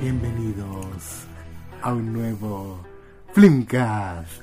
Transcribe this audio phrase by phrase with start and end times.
[0.00, 1.26] Bienvenidos
[1.82, 2.80] a un nuevo
[3.32, 4.42] Flimcast.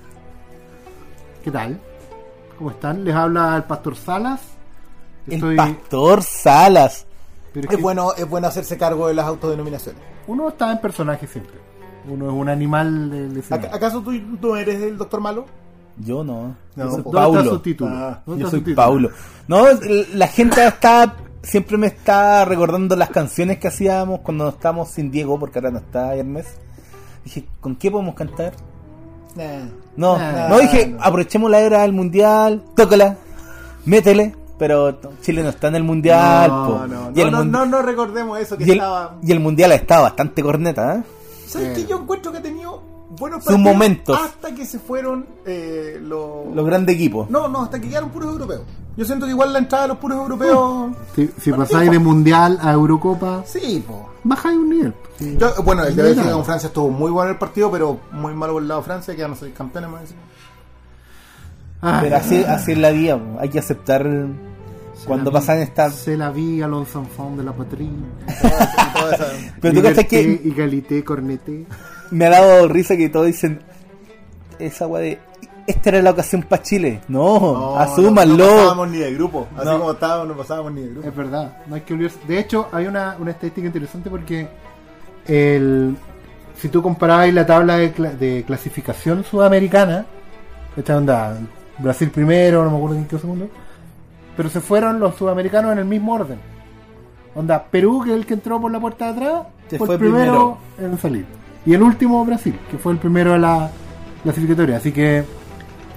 [1.44, 1.80] ¿Qué tal?
[2.58, 3.04] ¿Cómo están?
[3.04, 4.49] Les habla el Pastor Salas.
[5.32, 7.06] El Pastor Salas.
[7.54, 10.02] pero es Es que bueno, es bueno hacerse cargo de las autodenominaciones.
[10.28, 11.54] Uno está en personaje siempre.
[12.08, 13.70] Uno es un animal del escenario.
[13.72, 15.46] ¿Ac- ¿Acaso tú, tú eres el doctor malo?
[15.98, 16.56] Yo no.
[16.76, 17.50] No, yo soy ¿dónde ¿Dónde está Paulo.
[17.52, 17.92] su título?
[17.94, 18.76] Ah, ¿Dónde Yo está soy su título?
[18.76, 19.10] Paulo.
[19.48, 19.66] No,
[20.14, 25.40] la gente está siempre me está recordando las canciones que hacíamos cuando estábamos sin Diego,
[25.40, 26.48] porque ahora no está Hermes.
[27.24, 28.54] Dije, ¿con qué podemos cantar?
[29.36, 29.66] Nah.
[29.96, 31.02] No, Nah, no dije, no.
[31.04, 33.18] aprovechemos la era del mundial, tócala,
[33.86, 36.50] métele, pero Chile no está en el mundial.
[36.52, 36.88] No, po.
[36.88, 39.16] no, y, el no, no, mun- no, no recordemos eso que y el- estaba.
[39.24, 41.04] y el mundial está bastante corneta, ¿eh?
[41.48, 41.82] ¿Sabes Sí.
[41.84, 41.90] qué?
[41.90, 42.84] Yo encuentro que ha tenido
[43.18, 44.20] buenos Sus momentos.
[44.22, 46.54] Hasta que se fueron eh, los.
[46.54, 47.28] Los grandes equipos.
[47.32, 48.62] No, no, hasta que quedaron puros europeos.
[48.98, 50.92] Yo siento que igual la entrada de los puros europeos.
[51.16, 54.10] Si, si pasáis de mundial a Eurocopa, Sí, po.
[54.26, 54.94] bajáis un nivel.
[55.18, 55.38] Sí.
[55.40, 56.04] Yo- bueno, el de.
[56.04, 58.86] Bélgica con Francia estuvo muy bueno el partido, pero muy malo por el lado de
[58.86, 60.02] Francia, que ya no soy campeones más.
[61.82, 64.06] Ah, Pero así, así es la vida, hay que aceptar
[65.00, 65.96] se cuando vi- pasan estas...
[65.96, 67.52] Se la vi a los enfants de la
[69.14, 69.28] esa-
[69.62, 71.66] Pero tú cachas que Égalité, corneté.
[72.12, 73.60] me ha dado risa que todos dicen
[74.60, 75.20] esa weá de
[75.68, 77.00] esta era la ocasión para Chile.
[77.08, 78.36] No, No, asúmanlo.
[78.38, 79.48] No, no pasábamos ni de grupo.
[79.56, 79.78] Así No.
[79.80, 81.08] como estábamos, no pasábamos ni de grupo.
[81.08, 82.18] Es verdad, no hay que olvidarse.
[82.28, 84.48] De hecho, hay una, una estadística interesante porque
[85.28, 85.96] el,
[86.58, 90.06] si tú comparabas la tabla de, cla- de clasificación sudamericana,
[90.76, 91.38] esta onda,
[91.78, 93.48] Brasil primero, no me acuerdo en qué segundo,
[94.40, 96.40] pero se fueron los sudamericanos en el mismo orden.
[97.36, 99.96] Onda, Perú, que es el que entró por la puerta de atrás, Se fue, fue
[99.96, 101.26] el primero, en salir.
[101.66, 103.70] Y el último, Brasil, que fue el primero de la
[104.24, 104.78] clasificatoria.
[104.78, 105.26] Así que,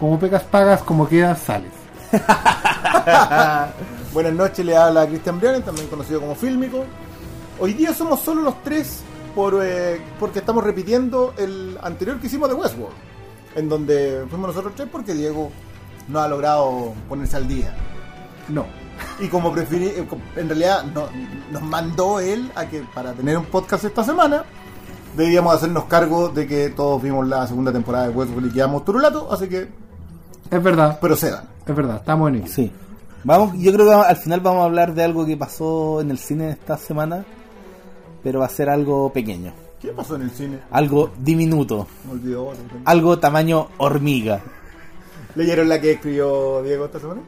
[0.00, 1.71] como pecas pagas, como quedas, sales.
[4.12, 6.84] Buenas noches, le habla Cristian Briones, también conocido como Fílmico.
[7.61, 9.05] Hoy día somos solo los tres
[9.37, 12.97] por, eh, porque estamos repitiendo el anterior que hicimos de Westworld,
[13.55, 15.53] en donde fuimos nosotros tres porque Diego
[16.09, 17.72] no ha logrado ponerse al día.
[18.49, 18.67] No.
[19.21, 21.07] Y como preferí, eh, en realidad no-
[21.51, 24.45] nos mandó él a que para tener un podcast esta semana
[25.17, 29.31] debíamos hacernos cargo de que todos vimos la segunda temporada de Westworld y quedamos turulato,
[29.33, 29.69] así que
[30.51, 31.45] Es verdad, procedan.
[31.67, 32.47] es verdad, estamos en ello.
[32.49, 32.73] Sí.
[33.25, 36.19] Vamos, yo creo que al final vamos a hablar de algo que pasó en el
[36.19, 37.25] cine esta semana,
[38.23, 40.59] pero va a ser algo pequeño, ¿Qué pasó en el cine?
[40.71, 42.53] algo diminuto, Me olvidó.
[42.85, 44.41] algo tamaño hormiga.
[45.35, 47.21] ¿Leyeron la que escribió Diego esta semana?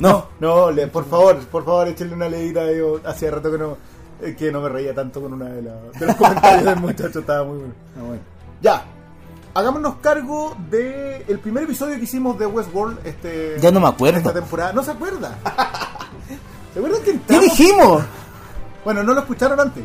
[0.00, 2.70] No, No, le- por favor, por favor, échenle una leída.
[2.72, 3.76] Yo hacía rato que no,
[4.22, 7.20] eh, que no me reía tanto con una de, la- de los comentarios del muchacho,
[7.20, 7.74] estaba muy bueno.
[7.98, 8.22] Ah, bueno.
[8.60, 8.84] Ya,
[9.54, 14.18] hagámonos cargo del el primer episodio que hicimos de Westworld este, Ya no me acuerdo.
[14.18, 14.72] esta temporada.
[14.72, 15.36] ¿No se acuerda?
[16.72, 17.44] ¿Se acuerdan que ¿qué entramos?
[17.44, 18.02] dijimos?
[18.84, 19.82] Bueno, no lo escucharon antes.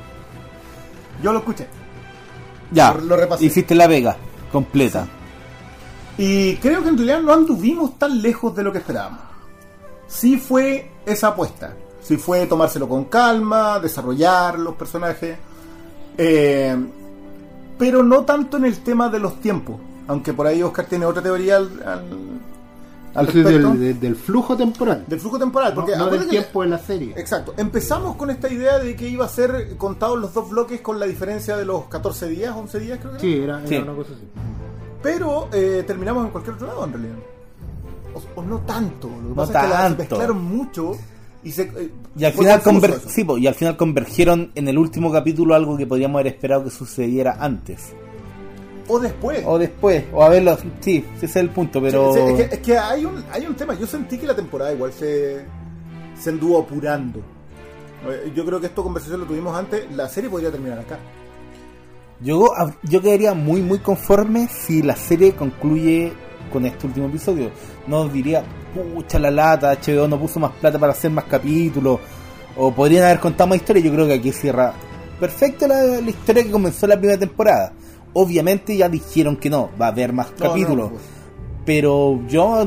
[1.23, 1.67] Yo lo escuché.
[2.71, 3.45] Ya, Lo- lo repasé.
[3.45, 4.15] hiciste la vega
[4.51, 5.07] completa.
[6.17, 9.19] Y creo que en realidad no anduvimos tan lejos de lo que esperábamos.
[10.11, 11.73] Sí fue esa apuesta.
[12.01, 15.37] Sí fue tomárselo con calma, desarrollar los personajes.
[16.17, 16.75] eh,
[17.77, 19.77] pero no tanto en el tema de los tiempos.
[20.07, 21.69] Aunque por ahí Oscar tiene otra teoría al,
[23.15, 23.49] al, respecto.
[23.71, 25.03] del, del- del flujo temporal.
[25.07, 25.73] Del flujo temporal.
[25.73, 27.13] Porque no, no del tiempo de la serie.
[27.17, 27.53] Exacto.
[27.57, 31.05] Empezamos con esta idea de que iba a ser contados los dos bloques con la
[31.07, 33.21] diferencia de los 14 días, 11 días creo que era.
[33.21, 33.75] Sí, era, era Sí.
[33.77, 34.27] una cosa así.
[35.01, 37.15] Pero eh, terminamos en cualquier otro lado en realidad.
[38.35, 39.07] O, no tanto.
[39.09, 39.97] Lo que No pasa es que tanto.
[39.99, 40.91] mezclaron mucho
[41.43, 41.63] y se.
[41.63, 42.61] eh, Y al, final
[43.07, 46.63] sí, po, y al final convergieron en el último capítulo algo que podríamos haber esperado
[46.63, 47.93] que sucediera antes.
[48.87, 49.41] O después.
[49.45, 50.57] O después, o a verlo.
[50.81, 52.13] Sí, ese es el punto, pero.
[52.13, 53.73] Sí, sí, es que, es que hay, un, hay un tema.
[53.75, 55.45] Yo sentí que la temporada igual se,
[56.19, 57.19] se anduvo apurando.
[58.07, 59.89] Eh, Yo creo que esto conversación lo tuvimos antes.
[59.95, 60.97] La serie podría terminar acá.
[62.19, 62.51] Yo,
[62.83, 66.13] yo quedaría muy, muy conforme si la serie concluye
[66.51, 67.49] con este último episodio.
[67.87, 68.43] No diría,
[68.93, 71.99] pucha la lata, HBO no puso más plata para hacer más capítulos.
[72.55, 73.81] O podrían haber contado más historia.
[73.83, 74.73] Yo creo que aquí cierra
[75.19, 77.73] perfecto la, la historia que comenzó la primera temporada.
[78.13, 80.77] Obviamente ya dijeron que no, va a haber más No, capítulos.
[80.77, 81.01] no, pues.
[81.65, 82.65] pero yo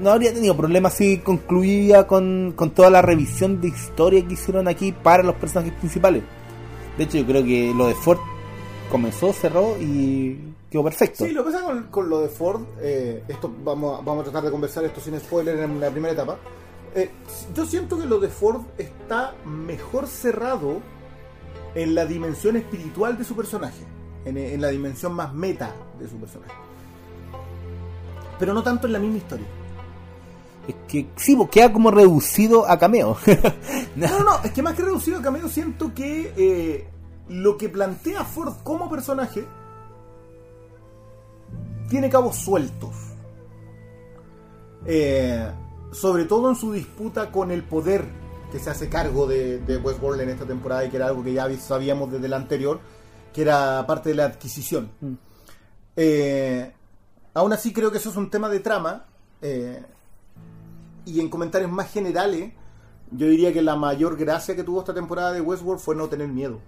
[0.00, 4.66] no habría tenido problemas si concluía con, con toda la revisión de historia que hicieron
[4.66, 6.24] aquí para los personajes principales.
[6.98, 8.18] De hecho, yo creo que lo de Ford
[8.90, 10.36] comenzó, cerró y
[10.72, 11.24] quedó perfecto.
[11.24, 14.24] Sí, lo que pasa con, con lo de Ford, eh, esto vamos, a- vamos a
[14.24, 16.36] tratar de conversar esto sin spoiler en la primera etapa.
[16.94, 17.10] Eh,
[17.54, 20.80] yo siento que lo de Ford está mejor cerrado
[21.74, 23.82] en la dimensión espiritual de su personaje,
[24.24, 26.52] en, en la dimensión más meta de su personaje.
[28.38, 29.46] Pero no tanto en la misma historia.
[30.68, 33.16] Es que sí, pues queda como reducido a cameo.
[33.94, 36.88] No, no, no, es que más que reducido a cameo, siento que eh,
[37.28, 39.44] lo que plantea Ford como personaje
[41.92, 42.96] tiene cabos sueltos.
[44.86, 45.46] Eh,
[45.92, 48.06] sobre todo en su disputa con el poder
[48.50, 51.34] que se hace cargo de, de Westworld en esta temporada y que era algo que
[51.34, 52.80] ya sabíamos desde la anterior,
[53.34, 54.90] que era parte de la adquisición.
[55.02, 55.12] Mm.
[55.96, 56.72] Eh,
[57.34, 59.04] aún así creo que eso es un tema de trama
[59.42, 59.84] eh,
[61.04, 62.54] y en comentarios más generales
[63.10, 66.28] yo diría que la mayor gracia que tuvo esta temporada de Westworld fue no tener
[66.28, 66.58] miedo.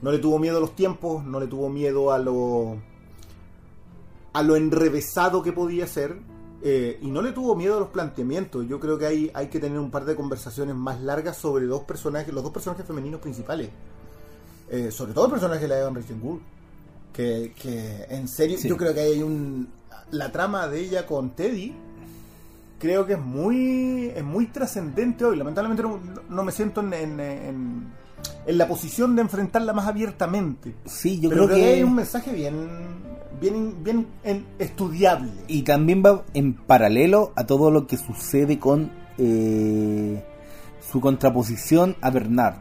[0.00, 2.76] No le tuvo miedo a los tiempos, no le tuvo miedo a lo
[4.38, 6.18] a lo enrevesado que podía ser
[6.62, 8.66] eh, y no le tuvo miedo a los planteamientos.
[8.68, 11.84] Yo creo que hay, hay que tener un par de conversaciones más largas sobre dos
[11.84, 13.70] personajes, los dos personajes femeninos principales.
[14.68, 16.40] Eh, sobre todo el personaje de la Evan Rachel Gould.
[17.12, 18.68] Que, que en serio, Sí.
[18.68, 19.68] yo creo que hay un.
[20.10, 21.74] La trama de ella con Teddy.
[22.78, 25.36] Creo que es muy es muy trascendente hoy.
[25.38, 25.98] Lamentablemente no,
[26.28, 27.92] no me siento en, en, en-
[28.46, 30.74] en la posición de enfrentarla más abiertamente.
[30.84, 31.64] Sí, yo Pero creo que...
[31.64, 32.54] hay un mensaje bien
[33.40, 35.30] bien bien en- estudiable.
[35.48, 40.22] Y también va en paralelo a todo lo que sucede con eh,
[40.90, 42.56] su contraposición a Bernard.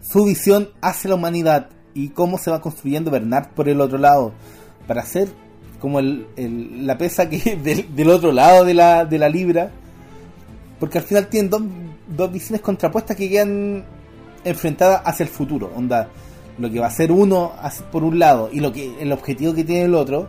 [0.00, 4.32] Su visión hacia la humanidad y cómo se va construyendo Bernard por el otro lado.
[4.86, 5.28] Para ser
[5.80, 9.70] como el, el- la pesa que del, del otro lado de la, de la libra.
[10.80, 11.62] Porque al final tienen dos,
[12.08, 13.84] dos visiones contrapuestas que quedan
[14.44, 15.70] enfrentadas hacia el futuro.
[15.74, 16.08] Onda,
[16.58, 17.52] lo que va a ser uno
[17.90, 20.28] por un lado y lo que el objetivo que tiene el otro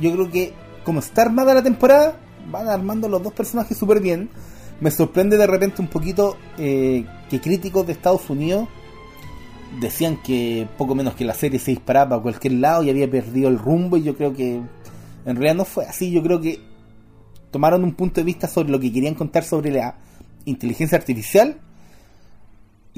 [0.00, 0.52] yo creo que
[0.84, 2.16] como está armada la temporada,
[2.50, 4.30] van armando los dos personajes súper bien.
[4.80, 8.66] Me sorprende de repente un poquito eh, que críticos de Estados Unidos
[9.78, 13.48] decían que poco menos que la serie se disparaba a cualquier lado y había perdido
[13.48, 16.10] el rumbo y yo creo que en realidad no fue así.
[16.10, 16.60] Yo creo que
[17.50, 19.96] tomaron un punto de vista sobre lo que querían contar sobre la
[20.46, 21.58] inteligencia artificial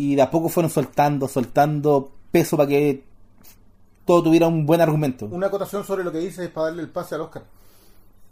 [0.05, 3.05] y de a poco fueron soltando, soltando peso para que
[4.05, 5.27] todo tuviera un buen argumento.
[5.27, 7.45] Una acotación sobre lo que dices para darle el pase al Oscar.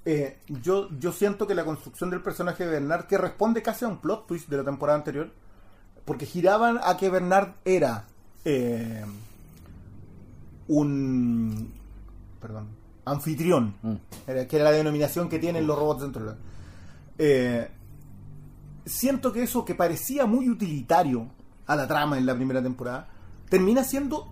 [0.04, 3.88] Eh, yo, yo siento que la construcción del personaje de Bernard, que responde casi a
[3.88, 5.30] un plot twist de la temporada anterior,
[6.04, 8.06] porque giraban a que Bernard era
[8.44, 9.04] eh,
[10.68, 11.72] un
[12.40, 12.68] perdón,
[13.04, 13.94] anfitrión, Mm.
[14.26, 16.36] era- que era la denominación que tienen los robots dentro de la...
[17.18, 17.68] Eh,
[18.86, 21.28] siento que eso que parecía muy utilitario
[21.70, 23.06] a la trama en la primera temporada,
[23.48, 24.26] termina siendo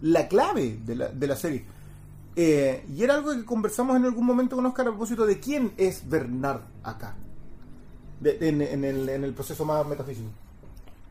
[0.00, 1.64] la clave de la, de la serie.
[2.36, 5.72] Eh, y era algo que conversamos en algún momento con Oscar a propósito de quién
[5.76, 7.16] es Bernard acá,
[8.22, 10.28] en, el, en el proceso más metafísico.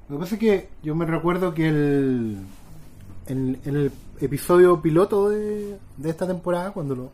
[0.08, 2.38] Lo que pasa es que yo me recuerdo que el,
[3.28, 3.92] en, en el
[4.22, 7.12] episodio piloto de, de esta temporada, cuando lo,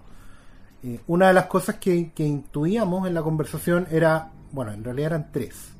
[0.84, 5.08] eh, una de las cosas que, que intuíamos en la conversación era, bueno, en realidad
[5.08, 5.72] eran tres.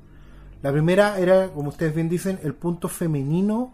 [0.62, 3.74] La primera era, como ustedes bien dicen, el punto femenino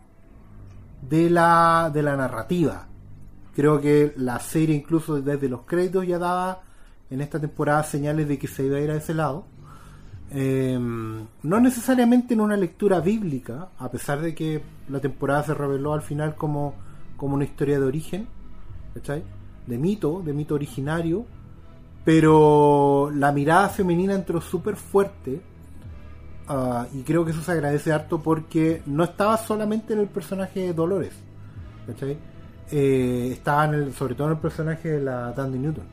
[1.02, 2.88] de la, de la narrativa.
[3.56, 6.62] Creo que la serie incluso desde los créditos ya daba
[7.10, 9.46] en esta temporada señales de que se iba a ir a ese lado.
[10.32, 15.94] Eh, no necesariamente en una lectura bíblica, a pesar de que la temporada se reveló
[15.94, 16.76] al final como,
[17.18, 18.28] como una historia de origen,
[18.94, 19.24] ¿cachai?
[19.68, 21.26] de mito, de mito originario,
[22.04, 25.42] pero la mirada femenina entró súper fuerte
[26.48, 30.62] ah, y creo que eso se agradece harto porque no estaba solamente en el personaje
[30.62, 31.14] de Dolores,
[31.88, 32.18] ¿cachai?
[32.72, 35.84] Eh, estaba en el, sobre todo en el personaje de la Tandy Newton.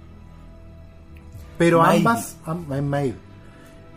[1.59, 3.17] Pero ambas, am- en Maeve.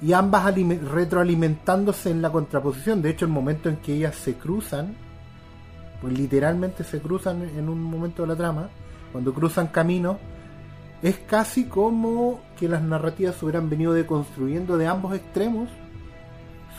[0.01, 3.01] y ambas alime- retroalimentándose en la contraposición.
[3.01, 4.93] De hecho, el momento en que ellas se cruzan,
[6.01, 8.69] pues literalmente se cruzan en un momento de la trama,
[9.11, 10.17] cuando cruzan caminos,
[11.01, 15.69] es casi como que las narrativas hubieran venido deconstruyendo de ambos extremos,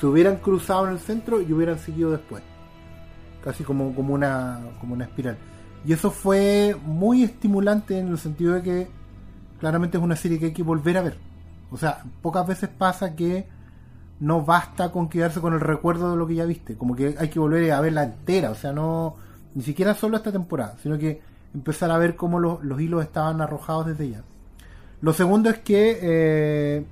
[0.00, 2.42] se hubieran cruzado en el centro y hubieran seguido después.
[3.42, 5.38] Casi como, como, una, como una espiral.
[5.84, 8.88] Y eso fue muy estimulante en el sentido de que
[9.60, 11.16] claramente es una serie que hay que volver a ver.
[11.70, 13.48] O sea, pocas veces pasa que
[14.20, 17.28] no basta con quedarse con el recuerdo de lo que ya viste, como que hay
[17.28, 19.16] que volver a verla entera, o sea, no
[19.54, 21.20] ni siquiera solo esta temporada, sino que
[21.54, 24.22] empezar a ver cómo los, los hilos estaban arrojados desde ya.
[25.00, 26.86] Lo segundo es que eh,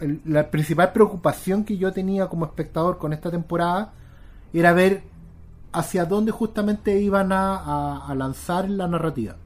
[0.00, 3.92] el- la principal preocupación que yo tenía como espectador con esta temporada
[4.52, 5.02] era ver
[5.72, 9.36] hacia dónde justamente iban a, a- a lanzar la narrativa.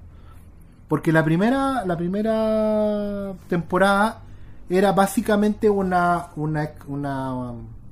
[0.88, 4.20] Porque la primera, la primera temporada
[4.68, 7.32] era básicamente una una una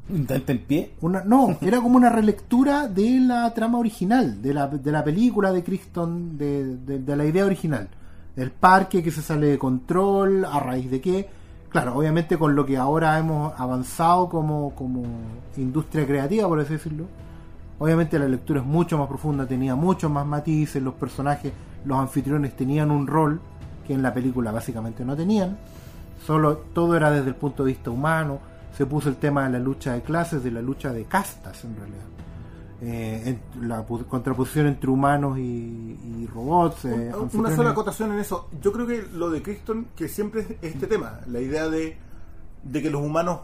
[0.08, 0.94] ¿Un en pie?
[1.00, 5.52] una no, era como una relectura de la trama original, de la, de la película
[5.52, 7.88] de Crichton, de, de- de la idea original.
[8.36, 11.28] El parque que se sale de control, a raíz de qué.
[11.72, 15.04] Claro, obviamente con lo que ahora hemos avanzado como, como
[15.56, 17.06] industria creativa, por así decirlo.
[17.78, 21.50] Obviamente la lectura es mucho más profunda, tenía muchos más matices, los personajes,
[21.86, 23.40] los anfitriones tenían un rol
[23.86, 25.56] que en la película básicamente no tenían.
[26.26, 28.38] Solo todo era desde el punto de vista humano.
[28.76, 31.74] Se puso el tema de la lucha de clases, de la lucha de castas en
[31.74, 32.04] realidad.
[32.84, 36.84] Eh, en- la contraposición entre humanos y, y robots.
[36.86, 38.48] eh, Un- Una sola acotación en eso.
[38.60, 41.96] Yo creo que lo de Crichton, que siempre es este tema, la idea de,
[42.64, 43.40] de que los humanos,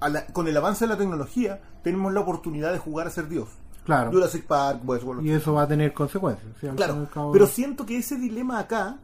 [0.00, 3.28] a la- con el avance de la tecnología, tenemos la oportunidad de jugar a ser
[3.28, 3.48] Dios.
[3.84, 4.10] Claro.
[4.12, 5.26] Jurassic Park, Westworld.
[5.26, 6.50] Y eso va a tener consecuencias.
[6.74, 8.96] Claro, pero siento que ese dilema acá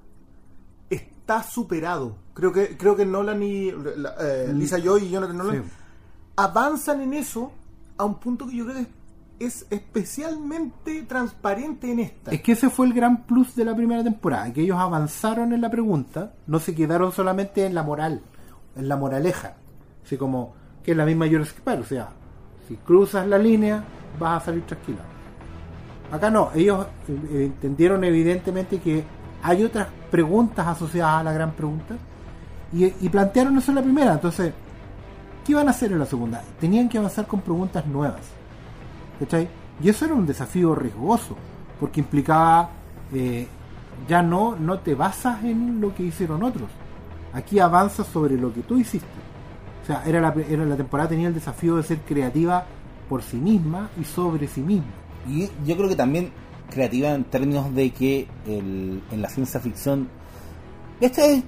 [0.91, 2.17] está superado.
[2.35, 5.71] Creo que creo que Nolan y la- eh, Lisa Joy y Jonathan Nolan Sí.
[6.37, 7.53] avanzan en eso
[7.97, 8.89] a un punto que yo creo que es
[9.39, 12.31] especialmente transparente en esta.
[12.31, 15.61] Es que ese fue el gran plus de la primera temporada, que ellos avanzaron en
[15.61, 18.23] la pregunta, no se quedaron solamente en la moral,
[18.77, 19.55] en la moraleja,
[20.05, 22.11] así como que es la misma Jurassic Park, o sea,
[22.69, 23.83] si cruzas la línea
[24.19, 25.09] vas a salir trasquilado.
[26.13, 29.05] Acá no, ellos eh, entendieron evidentemente que
[29.43, 31.97] hay otras preguntas asociadas a la gran pregunta
[32.73, 34.53] y, y plantearon eso en la primera, entonces,
[35.45, 36.43] ¿qué iban a hacer en la segunda?
[36.61, 38.44] Tenían que avanzar con preguntas nuevas.
[39.83, 41.37] Y eso era un desafío riesgoso,
[41.81, 42.71] porque implicaba
[43.13, 43.47] eh,
[44.09, 46.69] ya no, no te basas en lo que hicieron otros.
[47.33, 49.07] Aquí avanzas sobre lo que tú hiciste.
[49.83, 52.65] O sea, era la, era la temporada tenía el desafío de ser creativa
[53.09, 54.87] por sí misma y sobre sí misma.
[55.29, 56.31] Y yo creo que también
[56.71, 60.09] creativa en términos de que el- en la ciencia ficción,
[61.01, 61.45] este es-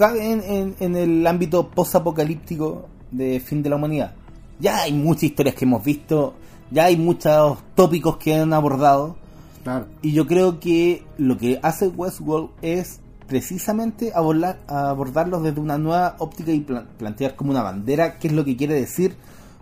[0.00, 4.14] en, en- en el ámbito post-apocalíptico de fin de la humanidad.
[4.58, 6.34] Ya hay muchas historias que hemos visto,
[6.70, 9.16] ya hay muchos tópicos que han abordado,
[9.62, 9.86] Claro.
[10.02, 16.14] y yo creo que lo que hace Westworld es precisamente abordar, abordarlos desde una nueva
[16.20, 19.16] óptica y plan- plantear como una bandera qué es lo que quiere decir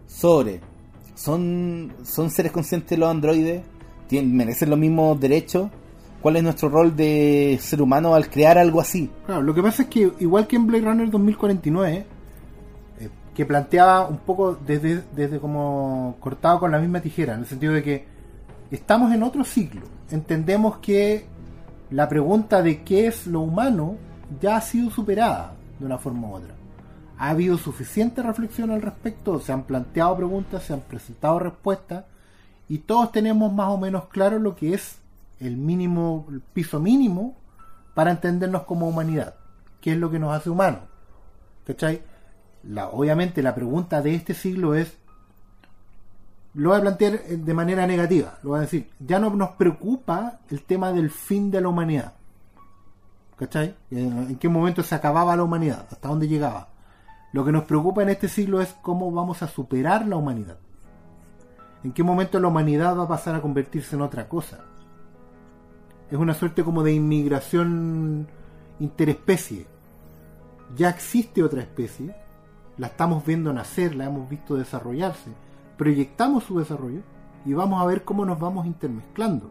[0.07, 0.61] sobre
[1.15, 3.63] son, son seres conscientes los androides,
[4.09, 5.71] Tien- merecen los mismos derechos,
[6.21, 9.09] cuál es nuestro rol de ser humano al crear algo así.
[9.27, 12.07] Claro, lo que pasa es que igual que en Blade Runner 2049, eh,
[13.35, 17.73] que planteaba un poco desde, desde como cortado con la misma tijera, en el sentido
[17.73, 18.07] de que
[18.71, 19.83] estamos en otro ciclo.
[20.11, 21.27] Entendemos que
[21.91, 23.97] la pregunta de qué es lo humano
[24.41, 26.55] ya ha sido superada de una forma u otra.
[27.19, 32.05] Ha habido suficiente reflexión al respecto, se han planteado preguntas, se han presentado respuestas
[32.69, 34.99] y todos tenemos más o menos claro lo que es
[35.41, 37.35] el mínimo, el piso mínimo
[37.95, 39.35] para entendernos como humanidad.
[39.81, 40.81] ¿Qué es lo que nos hace humanos?
[41.67, 42.03] ¿Cachai?
[42.93, 44.97] Obviamente la pregunta de este siglo es,
[46.55, 49.51] lo voy a plantear eh, de manera negativa, lo voy a decir, ya no nos
[49.51, 52.15] preocupa el tema del fin de la humanidad.
[53.37, 53.75] ¿Cachai?
[53.91, 55.87] ¿En, en qué momento se acababa la humanidad?
[55.91, 56.69] ¿Hasta dónde llegaba?
[57.33, 60.57] Lo que nos preocupa en este siglo es cómo vamos a superar la humanidad.
[61.83, 64.61] ¿En qué momento la humanidad va a pasar a convertirse en otra cosa?
[66.11, 68.29] Es una suerte como de inmigración
[68.79, 69.67] interespecie.
[70.77, 72.15] Ya existe otra especie,
[72.77, 75.31] la estamos viendo nacer, la hemos visto desarrollarse,
[75.77, 77.01] proyectamos su desarrollo
[77.45, 79.51] y vamos a ver cómo nos vamos intermezclando.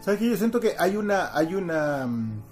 [0.00, 0.30] ¿Sabes qué?
[0.30, 2.42] Yo siento que hay una hay una mm,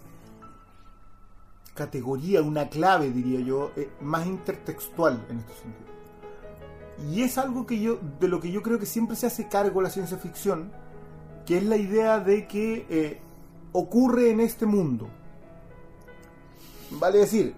[1.75, 5.89] categoría, una clave, diría yo, eh, más intertextual en este sentido.
[7.11, 9.81] Y es algo que yo, de lo que yo creo que siempre se hace cargo
[9.81, 10.73] la ciencia ficción,
[11.47, 13.21] que es la idea de que eh,
[13.73, 15.09] ocurre en este mundo.
[16.91, 17.55] Vale decir,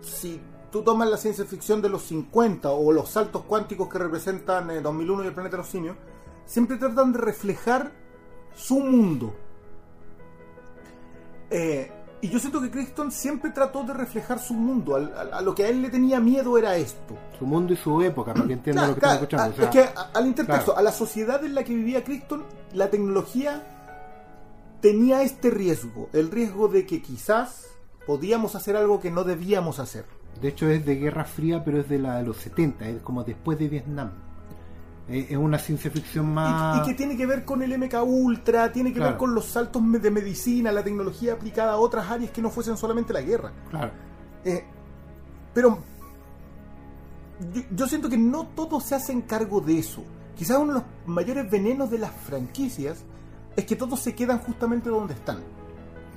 [0.00, 0.40] si
[0.72, 4.80] tú tomas la ciencia ficción de los 50 o los saltos cuánticos que representan eh,
[4.80, 5.96] 2001 y el planeta de los simios,
[6.46, 7.92] siempre tratan de reflejar
[8.54, 9.32] su mundo.
[11.50, 14.94] Eh, y yo siento que Crichton siempre trató de reflejar su mundo.
[14.94, 17.16] Al- al- a lo que a él le tenía miedo era esto.
[17.38, 19.64] Su mundo y su época, para que entiendan Claro, lo que claro, están escuchando.
[19.66, 20.78] a- o sea, es que a- al intertexto, claro.
[20.78, 23.66] a la sociedad en la que vivía Crichton, la tecnología
[24.80, 26.08] tenía este riesgo.
[26.12, 27.66] El riesgo de que quizás
[28.06, 30.04] podíamos hacer algo que no debíamos hacer.
[30.40, 33.22] De hecho es de Guerra Fría, pero es de la de los 70, es como
[33.22, 34.10] después de Vietnam.
[35.08, 36.78] Eh, Es una ciencia ficción más...
[36.78, 39.82] y que tiene que ver con el MK Ultra, tiene que ver con los saltos
[40.00, 43.52] de medicina, la tecnología aplicada a otras áreas que no fuesen solamente la guerra.
[43.70, 43.90] Claro.
[44.44, 44.64] Eh,
[45.54, 45.78] pero
[47.52, 50.02] yo, yo siento que no todos se hacen cargo de eso.
[50.36, 53.04] Quizás uno de los mayores venenos de las franquicias
[53.54, 55.38] es que todos se quedan justamente donde están.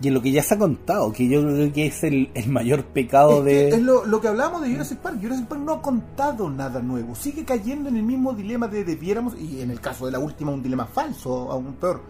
[0.02, 2.50] Y en lo que ya se ha contado, que yo creo que es el, el
[2.50, 3.70] mayor pecado Es, que de...
[3.70, 5.20] es lo, lo que hablamos de Jurassic Park.
[5.22, 7.16] Jurassic Park no ha contado nada nuevo.
[7.16, 10.52] Sigue cayendo en el mismo dilema de debiéramos, y en el caso de la última,
[10.52, 12.02] un dilema falso, aún peor.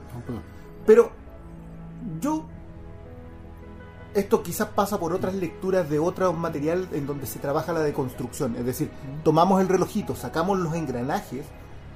[0.85, 1.11] Pero
[2.19, 2.45] yo.
[4.15, 8.55] Esto quizás pasa por otras lecturas de otro material en donde se trabaja la deconstrucción.
[8.55, 8.89] Es decir,
[9.25, 11.45] tomamos el relojito, sacamos los engranajes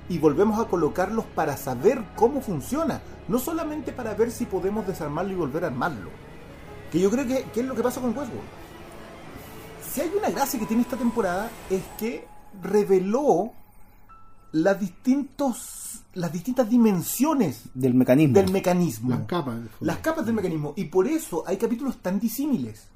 [0.10, 3.02] y volvemos a colocarlos para saber cómo funciona.
[3.28, 6.10] No solamente para ver si podemos desarmarlo y volver a armarlo.
[6.92, 8.50] Que yo creo que, que es lo que pasa con Westworld.
[9.92, 12.28] Si hay una gracia que tiene esta temporada es que
[12.62, 13.52] reveló
[14.52, 15.76] las distintos
[16.16, 18.34] las distintas dimensiones del mecanismo.
[18.34, 19.60] del mecanismo Las capas.
[19.80, 22.88] las capas del mecanismo y por eso hay capítulos tan disímiles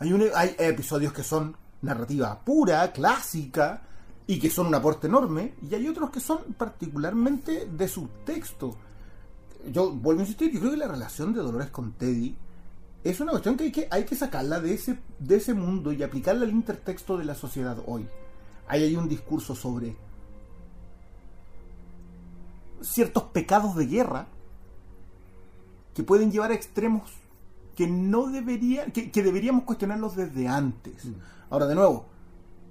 [0.00, 3.82] hay, un- hay episodios que son narrativa pura clásica
[4.28, 8.76] y que son un aporte enorme y hay otros que son particularmente de subtexto
[9.72, 12.36] yo vuelvo a insistir yo creo que la relación de Dolores con Teddy
[13.04, 16.02] es una cuestión que hay que, hay que sacarla de ese, de ese mundo y
[16.02, 18.06] aplicarla al intertexto de la sociedad hoy.
[18.66, 19.96] Ahí hay un discurso sobre
[22.82, 24.26] ciertos pecados de guerra
[25.94, 27.10] que pueden llevar a extremos
[27.74, 31.04] que no debería, que, que deberíamos cuestionarlos desde antes.
[31.48, 32.06] Ahora, de nuevo,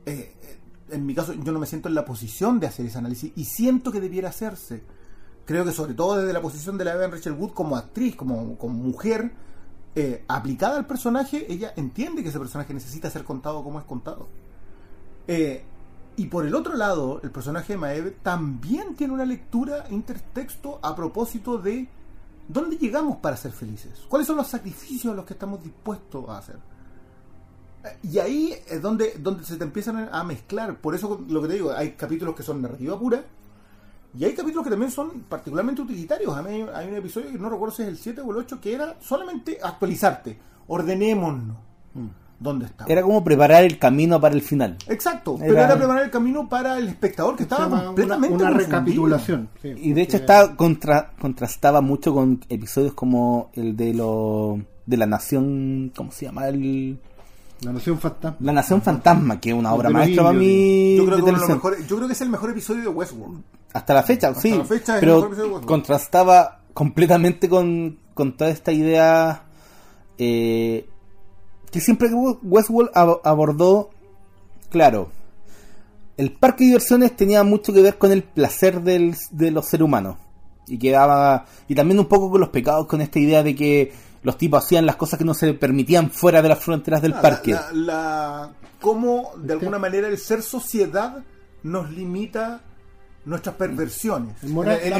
[0.05, 0.57] eh, eh,
[0.89, 3.45] en mi caso, yo no me siento en la posición de hacer ese análisis y
[3.45, 4.83] siento que debiera hacerse.
[5.45, 8.57] Creo que sobre todo desde la posición de la Evan Rachel Wood como actriz, como,
[8.57, 9.31] como mujer,
[9.95, 14.27] eh, aplicada al personaje, ella entiende que ese personaje necesita ser contado como es contado.
[15.27, 15.63] Eh,
[16.17, 20.95] y por el otro lado, el personaje de Maeve también tiene una lectura intertexto a
[20.95, 21.87] propósito de
[22.47, 26.37] dónde llegamos para ser felices, cuáles son los sacrificios a los que estamos dispuestos a
[26.39, 26.57] hacer.
[28.03, 30.77] Y ahí es donde, donde se te empiezan a mezclar.
[30.77, 33.23] Por eso lo que te digo, hay capítulos que son narrativa pura
[34.17, 36.35] y hay capítulos que también son particularmente utilitarios.
[36.35, 38.37] A mí hay- hay un episodio que no recuerdo si es el 7 o el
[38.37, 40.37] 8 que era solamente actualizarte.
[40.67, 41.57] Ordenémonos.
[42.39, 42.91] ¿Dónde estamos?
[42.91, 44.77] Era como preparar el camino para el final.
[44.87, 48.43] Exacto, Era- pero era preparar el camino para el espectador que estaba una, completamente una
[48.49, 48.67] confundido.
[48.77, 49.49] recapitulación.
[49.59, 54.97] sí, Y de hecho está contra, contrastaba mucho con episodios como el de lo de
[54.97, 56.47] la nación, ¿cómo se llama?
[56.47, 56.99] El,
[57.61, 58.37] La Nación Fantasma.
[58.39, 61.25] la nación fantasma, que es una El obra maestra para mí Yo creo, que uno
[61.25, 61.57] de los televisión.
[61.57, 63.41] mejores- yo creo que es el mejor episodio de Westworld.
[63.73, 64.51] Hasta la fecha, sí.
[64.51, 65.67] la fecha es el pero mejor episodio de Westworld.
[65.67, 69.43] contrastaba completamente con, con toda esta idea
[70.19, 70.87] eh,
[71.71, 72.09] que siempre
[72.43, 73.89] Westworld ab- abordó,
[74.69, 75.09] claro,
[76.17, 79.85] el parque de diversiones tenía mucho que ver con el placer del, de los seres
[79.85, 80.17] humanos.
[80.67, 83.93] Y quedaba, y también un poco con los pecados, con esta idea de que
[84.23, 87.21] los tipos hacían las cosas que no se permitían fuera de las fronteras del Ah,
[87.21, 87.51] parque.
[87.51, 88.51] La, la- la-
[88.81, 91.23] cómo de alguna manera el ser sociedad
[91.63, 92.61] nos limita
[93.25, 94.35] nuestras perversiones.
[94.43, 94.93] El moral- En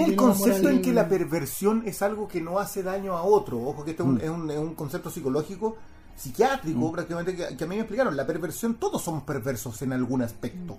[0.00, 3.60] el concepto en que la perversión es algo que no hace daño a otro.
[3.62, 4.12] Ojo que este es Mm.
[4.12, 5.76] un, es un- es un concepto psicológico,
[6.16, 8.16] psiquiátrico prácticamente, que, que a mí me explicaron.
[8.16, 10.78] La perversión, todos somos perversos en algún aspecto.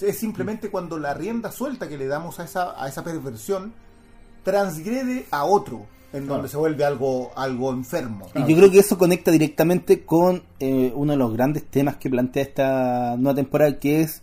[0.00, 3.72] Es simplemente cuando la rienda suelta que le damos a esa, a esa perversión
[4.42, 8.26] transgrede a otro, en donde se vuelve algo, algo enfermo.
[8.34, 12.08] Y yo creo que eso conecta directamente con eh, uno de los grandes temas que
[12.08, 14.22] plantea esta nueva temporada, que es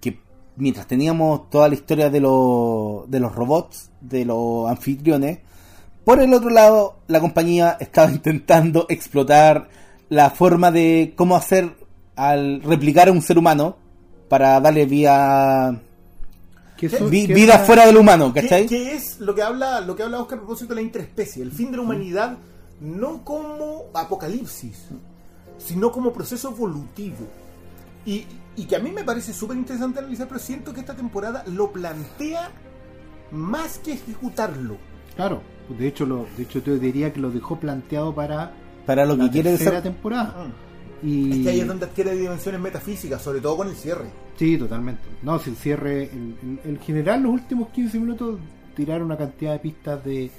[0.00, 0.20] que
[0.56, 5.40] mientras teníamos toda la historia de, los de los robots, de los anfitriones,
[6.04, 9.68] por el otro lado la compañía estaba intentando explotar
[10.08, 11.74] la forma de cómo hacer
[12.16, 13.76] al replicar a un ser humano
[14.28, 15.80] para darle vía,
[16.88, 18.66] que eso- vi- que vida era- fuera del humano, ¿Qué, ¿cachai?
[18.66, 21.42] qué es lo que habla lo que habla Oscar a propósito de la interespecie?
[21.42, 22.38] El fin de la humanidad
[22.80, 24.86] no como apocalipsis,
[25.58, 27.26] sino como proceso evolutivo.
[28.04, 31.44] Y, y que a mí me parece súper interesante analizar, pero siento que esta temporada
[31.46, 32.50] lo plantea
[33.30, 34.76] más que ejecutarlo.
[35.14, 38.52] Claro, de hecho, lo, de hecho yo diría que lo dejó planteado para
[38.86, 39.82] Para lo la que quiere tercera ser...
[39.84, 40.46] temporada.
[41.02, 41.06] Mm.
[41.06, 41.32] Y...
[41.32, 44.10] Es que ahí es donde adquiere dimensiones metafísicas, sobre todo con el cierre.
[44.36, 45.02] Sí, totalmente.
[45.22, 46.10] No, si el cierre,
[46.64, 48.38] el general, los últimos 15 minutos
[48.74, 50.30] tiraron una cantidad de pistas de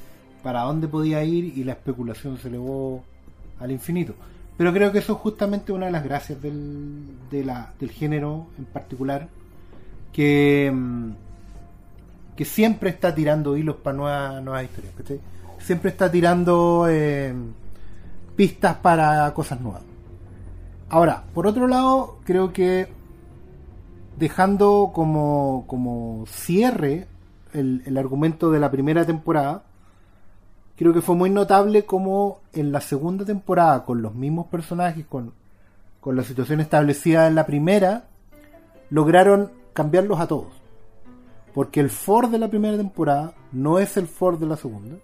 [0.42, 3.04] para dónde podía ir y la especulación se elevó
[3.60, 4.14] al infinito.
[4.58, 9.30] Pero creo que eso es justamente una de las gracias del, del género en particular,
[10.12, 11.12] que, mm,
[12.36, 14.94] que siempre está tirando hilos para nuevas, nuevas historias.
[14.96, 15.20] ¿cachai?
[15.60, 17.34] Siempre está tirando eh,
[18.36, 19.82] pistas para cosas nuevas.
[20.90, 22.88] Ahora, por otro lado, creo que
[24.18, 27.08] dejando como, como cierre
[27.54, 29.64] el, el argumento de la primera temporada,
[30.76, 35.34] creo que fue muy notable como en la segunda temporada, con los mismos personajes, con,
[36.00, 38.06] con la situación establecida en la primera,
[38.90, 40.54] lograron cambiarlos a todos.
[41.54, 44.98] Porque el Ford de la primera temporada no es el Ford de la segunda.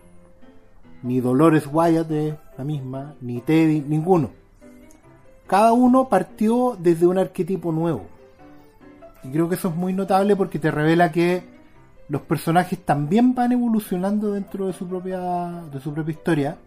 [1.04, 4.32] ni Dolores Wyatt es la misma, ni Teddy, ninguno.
[5.48, 8.06] Cada uno partió desde un arquetipo nuevo.
[9.24, 11.44] Y creo que eso es muy notable porque te revela que
[12.08, 15.20] los personajes también van evolucionando dentro de su propia,
[15.72, 16.58] de su propia historia.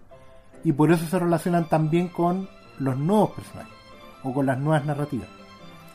[0.65, 3.75] Y por eso se relacionan también con los nuevos personajes.
[4.23, 5.29] O con las nuevas narrativas.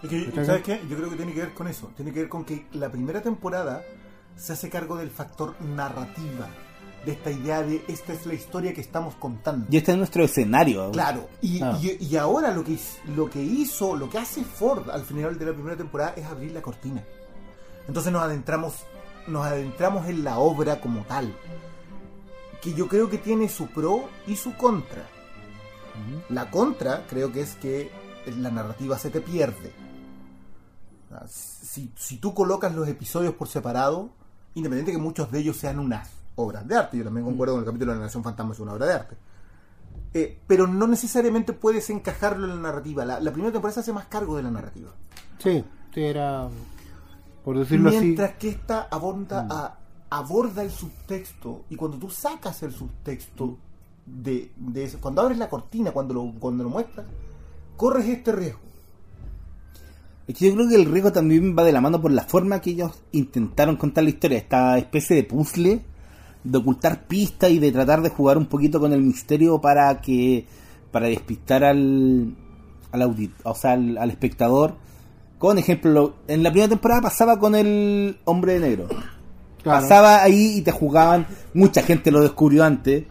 [0.03, 0.81] Es que, ¿Está ¿Sabes qué?
[0.89, 1.91] Yo creo que tiene que ver con eso.
[1.95, 3.83] Tiene que ver con que la primera temporada
[4.35, 6.49] se hace cargo del factor narrativa.
[7.07, 9.65] De esta idea de esta es la historia que estamos contando.
[9.69, 10.91] Y este es nuestro escenario.
[10.91, 11.79] Claro, y, Ah.
[11.81, 12.77] y- y ahora lo que,
[13.15, 16.51] lo que hizo, lo que hace Ford al final de la primera temporada es abrir
[16.51, 17.01] la cortina.
[17.87, 18.73] Entonces nos adentramos,
[19.25, 21.33] nos adentramos en la obra como tal.
[22.61, 25.05] Que yo creo que tiene su pro y su contra.
[26.27, 27.89] La contra creo que es que
[28.37, 29.71] la narrativa se te pierde.
[31.11, 34.09] Ah, Si, si tú colocas los episodios por separado,
[34.55, 37.65] independiente que muchos de ellos sean unas obras de arte, yo también concuerdo con el
[37.65, 39.15] capítulo de la Nación Fantasma es una obra de arte.
[40.13, 43.03] Eh, pero no necesariamente puedes encajarlo en la narrativa.
[43.05, 44.89] La, la primera temporada se hace más cargo de la narrativa.
[45.39, 45.63] Sí,
[45.95, 46.47] era.
[47.43, 48.39] Por decirlo Mientras así.
[48.39, 49.77] que esta aborda, a-
[50.09, 53.57] aborda el subtexto y cuando tú sacas el subtexto
[54.05, 57.05] de, de eso, cuando abres la cortina, cuando lo, cuando lo muestras,
[57.75, 58.59] corres este riesgo.
[60.27, 62.59] Es que yo creo que el riesgo también va de la mano por la forma
[62.59, 64.37] que ellos intentaron contar la historia.
[64.37, 65.81] Esta especie de puzzle
[66.49, 70.45] de ocultar pistas y de tratar de jugar un poquito con el misterio para que
[70.91, 72.35] para despistar al
[72.91, 74.75] al audit, o sea, al, al espectador.
[75.37, 78.87] Con ejemplo, en la primera temporada pasaba con el hombre de negro.
[79.61, 79.81] Claro.
[79.81, 81.27] Pasaba ahí y te jugaban.
[81.53, 83.03] Mucha gente lo descubrió antes.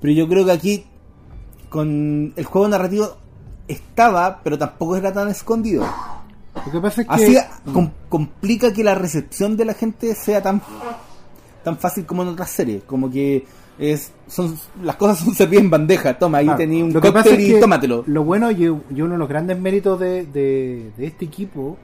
[0.00, 0.84] Pero yo creo que aquí,
[1.70, 3.16] con el juego narrativo,
[3.66, 5.84] estaba, pero tampoco era tan escondido.
[6.66, 7.14] Lo que pasa es que.
[7.14, 7.36] Así
[7.72, 10.60] com- complica que la recepción de la gente sea tan
[11.64, 12.84] tan fácil como en otras series.
[12.84, 13.44] Como que
[13.78, 16.16] es son las cosas son servidas en bandeja.
[16.18, 18.04] Toma, ahí Ah, tenía un lo que pasa cóctel es y que tómatelo.
[18.06, 21.76] Lo bueno y, y uno de los grandes méritos de, de, de este equipo,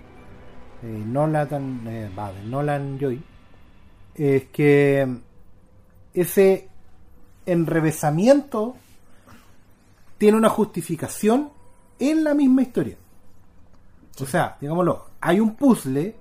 [0.82, 2.08] eh, Nolan, eh,
[2.48, 3.20] Nolan Joy,
[4.14, 5.08] es que
[6.14, 6.68] ese
[7.46, 8.76] enrevesamiento
[10.18, 11.50] tiene una justificación
[11.98, 12.96] en la misma historia.
[14.20, 16.14] O sea, digámoslo, hay un puzzle,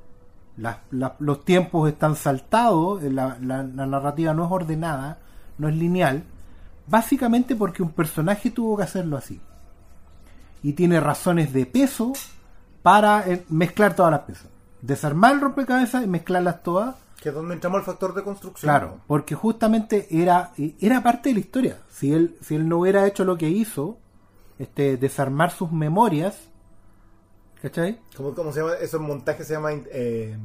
[0.60, 5.20] la- los tiempos están saltados, eh, la, narrativa no es ordenada,
[5.58, 6.24] no es lineal,
[6.88, 9.40] básicamente porque un personaje tuvo que hacerlo así.
[10.62, 12.14] Y tiene razones de peso
[12.82, 14.48] para eh, mezclar todas las piezas.
[14.82, 18.70] Desarmar el rompecabezas y mezclarlas todas Que es donde entramos al factor de construcción.
[18.70, 21.78] Claro, porque justamente era, era parte de la historia.
[21.90, 23.98] Si él, si él no hubiera hecho lo que hizo,
[24.58, 26.49] este, desarmar sus memorias,
[27.62, 28.00] ¿cachai?
[28.16, 28.74] ¿Cómo, cómo se llama?
[28.76, 29.72] Esos montajes se llama.
[29.74, 30.38] eh,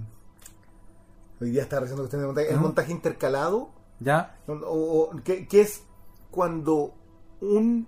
[1.41, 2.51] hoy día está recién cuestión de montaje.
[2.51, 3.71] El montaje intercalado.
[4.01, 4.37] ¿Ya?
[4.49, 5.85] o- o- que, que es
[6.31, 6.95] cuando
[7.41, 7.87] un,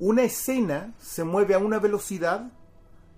[0.00, 2.50] una escena se mueve a una velocidad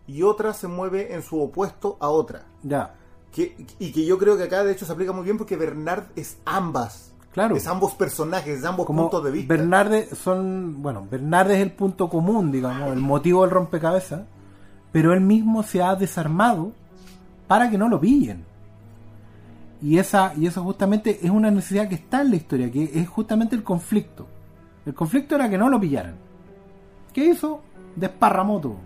[0.07, 2.45] y otra se mueve en su opuesto a otra.
[2.63, 2.95] Ya.
[3.33, 6.05] Que, y que yo creo que acá de hecho se aplica muy bien porque Bernard
[6.15, 7.13] es ambas.
[7.33, 7.57] Claro.
[7.57, 9.53] Es ambos personajes, es ambos Como puntos de vista.
[9.53, 14.23] Bernarde son, bueno, Bernarde es el punto común, digamos, el motivo del rompecabezas,
[14.95, 16.71] pero él mismo se ha desarmado
[17.49, 18.45] para que no lo pillen.
[19.83, 23.09] Y esa y eso justamente es una necesidad que está en la historia, que es
[23.09, 24.29] justamente el conflicto.
[24.87, 26.15] El conflicto era que no lo pillaran.
[27.13, 27.61] ¿Qué hizo?
[27.97, 28.77] Desparramó todo.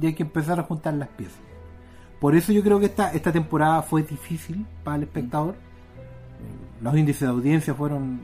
[0.00, 1.40] Y hay que empezar a juntar las piezas.
[2.20, 5.54] Por eso yo creo que esta, esta temporada fue difícil para el espectador.
[5.54, 8.20] Eh, Los índices de audiencia fueron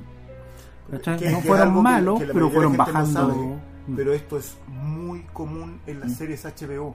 [0.93, 3.11] no fueron que- malos, que pero fueron no bajando.
[3.13, 3.35] sabe,
[3.89, 6.95] mm, pero esto es muy común en las series HBO.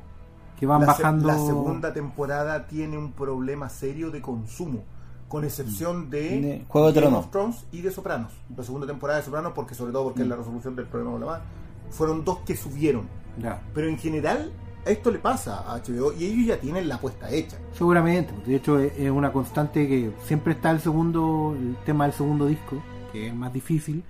[0.62, 1.28] Que van la, se- bajando.
[1.28, 4.84] la segunda temporada tiene un problema serio de consumo,
[5.28, 7.26] con excepción de Tiene Juego de Game Tronos.
[7.26, 8.32] of Thrones y de Sopranos.
[8.56, 11.22] La segunda temporada de Sopranos, porque sobre todo porque es la resolución del problema con
[11.22, 11.42] la más,
[11.90, 13.08] fueron dos que subieron.
[13.42, 14.52] Ya, Pero en general,
[14.86, 17.58] esto le pasa a HBO y ellos ya tienen la apuesta hecha.
[17.74, 18.34] seguramente.
[18.46, 22.46] De hecho, es, es una constante que siempre está el segundo, el tema del segundo
[22.46, 24.04] disco, que es más difícil.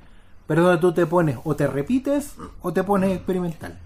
[0.47, 3.79] Pero donde tú te pones, o te repites, o te pones experimental.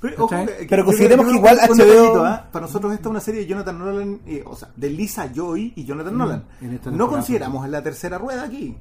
[0.00, 0.58] Pero, ojo, ¿Cachai?
[0.58, 2.48] que- Pero yo consideremos que igual HBO ¿ah?
[2.52, 5.72] Para nosotros esta es una serie de Jonathan Nolan, eh, o sea, de Lisa Joy
[5.74, 6.44] y Jonathan Nolan.
[6.60, 8.76] Mm, esta No consideramos en la tercera rueda aquí,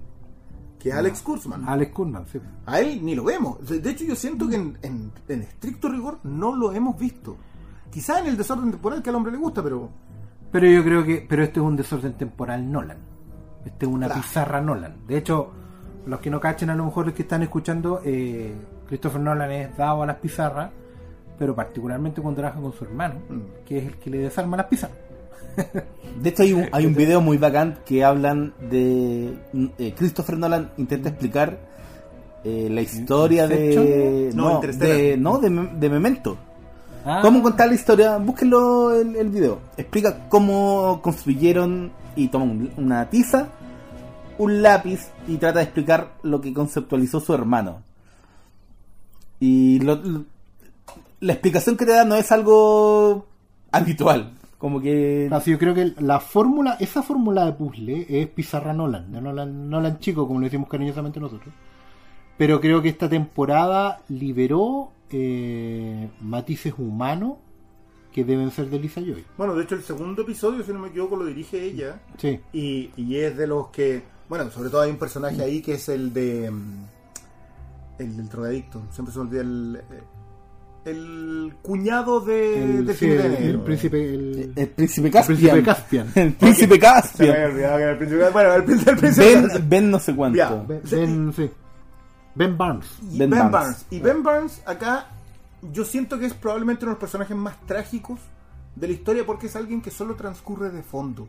[0.79, 1.67] que es Alex Kurzman.
[1.67, 2.39] Alex Kurman, sí.
[2.67, 3.67] A él ni lo vemos.
[3.67, 7.35] De de hecho, yo siento que en, en- en estricto rigor no lo hemos visto.
[7.91, 9.89] Quizá en el desorden temporal que al hombre le gusta, pero
[10.51, 12.97] Pero yo creo que, pero este es un desorden temporal Nolan.
[13.65, 14.21] Este es una Claro.
[14.21, 14.97] pizarra Nolan.
[15.07, 15.51] De hecho,
[16.05, 18.53] los que no cachen a lo mejor los que están escuchando, eh,
[18.87, 20.69] Christopher Nolan es dado a las pizarras,
[21.37, 23.65] pero particularmente cuando trabaja con su hermano, Mm.
[23.65, 24.97] que es el que le desarma las pizarras.
[26.21, 29.33] De hecho hay un, hay un video muy bacán que hablan de
[29.77, 31.57] eh, Christopher Nolan intenta explicar
[32.43, 34.31] eh, la historia de.
[34.33, 36.37] No, No, de, no de, de Memento.
[37.05, 38.17] Ah, ¿Cómo contar la historia?
[38.17, 39.59] Búsquenlo el, el video.
[39.77, 43.47] Explica cómo construyeron y toma un- una tiza,
[44.37, 47.81] un lápiz y trata de explicar lo que conceptualizó su hermano.
[49.39, 50.25] Y lo- lo-
[51.19, 53.25] la explicación que te da no es algo
[53.71, 54.33] habitual.
[54.57, 55.29] Como que.
[55.31, 59.69] Así yo creo que la fórmula, esa fórmula de puzzle es Pizarra Nolan, de Nolan,
[59.69, 61.53] Nolan chico, como le decimos cariñosamente nosotros.
[62.37, 67.37] Pero creo que esta temporada liberó eh, matices humanos
[68.11, 69.23] que deben ser de Lisa Joy.
[69.37, 71.99] Bueno, de hecho, el segundo episodio, si no me equivoco, lo dirige ella.
[72.17, 72.39] Sí.
[72.51, 74.01] Y, y es de los que.
[74.27, 76.49] Bueno, sobre todo hay un personaje ahí que es el de.
[76.49, 76.85] mm,
[77.99, 78.81] El del drogadicto.
[78.91, 79.81] Siempre se me olvida el.
[80.89, 83.37] El cuñado de, El, sí, el- Negro.
[83.45, 85.37] el príncipe, el, El príncipe el Caspian.
[85.37, 86.11] príncipe Caspian.
[86.15, 87.51] El príncipe Se me había Caspian.
[87.51, 88.29] olvidado que era el príncipe.
[88.29, 89.25] Bueno, el, príncipe- el príncipe.
[89.35, 90.65] Ben, ben no sé cuánto.
[90.67, 91.51] Ben, Ben- sí.
[92.35, 92.87] Ben Barnes.
[93.11, 93.51] Y Ben, Barnes.
[93.51, 93.85] Barnes.
[93.89, 95.07] Y Ben Barnes acá
[95.73, 98.19] yo siento que es probablemente uno de los personajes más trágicos
[98.75, 101.27] de la historia porque es alguien que solo transcurre de fondo.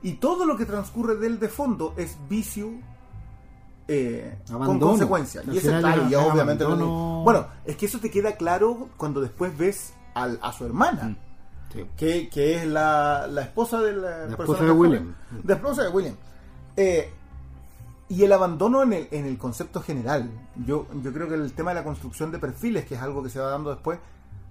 [0.00, 2.70] Y todo lo que transcurre de él de fondo es vicio
[3.88, 5.44] eh, con consecuencias.
[5.48, 7.22] Y ese final claro, es y obviamente abandono.
[7.24, 11.04] Bueno, es que eso te queda claro cuando después ves al- a su hermana.
[11.04, 11.16] Mm.
[11.72, 11.86] Sí.
[11.96, 15.14] Que, que es la, la esposa del La esposa de William.
[15.44, 16.14] La esposa de William.
[16.76, 17.10] Eh,
[18.10, 20.30] y el abandono en el, en el concepto general.
[20.64, 23.28] Yo, yo creo que el tema de la construcción de perfiles, que es algo que
[23.28, 23.98] se va dando después,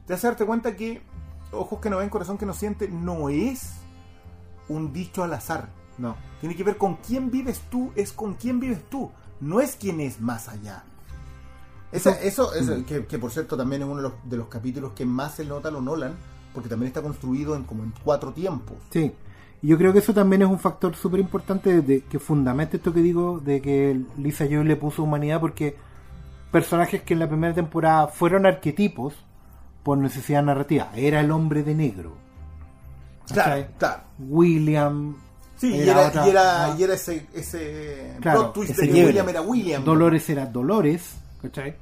[0.06, 1.02] te hace darte cuenta que
[1.52, 3.78] ojos que no ven, corazón que no siente, no es
[4.70, 5.70] un dicho al azar.
[5.98, 6.16] No.
[6.40, 10.00] Tiene que ver con quién vives tú, es con quién vives tú, no es quién
[10.00, 10.84] es más allá.
[11.92, 14.92] Esa- eso, eso que, que por cierto también es uno de los, de los capítulos
[14.94, 16.14] que más se nota lo Nolan,
[16.54, 18.78] porque también está construido en como en cuatro tiempos.
[18.90, 19.14] Sí.
[19.62, 22.94] Y yo creo que eso también es un factor súper importante de, que fundamenta esto
[22.94, 25.76] que digo de que Lisa Joy le puso humanidad porque
[26.52, 29.14] personajes que en la primera temporada fueron arquetipos
[29.84, 30.92] por necesidad narrativa.
[30.96, 32.14] Era el hombre de negro.
[33.32, 34.02] Claro, claro.
[34.20, 35.16] William.
[35.58, 38.88] Sí, y era otra- y era, y era ese, ese Claro, plot twist ese de
[38.88, 39.10] que quiebre.
[39.12, 39.84] William era William.
[39.84, 41.16] Dolores era Dolores.
[41.42, 41.76] ¿cachai?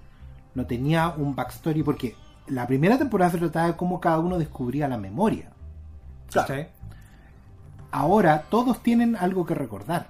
[0.53, 2.15] No tenía un backstory porque
[2.47, 5.49] la primera temporada se trataba de cómo cada uno descubría la memoria.
[6.31, 6.47] Claro.
[6.47, 6.69] ¿cachai?
[7.91, 10.07] Ahora todos tienen algo que recordar.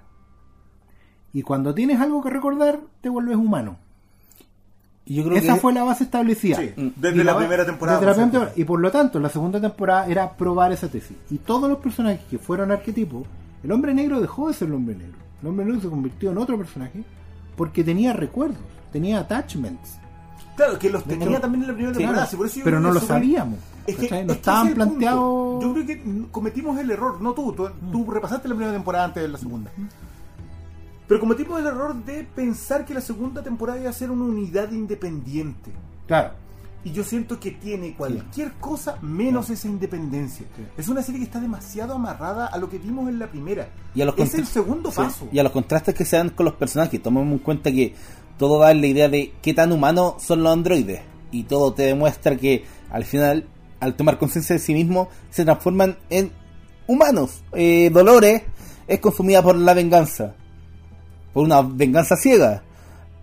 [1.34, 3.78] Y cuando tienes algo que recordar, te vuelves humano.
[5.08, 6.58] Y yo creo Esa que fue la base establecida.
[6.58, 6.88] Sí, Mm.
[6.96, 8.00] desde la primera temporada.
[8.00, 8.54] desde la primera temporada.
[8.56, 11.16] Y por lo tanto, la segunda temporada era probar esa tesis.
[11.30, 13.28] Y todos los personajes que fueron arquetipos,
[13.66, 15.18] el hombre negro dejó de ser el hombre negro.
[15.42, 17.04] El hombre negro se convirtió en otro personaje
[17.58, 18.60] porque tenía recuerdos,
[18.92, 19.98] tenía attachments.
[20.56, 22.28] Claro, que los tenía también en la primera temporada.
[22.28, 23.58] sí, pero no lo sabíamos.
[23.88, 24.92] Es que, no estaban ese es punto.
[24.92, 25.64] planteados.
[25.64, 29.24] Yo creo que cometimos el error, no tú, tú, tú repasaste la primera temporada antes
[29.24, 29.72] de la segunda.
[31.08, 34.72] Pero cometimos el error de pensar que la segunda temporada iba a ser una unidad
[34.72, 35.72] independiente.
[36.06, 36.34] Claro.
[36.86, 40.46] Y yo siento que tiene cualquier cosa menos esa independencia.
[40.78, 43.70] Es una serie que está demasiado amarrada a lo que vimos en la primera.
[43.96, 45.28] Y a los es el segundo paso.
[45.32, 47.02] Y a los contrastes que se dan con los personajes.
[47.02, 47.96] Tomemos en cuenta que
[48.38, 51.02] todo da la idea de qué tan humanos son los androides.
[51.32, 53.48] Y todo te demuestra que al final,
[53.80, 56.32] al tomar conciencia de sí mismo, se transforman en
[56.86, 57.44] humanos.
[57.54, 58.44] Eh, Dolores
[58.88, 60.36] es consumida por la venganza.
[61.34, 62.62] Por una venganza ciega.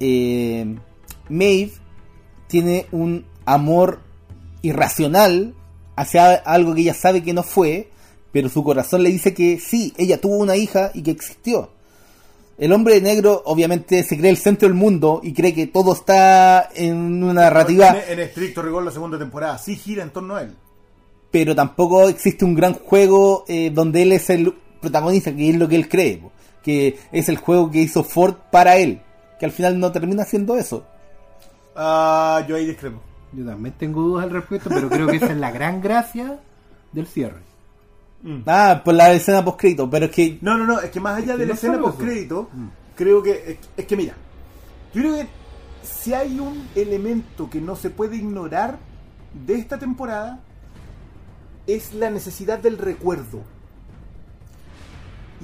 [0.01, 0.77] Eh,
[1.29, 1.75] Maeve
[2.49, 4.01] tiene un amor
[4.63, 5.55] irracional
[5.97, 7.91] hacia algo que ella sabe que no fue,
[8.33, 11.71] pero su corazón le dice que sí, ella tuvo una hija y que existió.
[12.59, 16.69] El hombre negro obviamente se cree el centro del mundo y cree que todo está
[16.75, 20.55] en una narrativa, En, estricto rigor, la segunda temporada sí gira en torno a él.
[21.31, 25.67] pero tampoco existe un gran juego eh, donde él es el protagonista, que es lo
[25.67, 26.23] que él cree,
[26.63, 29.01] que es el juego que hizo Ford para él,
[29.41, 30.85] que al final no termina siendo eso.
[31.75, 33.01] Ah, yo ahí discrepo.
[33.33, 36.39] Yo también tengo dudas al respecto, pero creo que esa es la gran gracia
[36.93, 37.41] del cierre.
[38.47, 41.33] Ah, por la escena post pero es que No, no, no, es que más allá
[41.33, 41.97] que de la no escena solo eso.
[41.97, 42.49] post crédito,
[42.95, 44.15] creo que es, es que mira,
[44.95, 45.27] yo creo que
[45.83, 48.79] si hay un elemento que no se puede ignorar
[49.47, 50.41] de esta temporada
[51.67, 53.43] es la necesidad del recuerdo.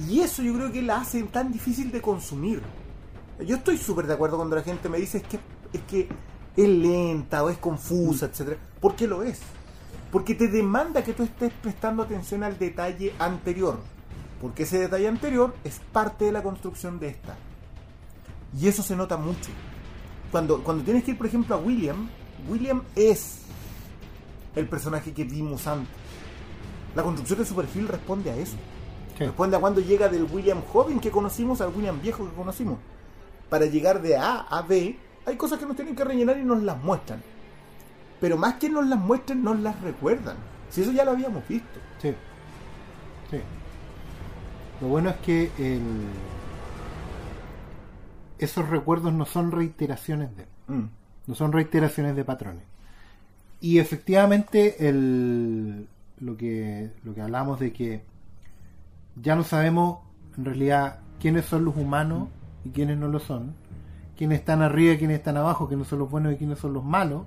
[0.07, 2.61] Y eso yo creo que la hace tan difícil de consumir.
[3.45, 5.39] Yo estoy súper de acuerdo cuando la gente me dice es que
[5.73, 6.07] es que
[6.63, 9.39] es lenta o es confusa, etcétera, porque lo es.
[10.11, 13.79] Porque te demanda que tú estés prestando atención al detalle anterior.
[14.41, 17.35] Porque ese detalle anterior es parte de la construcción de esta.
[18.59, 19.51] Y eso se nota mucho.
[20.31, 22.09] Cuando, cuando tienes que ir, por ejemplo, a William,
[22.49, 23.39] William es
[24.55, 25.93] el personaje que vimos antes.
[26.95, 28.55] La construcción de su perfil responde a eso.
[29.17, 29.25] Sí.
[29.25, 32.79] Responde a cuando llega del William joven que conocimos al William viejo que conocimos.
[33.49, 34.97] Para llegar de A a B
[35.29, 37.21] hay cosas que nos tienen que rellenar y nos las muestran.
[38.19, 40.37] Pero más que nos las muestren, nos las recuerdan.
[40.69, 41.79] Si eso ya lo habíamos visto.
[42.01, 42.13] Sí.
[43.31, 43.39] Sí.
[44.81, 45.81] Lo bueno es que el...
[48.37, 50.45] esos recuerdos no son reiteraciones de...
[50.67, 50.89] Mm.
[51.27, 52.63] No son reiteraciones de patrones.
[53.61, 55.87] Y efectivamente el,
[56.19, 58.03] lo, que, lo que hablamos de que
[59.21, 59.99] ya no sabemos
[60.37, 62.29] en realidad quiénes son los humanos
[62.63, 63.53] y quiénes no lo son,
[64.19, 66.83] quiénes están arriba y quiénes están abajo, quiénes son los buenos y quiénes son los
[66.83, 67.23] malos,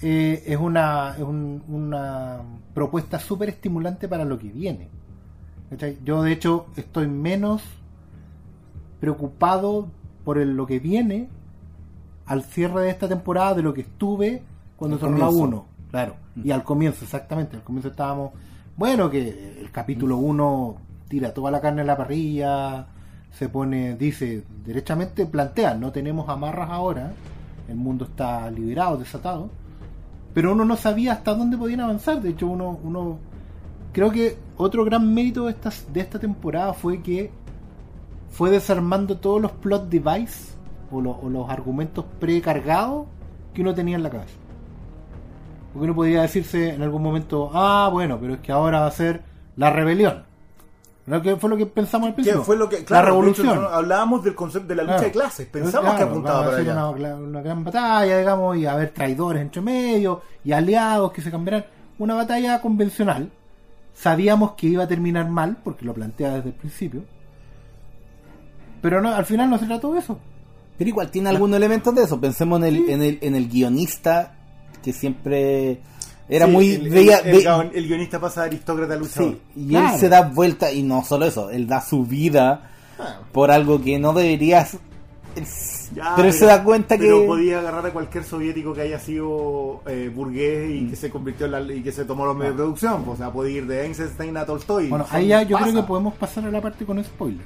[0.00, 2.40] eh, es, una, es un- una
[2.72, 4.88] propuesta súper estimulante para lo que viene.
[5.68, 5.98] ¿Cachai?
[6.02, 7.62] Yo de hecho estoy menos
[9.00, 9.88] preocupado
[10.24, 11.28] por el- lo que viene
[12.26, 14.42] al cierre de esta temporada de lo que estuve
[14.76, 15.44] cuando comienzo.
[15.44, 15.66] 1.
[15.90, 16.14] Claro.
[16.42, 17.56] Y al comienzo, exactamente.
[17.56, 18.32] Al comienzo estábamos.
[18.76, 20.76] Bueno, que el capítulo 1
[21.08, 22.86] tira toda la carne a la parrilla,
[23.38, 27.12] se pone, dice, derechamente plantea, no tenemos amarras ahora,
[27.68, 29.50] el mundo está liberado, desatado,
[30.32, 32.20] pero uno no sabía hasta dónde podían avanzar.
[32.20, 33.18] De hecho, uno, uno
[33.92, 37.30] creo que otro gran mérito de esta, de esta temporada fue que
[38.30, 40.54] fue desarmando todos los plot device
[40.90, 43.06] o, o los argumentos precargados
[43.52, 44.34] que uno tenía en la cabeza.
[45.72, 48.92] Porque uno podía decirse en algún momento, ah, bueno, pero es que ahora va a
[48.92, 49.22] ser
[49.56, 50.33] la rebelión.
[51.06, 51.20] ¿No?
[51.20, 52.42] ¿Qué fue lo que pensamos al ¿Qué principio?
[52.44, 53.46] fue lo que, la revolución.
[53.48, 55.06] hecho, hablábamos del concepto de la lucha Claro.
[55.08, 55.46] de clases.
[55.48, 56.86] Pensamos Claro, que apuntaba para allá.
[56.88, 61.66] Una, una gran batalla, digamos, y haber traidores entre medio, y aliados que se cambiarán.
[61.98, 63.30] Una batalla convencional.
[63.92, 67.02] Sabíamos que iba a terminar mal, porque lo plantea desde el principio.
[68.80, 70.18] Pero no, al final no se trató de eso.
[70.76, 72.20] Pero igual tiene algunos elementos de eso.
[72.20, 74.34] Pensemos en el, en el, en el guionista
[74.82, 75.80] que siempre
[76.28, 76.70] era Sí, muy.
[76.74, 79.32] El, veía- el- el el guionista pasa de aristócrata a luchador.
[79.32, 79.94] sí, y Claro.
[79.94, 83.82] él se da vuelta, y no solo eso, él da su vida Ah, por algo
[83.82, 84.78] que no deberías.
[85.94, 87.26] ya, pero él se da cuenta pero que.
[87.26, 91.52] podía agarrar a cualquier soviético que haya sido eh, burgués y que se convirtió en
[91.52, 93.04] la, y que se tomó los medios de producción.
[93.08, 94.88] O sea, puede ir de Einstein a Tolstoy.
[94.88, 95.70] Bueno, ahí ya yo pasa.
[95.70, 97.44] creo que podemos pasar a la parte con spoilers.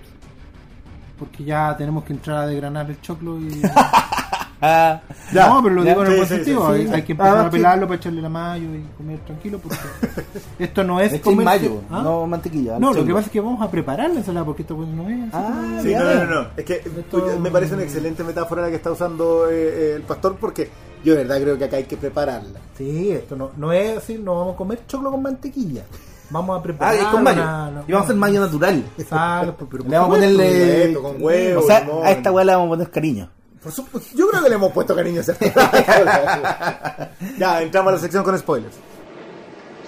[1.19, 3.61] Porque ya tenemos que entrar a desgranar el choclo y...
[4.61, 5.01] Ah,
[5.33, 6.67] Ya, no, pero lo ya, digo en el sí, buen sí, sentido.
[6.67, 6.95] sí, hay, sí.
[6.95, 7.51] hay que empezar Ah, a sí.
[7.51, 9.59] pelarlo para echarle la mayo y comer tranquilo.
[9.59, 9.77] Porque
[10.59, 12.01] esto no es comerse- mayo, ¿Ah?
[12.03, 12.79] no mantequilla.
[12.79, 15.09] No, lo que pasa es que vamos a preparar la ensalada porque esto pues, no
[15.09, 16.47] es Ah, Sí, no, no, no.
[16.57, 20.03] Es que Esto- me parece una excelente metáfora la que está usando eh, eh, el
[20.03, 20.69] pastor porque
[21.05, 22.59] yo de verdad creo que acá hay que prepararla.
[22.77, 25.83] Sí, esto no, no es así, no vamos a comer choclo con mantequilla.
[26.31, 26.95] Vamos a Ah, preparar.
[26.97, 27.43] es con mayo.
[27.43, 28.85] una- una- y vamos a hacer mayo natural.
[28.99, 30.93] Exacto, pero Le vamos a ponerle.
[30.95, 32.05] supuesto, con huevo, o sea, limón.
[32.07, 33.31] a esta weá le vamos a poner cariño.
[33.69, 35.37] Por supuesto, yo creo que le hemos puesto cariño a esa
[37.39, 38.75] Ya, entramos a la sección con spoilers.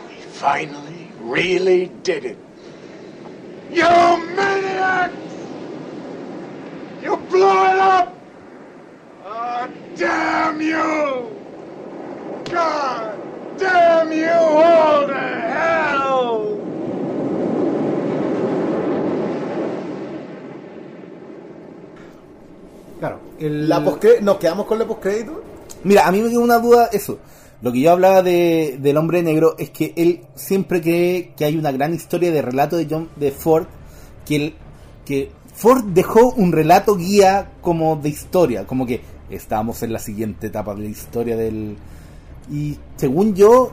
[0.07, 2.37] We finally really did it.
[3.73, 3.87] You
[4.37, 5.15] maniacs!
[7.03, 8.13] You blew it up!
[9.25, 9.67] Oh,
[9.97, 11.31] damn you!
[12.53, 13.15] God
[13.57, 16.59] damn you all to hell!
[22.99, 25.43] Claro, el, La ¿Nos quedamos con la postcrédito?
[25.85, 27.19] Mira, a mí me queda una duda eso.
[27.63, 31.57] Lo que yo hablaba de, del hombre negro es que él siempre cree que hay
[31.57, 33.67] una gran historia de relato de John de Ford,
[34.25, 34.55] que, él-
[35.05, 40.47] que Ford dejó un relato guía como de historia, como que estamos en la siguiente
[40.47, 41.77] etapa de la historia del...
[42.51, 43.73] Y según yo,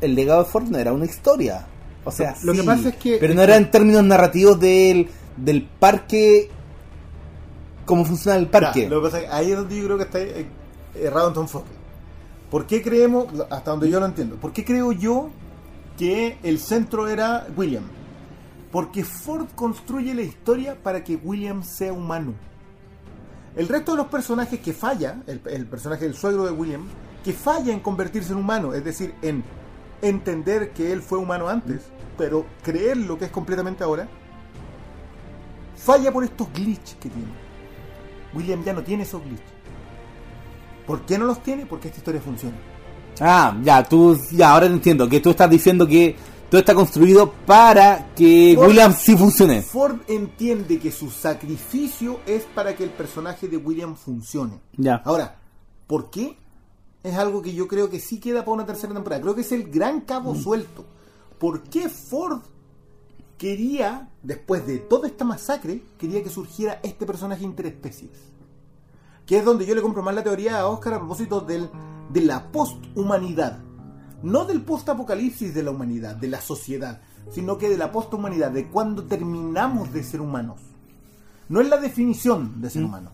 [0.00, 1.66] el legado de Ford no era una historia.
[2.04, 5.08] O sea, Lo que sí, pasa es que- Pero no era en términos narrativos del,
[5.36, 6.50] del parque...
[7.90, 8.88] Cómo funciona el parque.
[8.88, 10.46] Lo que pasa es que ahí es donde yo creo que está eh,
[10.94, 11.70] errado en tu enfoque.
[12.48, 15.30] ¿Por qué creemos, hasta donde yo lo entiendo, por qué creo yo
[15.98, 17.82] que el centro era William?
[18.70, 22.34] Porque Ford construye la historia para que William sea humano.
[23.56, 26.86] El resto de los personajes que falla, el, el personaje del suegro de William,
[27.24, 29.42] que falla en convertirse en humano, es decir, en
[30.00, 31.82] entender que él fue humano antes,
[32.16, 34.06] pero creer lo que es completamente ahora,
[35.74, 37.39] falla por estos glitches que tiene.
[38.34, 39.46] William ya no tiene esos glitches.
[40.86, 41.66] ¿Por qué no los tiene?
[41.66, 42.56] Porque esta historia funciona.
[43.20, 46.16] Ah, ya, tú, ya, ahora te entiendo, que tú estás diciendo que
[46.48, 49.62] todo está construido para que Ford- William sí funcione.
[49.62, 54.60] Ford entiende que su sacrificio es para que el personaje de William funcione.
[54.76, 54.96] Ya.
[55.04, 55.36] Ahora,
[55.86, 56.36] ¿por qué?
[57.02, 59.22] Es algo que yo creo que sí queda para una tercera temporada.
[59.22, 60.84] Creo que es el gran cabo suelto.
[61.38, 62.40] ¿Por qué Ford
[63.40, 68.10] quería, después de toda esta masacre, quería que surgiera este personaje interespecies?
[69.24, 71.70] Que es donde yo le compro más la teoría a Oscar a propósito del,
[72.10, 73.60] de la posthumanidad.
[74.22, 78.68] No del postapocalipsis de la humanidad, de la sociedad, sino que de la posthumanidad, de
[78.68, 80.60] cuando terminamos de ser humanos.
[81.48, 83.12] No es la definición de ser humano.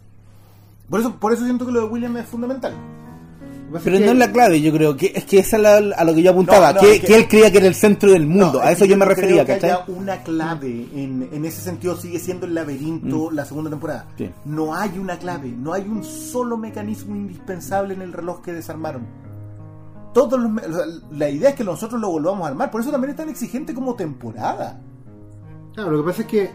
[0.91, 2.75] Por eso, por eso siento que lo de William es fundamental.
[3.83, 6.15] Pero no es la clave, yo creo que es que esa es la- a lo
[6.15, 8.13] que yo apuntaba, No, no, que, es que- que él creía que era el centro
[8.13, 9.71] del mundo, No, a es eso yo me no refería, creo que ¿cachai?
[9.71, 10.87] haya una clave.
[10.95, 14.07] En, en ese sentido sigue siendo el laberinto la segunda temporada.
[14.15, 14.19] Mm.
[14.19, 14.31] Sí.
[14.45, 19.03] No hay una clave, no hay un solo mecanismo indispensable en el reloj que desarmaron.
[20.15, 20.51] Todos los
[21.13, 23.75] la idea es que nosotros lo volvamos a armar, por eso también es tan exigente
[23.75, 24.81] como temporada.
[25.75, 26.51] Claro, lo que pasa es que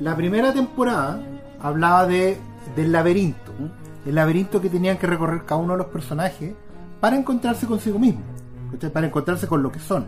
[0.00, 1.22] la primera temporada
[1.60, 2.36] hablaba de
[2.74, 3.45] del laberinto.
[4.06, 6.54] El laberinto que tenían que recorrer cada uno de los personajes
[7.00, 8.22] para encontrarse consigo mismo.
[8.92, 10.06] Para encontrarse con lo que son.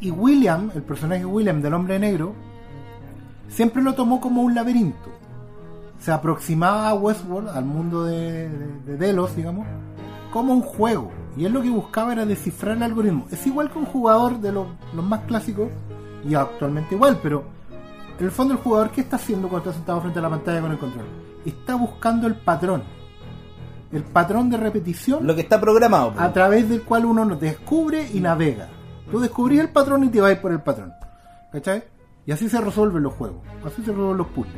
[0.00, 2.34] Y William, el personaje William del hombre negro,
[3.48, 5.10] siempre lo tomó como un laberinto.
[5.98, 9.66] Se aproximaba a Westworld, al mundo de, de- de Delos, digamos,
[10.32, 11.10] como un juego.
[11.36, 13.26] Y él lo que buscaba era descifrar el algoritmo.
[13.30, 15.68] Es igual que un jugador de los, los más clásicos,
[16.28, 17.44] y actualmente igual, pero
[18.18, 20.60] en el fondo el jugador, ¿qué está haciendo cuando está sentado frente a la pantalla
[20.60, 21.06] con el control?
[21.44, 22.82] Está buscando el patrón.
[23.92, 26.12] El patrón de repetición Lo que está programado.
[26.12, 26.20] pues.
[26.24, 28.68] a través del cual uno descubre y navega.
[29.10, 30.92] Tú descubrís el patrón y te vas por el patrón.
[31.52, 31.84] ¿Cachai?
[32.26, 33.42] Y así se resuelven los juegos.
[33.64, 34.56] Así se resuelven los puzzles.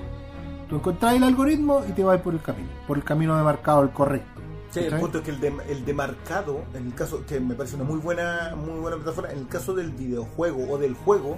[0.68, 2.68] Tú encontrás el algoritmo y te vas por el camino.
[2.86, 4.40] Por el camino demarcado, el correcto.
[4.70, 7.76] Sí, el punto es que el, de- el demarcado, en el caso, que me parece
[7.76, 11.36] una muy buena, muy buena metáfora, en el caso del videojuego o del juego,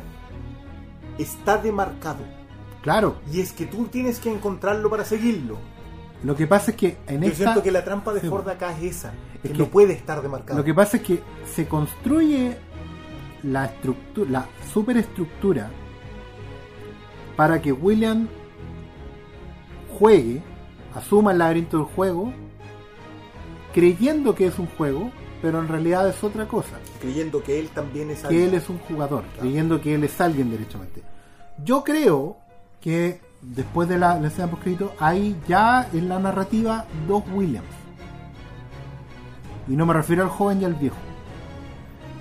[1.18, 2.18] está demarcado.
[2.82, 3.16] Claro.
[3.32, 5.58] Y es que tú tienes que encontrarlo para seguirlo.
[6.24, 7.44] Lo que pasa es que en Yo esta...
[7.44, 9.12] siento que la trampa de Sí, Ford acá es esa,
[9.42, 10.58] que, Es que- no puede estar demarcado.
[10.58, 11.20] Lo que pasa es que
[11.54, 12.56] se construye
[13.44, 15.70] la estructura, la superestructura
[17.36, 18.26] para que William
[19.98, 20.42] juegue,
[20.94, 22.32] asuma el laberinto del juego,
[23.72, 25.10] creyendo que es un juego,
[25.40, 26.78] pero en realidad es otra cosa.
[27.00, 28.48] creyendo que él también es Que alguien.
[28.48, 31.02] él es un jugador, creyendo que él es alguien derechamente.
[31.64, 32.38] Yo creo
[32.80, 37.66] que después de la, la escena poscrito hay ya en la narrativa dos Williams.
[39.68, 40.96] Y no me refiero al joven y al viejo.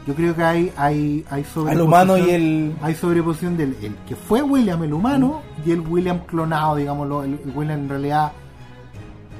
[0.05, 2.75] Yo creo que hay, hay, hay Al humano y sobreposición- el.
[2.81, 7.33] hay sobreposición del el que fue William el humano y el William clonado, digámoslo, el,
[7.43, 8.31] el William en realidad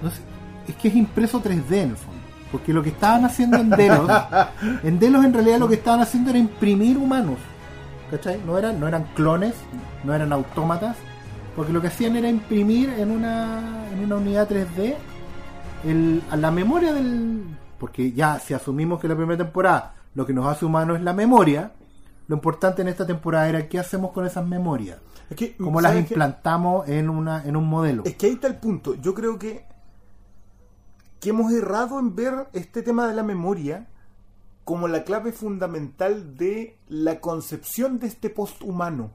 [0.04, 0.18] no sé,
[0.68, 2.20] es que es impreso 3D en el fondo,
[2.52, 4.12] porque lo que estaban haciendo en Delos,
[4.84, 7.38] en Delos en realidad lo que estaban haciendo era imprimir humanos,
[8.12, 8.40] ¿cachai?
[8.46, 9.54] No eran, no eran clones,
[10.04, 10.98] no eran autómatas,
[11.58, 14.96] porque lo que hacían era imprimir en una, en una unidad 3D
[15.86, 17.46] el, a la memoria del,
[17.80, 21.14] porque ya si asumimos que la primera temporada lo que nos hace humanos es la
[21.14, 21.74] memoria,
[22.28, 25.00] lo importante en esta temporada era qué hacemos con esas memorias,
[25.32, 28.04] Es que, cómo las implantamos en una en un modelo.
[28.06, 28.94] Es que ahí está el punto.
[28.94, 29.66] Yo creo que,
[31.20, 33.88] que hemos errado en ver este tema de la memoria
[34.64, 39.12] como la clave fundamental de la concepción de este post-humano.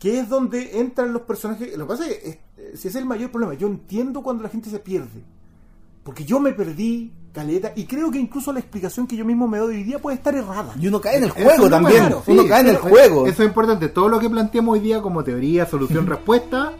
[0.00, 1.76] Que es donde entran los personajes.
[1.76, 2.40] Lo que pasa es que
[2.74, 3.54] si ese es el mayor problema.
[3.54, 5.22] Yo entiendo cuando la gente se pierde.
[6.02, 9.58] Porque yo me perdí, caleta, y creo que incluso la explicación que yo mismo me
[9.58, 10.72] doy hoy día puede estar errada.
[10.80, 12.06] Y uno cae en el juego también.
[12.06, 13.26] uno sí, cae en el juego.
[13.26, 13.90] Eso es importante.
[13.90, 16.72] Todo lo que planteamos hoy día como teoría, solución, respuesta,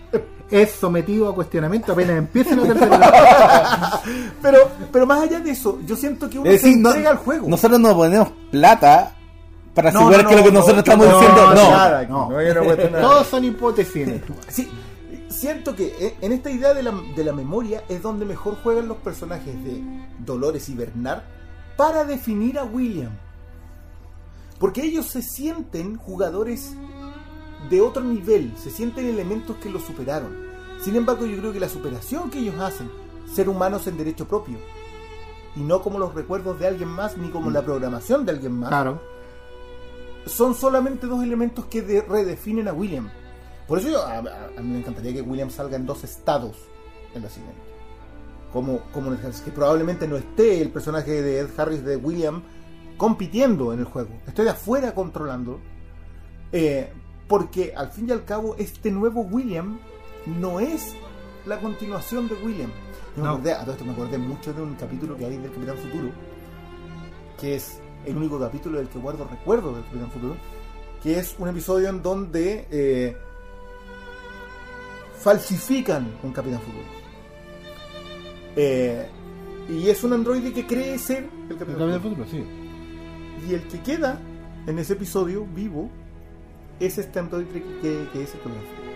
[0.51, 4.03] es sometido a cuestionamiento apenas empiece la tercera temporada.
[4.41, 4.59] Pero,
[4.91, 7.19] pero más allá de eso, yo siento que uno Es decir, se no- entrega al
[7.19, 7.47] juego.
[7.47, 9.17] nosotros no ponemos plata
[9.75, 11.47] para asegurar que lo que no, nosotros no, estamos no, diciendo.
[11.47, 12.31] no, No, nada no.
[12.91, 13.01] nada.
[13.01, 14.35] Todos son hipótesis en esto.
[14.49, 14.69] Sí,
[15.29, 18.89] siento que eh, en esta idea de la, de la memoria es donde mejor juegan
[18.89, 19.83] los personajes de
[20.19, 21.23] Dolores y Bernard
[21.77, 23.13] para definir a William.
[24.59, 26.75] Porque ellos se sienten jugadores
[27.71, 30.37] de otro nivel, se sienten elementos que los superaron.
[30.83, 32.91] Sin embargo, yo creo que la superación que ellos hacen,
[33.35, 34.59] ser humanos en derecho propio,
[35.57, 38.69] y no como los recuerdos de alguien más, ni como la programación de alguien más,
[38.69, 39.01] Claro.
[40.27, 43.09] Son solamente dos elementos que de- redefinen a William.
[43.67, 44.21] Por eso yo, a,
[44.61, 46.57] mí me encantaría que William salga en dos estados
[47.15, 47.61] en la siguiente.
[48.53, 52.43] Como, como en el- que probablemente no esté el personaje de Ed Harris de William
[52.97, 54.11] compitiendo en el juego.
[54.27, 55.61] Esté de afuera controlando.
[56.53, 56.93] Eh,
[57.29, 59.79] porque al fin y al cabo este nuevo William
[60.27, 60.95] no es
[61.47, 62.71] la continuación de William.
[63.17, 63.35] Yo me No.
[63.35, 66.11] acordé, a todo esto me acordé mucho de un capítulo que hay del Capitán Futuro,
[67.41, 70.37] que es el único capítulo del que guardo recuerdo del Capitán Futuro,
[71.03, 73.17] que es un episodio en donde eh,
[75.19, 76.85] falsifican un Capitán Futuro.
[78.57, 79.07] Eh,
[79.69, 82.25] y es un androide que cree ser el El Capitán cambio de Futuro.
[82.25, 83.49] futuro, sí.
[83.49, 84.21] Y el que queda
[84.67, 85.91] en ese episodio vivo
[86.81, 88.91] es este androide que, que- que es el Capitán Futuro.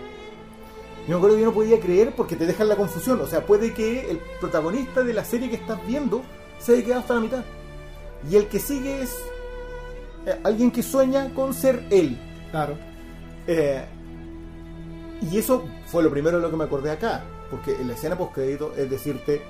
[1.07, 3.21] Yo me acuerdo que yo no podía creer porque te dejan la confusión.
[3.21, 6.23] O sea, puede que el protagonista de la serie que estás viendo
[6.57, 7.43] se haya quedado hasta la mitad.
[8.29, 9.15] Y el que sigue es
[10.25, 12.17] eh, alguien que sueña con ser él.
[12.51, 12.77] Claro.
[13.47, 13.85] Eh,
[15.21, 17.23] y eso fue lo primero de lo que me acordé acá.
[17.51, 19.41] porque en la escena post crédito es decirte,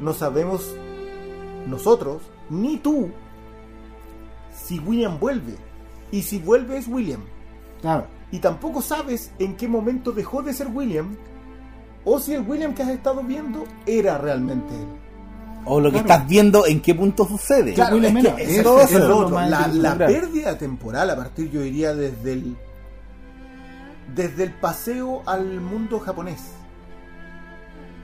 [0.00, 0.74] no sabemos
[1.66, 3.10] nosotros, ni tú,
[4.52, 5.56] si William vuelve.
[6.10, 7.22] Y si vuelve es William.
[7.80, 8.06] Claro.
[8.30, 11.16] Y tampoco sabes en qué momento dejó de ser William.
[12.04, 15.05] O si el William que has estado viendo era realmente él.
[15.68, 16.12] O lo que Claro.
[16.14, 17.74] estás viendo, en qué punto sucede.
[17.74, 18.30] Claro, es que era.
[18.30, 19.40] eso- es eso lo es lo otro.
[19.40, 22.56] La, pérdida temporal a partir, yo diría, desde el
[24.14, 26.40] desde el paseo al mundo japonés,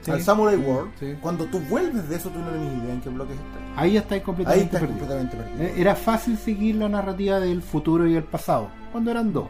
[0.01, 0.11] Sí.
[0.11, 1.15] al Samurai World, Sí.
[1.21, 3.47] cuando tú vuelves de eso, tú no tienes idea en qué bloque estás.
[3.77, 4.99] Ahí estáis Ahí completamente estás perdido.
[4.99, 5.63] completamente perdido.
[5.63, 9.47] Eh, Era fácil seguir la narrativa del futuro y el pasado, cuando eran dos.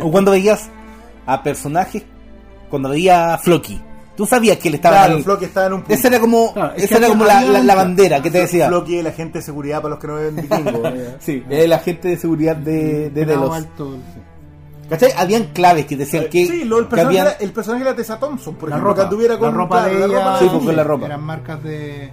[0.00, 0.68] O cuando veías
[1.24, 2.02] a personajes,
[2.68, 3.80] cuando veía a Floki.
[4.16, 5.94] Tú sabías que él estaba Claro, en- Floki estaba en un punto.
[5.94, 8.68] Esa era como, es esa que era como la, la- la bandera que te decía.
[8.68, 10.86] Floki es el agente de seguridad para los que no ven vikingo.
[10.88, 11.16] eh.
[11.20, 13.52] Sí, el agente de seguridad de, de Delos.
[13.54, 14.20] alto, sí.
[14.90, 15.12] ¿Cachai?
[15.16, 17.96] Habían claves que decían que, sí, lo, el, que personaje habían- era, el personaje era
[17.96, 20.48] Tessa Thompson, por la ejemplo, ropa, que anduviera con la ropa de claro, ella Sí,
[20.52, 21.06] pues, con la ropa.
[21.06, 22.04] eran marcas de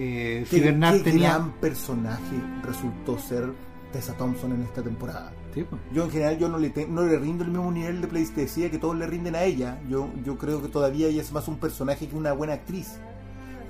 [0.00, 2.34] eh, Qué, qué tenía gran personaje
[2.64, 3.52] resultó ser
[3.92, 5.30] Tessa Thompson en esta temporada.
[5.58, 5.82] Sí, pues.
[5.92, 8.70] Yo en general yo no le, te- no le rindo el mismo nivel de pleistesía
[8.70, 9.78] que todos le rinden a ella.
[9.88, 12.98] Yo, yo creo que todavía ella es más un personaje que una buena actriz.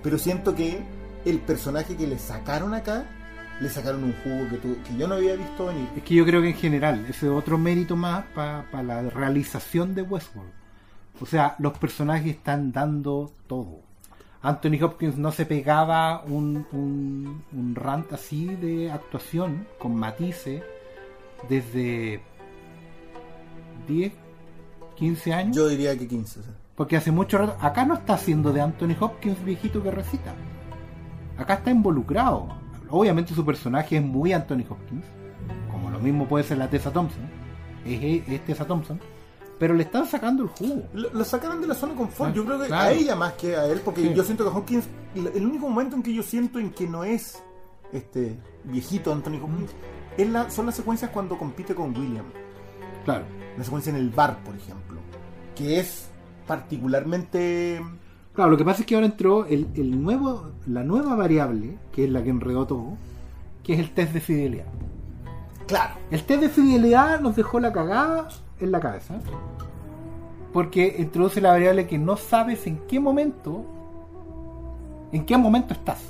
[0.03, 0.81] Pero siento que
[1.25, 3.07] el personaje que le sacaron acá,
[3.61, 5.89] le sacaron un jugo que, tú- que yo no había visto venir.
[5.97, 9.95] Es que yo creo que en general, ese es otro mérito más para la realización
[9.95, 10.53] de Westworld.
[11.21, 13.81] O sea, los personajes están dando todo.
[14.43, 20.63] Anthony Hopkins no se pegaba un, un, un rant así de actuación con matices
[21.49, 22.21] desde
[23.87, 24.13] 10,
[24.97, 25.57] 15 años.
[25.57, 26.41] Yo diría que 15.
[26.41, 26.53] o sea.
[26.75, 30.35] Porque hace mucho rato, acá no está haciendo de Anthony Hopkins viejito que recita.
[31.37, 32.49] Acá está involucrado.
[32.91, 35.05] Obviamente su personaje es muy Anthony Hopkins,
[35.71, 37.23] como lo mismo puede ser la Tessa Thompson.
[37.85, 38.99] Es, es Tessa Thompson,
[39.59, 40.85] pero le están sacando el jugo.
[40.95, 42.31] Lo, lo sacaron de la zona de confort.
[42.31, 42.89] Ah, Yo creo que claro.
[42.89, 44.15] a ella más que a él, porque Sí.
[44.15, 47.05] yo siento que Hopkins, el el único momento en que yo siento en que no
[47.05, 47.43] es
[47.93, 49.71] este viejito Anthony Hopkins,
[50.19, 52.27] es la- son las secuencias cuando compite con William.
[53.07, 53.25] Claro.
[53.57, 55.01] La secuencia en el bar, por ejemplo,
[55.55, 56.11] que es
[56.47, 57.81] particularmente
[58.35, 62.05] Claro, lo que pasa es que ahora entró el, el nuevo, la nueva variable, que
[62.05, 62.97] es la que enredó todo,
[63.65, 64.67] que es el test de fidelidad.
[65.67, 65.95] claro.
[66.13, 68.29] El test de fidelidad nos dejó la cagada
[68.61, 69.15] en la cabeza.
[70.53, 73.65] Porque introduce la variable que no sabes en qué momento,
[75.13, 76.01] en qué momento estás.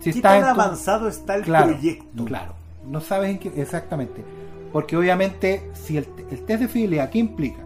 [0.00, 2.24] Si ¿Qué tan tu- avanzado está el Claro, proyecto?
[2.24, 2.54] claro.
[2.86, 4.24] No sabes en qué, exactamente.
[4.72, 7.62] Porque obviamente, si el, el test de fidelidad, ¿qué implica?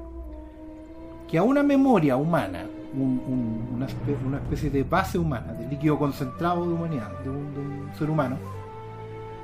[1.29, 6.73] Que a una memoria humana, un- una especie de base humana, de líquido concentrado de
[6.75, 8.37] humanidad, de un, de un ser humano,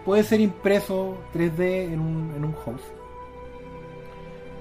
[0.04, 2.84] puede ser impreso 3D en un, en un host.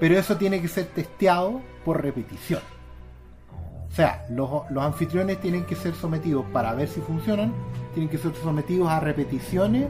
[0.00, 2.60] Pero eso tiene que ser testeado por repetición.
[3.90, 7.52] O sea, los, los anfitriones tienen que ser sometidos para ver si funcionan,
[7.94, 9.86] tienen que ser sometidos a repeticiones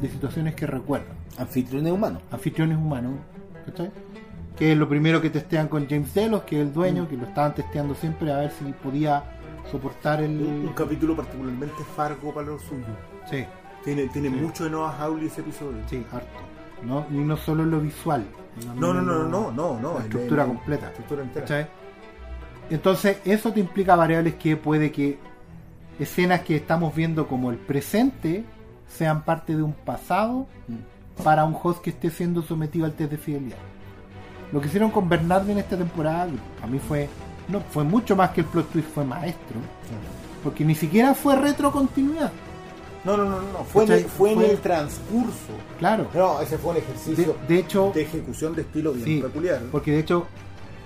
[0.00, 1.16] de situaciones que recuerdan.
[1.38, 2.22] Anfitriones humanos.
[2.30, 3.12] Anfitriones humanos,
[3.66, 3.90] ¿cachai?
[4.56, 7.26] Que es lo primero que testean con James Delos, que es el dueño, que lo
[7.26, 9.22] estaban testeando siempre a ver si podía
[9.70, 10.30] soportar el.
[10.40, 12.86] Un, un capítulo particularmente fargo para los suyos.
[13.30, 13.44] Sí,
[13.84, 15.78] Tiene, tiene mucho de Noah Hawley ese episodio.
[15.88, 16.26] sí, harto.
[16.82, 17.06] ¿no?
[17.10, 18.24] Y no solo en lo visual.
[18.76, 19.94] No, no, no, no, no, no.
[19.98, 20.82] La estructura completa.
[20.86, 21.44] la estructura entera.
[21.46, 21.66] ¿Cachai?
[22.70, 25.18] Entonces, eso te implica variables que puede que
[25.98, 28.44] escenas que estamos viendo como el presente
[28.88, 30.46] sean parte de un pasado
[31.22, 33.56] para un host que esté siendo sometido al test de fidelidad.
[34.52, 36.28] Lo que hicieron con Bernardo en esta temporada,
[36.62, 37.08] a mí fue
[37.48, 39.58] no fue mucho más que el plot twist, fue maestro,
[40.44, 42.30] porque ni siquiera fue retrocontinuidad.
[43.04, 43.64] No, no, no, no.
[43.64, 45.52] Fue, en el, fue en el transcurso.
[45.78, 46.08] Claro.
[46.14, 49.60] No, ese fue un ejercicio de hecho, de ejecución de estilo bien Sí, peculiar.
[49.72, 50.26] Porque de hecho,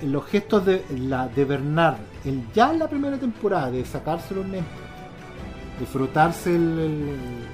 [0.02, 4.46] los gestos de, la, de Bernard, el, ya en la primera temporada, de sacarse los
[4.46, 4.70] lentes,
[5.80, 7.48] de frotarse el-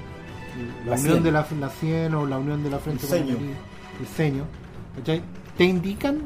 [0.85, 3.37] la, La unión de la, la sien o la unión de la frente El ceño.
[3.99, 4.43] el ceño,
[4.95, 5.21] ¿cachai?
[5.57, 6.21] te indican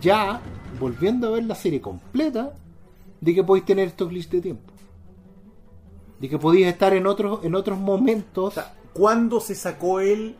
[0.00, 0.40] ya,
[0.78, 2.52] volviendo a ver la serie completa,
[3.20, 4.72] de que podéis tener estos glitches de tiempo.
[6.20, 8.48] De que podéis estar en otros, en otros momentos.
[8.48, 10.36] O sea, ¿cuándo se sacó él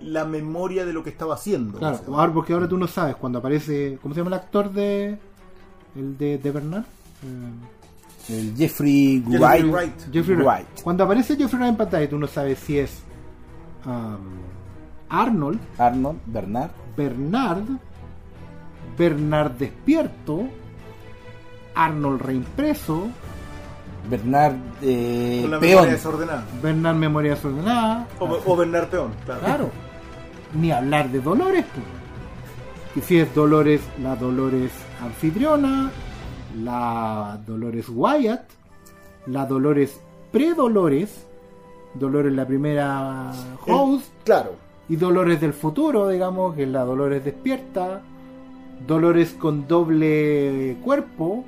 [0.00, 1.78] la memoria de lo que estaba haciendo?
[1.78, 3.98] Claro, O sea, ahora, porque ahora tú no sabes cuando aparece.
[4.02, 5.18] ¿Cómo se llama el actor de.
[5.94, 6.84] El de, de Bernard?
[6.84, 7.52] Eh,
[8.30, 9.64] El Jeffrey Jeffrey Wright.
[9.72, 10.12] Wright.
[10.12, 10.46] Jeffrey Wright.
[10.68, 10.82] Wright.
[10.82, 13.02] Cuando aparece Jeffrey Wright en pantalla, tú no sabes si es.
[13.84, 14.18] um,
[15.08, 16.70] Arnold, Arnold, Bernard.
[16.96, 17.64] Bernard,
[18.96, 20.44] Bernard despierto,
[21.74, 23.08] Arnold reimpreso,
[24.08, 25.90] Bernard eh, con la memoria Peón.
[25.90, 26.44] desordenada.
[26.62, 28.06] Bernard memoria desordenada.
[28.18, 29.40] O, o Bernard Peón, claro.
[29.40, 29.70] Claro.
[30.54, 31.64] Ni hablar de Dolores.
[31.74, 31.86] pues.
[32.94, 34.72] Que si es Dolores, la Dolores
[35.02, 35.90] anfitriona,
[36.56, 38.42] la Dolores Wyatt,
[39.26, 40.00] la Dolores
[40.32, 41.26] pre-Dolores,
[41.94, 43.32] Dolores la primera
[43.66, 44.54] host, Claro.
[44.88, 48.02] y Dolores del futuro, digamos, que es la Dolores despierta,
[48.86, 51.44] Dolores con doble cuerpo,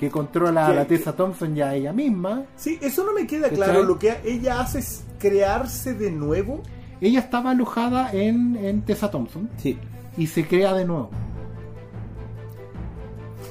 [0.00, 2.44] que controla a la Tessa Thompson y a ella misma.
[2.56, 3.82] Sí, eso no me queda claro.
[3.82, 6.62] Lo que ella hace es crearse de nuevo.
[7.00, 9.78] Ella estaba alojada en, en Tessa Thompson Sí.
[10.16, 11.10] y se crea de nuevo.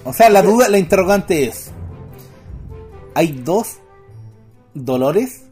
[0.06, 1.72] O sea, la duda, la interrogante es:
[3.14, 3.78] ¿hay dos
[4.74, 5.43] dolores?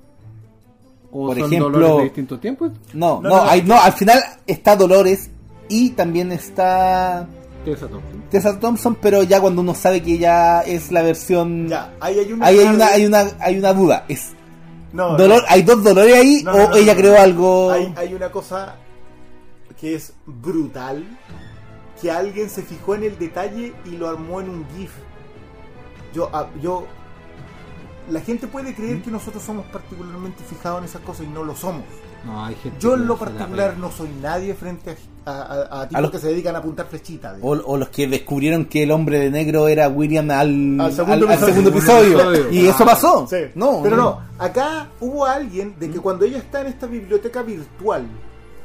[1.12, 2.72] O Por son ejemplo- Dolores de distintos tiempos.
[2.93, 5.30] No, No, no, no, hay, no, al final está Dolores
[5.70, 7.28] y también está
[7.66, 8.24] Tessa Thompson.
[8.30, 11.68] Tessa Thompson, pero ya cuando uno sabe que ella es la versión.
[11.70, 12.45] Ya, ahí hay una.
[12.47, 14.06] Ahí hay una, hay una, hay una duda.
[14.08, 14.30] ¿Es
[14.91, 15.45] No, dolor, no.
[15.49, 17.20] ¿Hay dos dolores ahí No, o no, no, ella no, creó no.
[17.22, 17.72] algo?
[17.72, 18.76] Hay, hay una cosa
[19.80, 21.06] que es brutal.
[22.02, 24.91] Que alguien se fijó en el detalle y lo armó en un GIF.
[26.14, 26.86] Yo, ah, yo.
[28.10, 31.56] La gente puede creer que nosotros somos particularmente fijados en esas cosas y no lo
[31.56, 31.84] somos.
[32.26, 35.88] No, hay gente Yo en lo particular no soy nadie frente a, a, a- a
[35.88, 37.38] tipos A los- que se dedican a apuntar flechitas.
[37.41, 41.14] O, o los que descubrieron que el hombre de negro era William al, Al segundo
[41.14, 41.54] al- al episodio.
[41.54, 42.20] segundo episodio.
[42.32, 42.52] episodio.
[42.52, 43.26] Y eso pasó.
[43.30, 43.38] Sí.
[43.56, 48.06] No, pero no, acá hubo alguien de que cuando ella está en esta biblioteca virtual,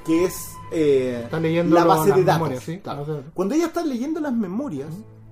[0.09, 2.79] que es eh, Está leyendo la base de datos, memorias, ¿sí?
[2.79, 3.23] claro.
[3.35, 4.89] Cuando ella está leyendo las memorias,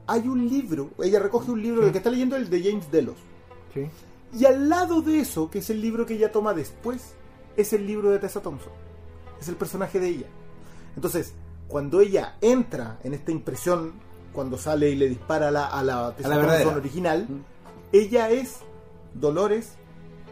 [0.06, 2.90] hay un libro, ella recoge un libro, el que está leyendo es el de James
[2.92, 3.16] Delos,
[3.74, 3.86] Sí.
[4.38, 7.14] y al lado de eso, que es el libro que ella toma después,
[7.56, 8.72] es el libro de Tessa Thompson,
[9.40, 10.26] es el personaje de ella.
[10.94, 11.32] Entonces,
[11.68, 13.94] cuando ella entra en esta impresión,
[14.32, 16.76] cuando sale y le dispara a la, a la Tessa A la Thompson verdadera.
[16.76, 17.26] original,
[17.92, 18.58] ella es
[19.14, 19.72] Dolores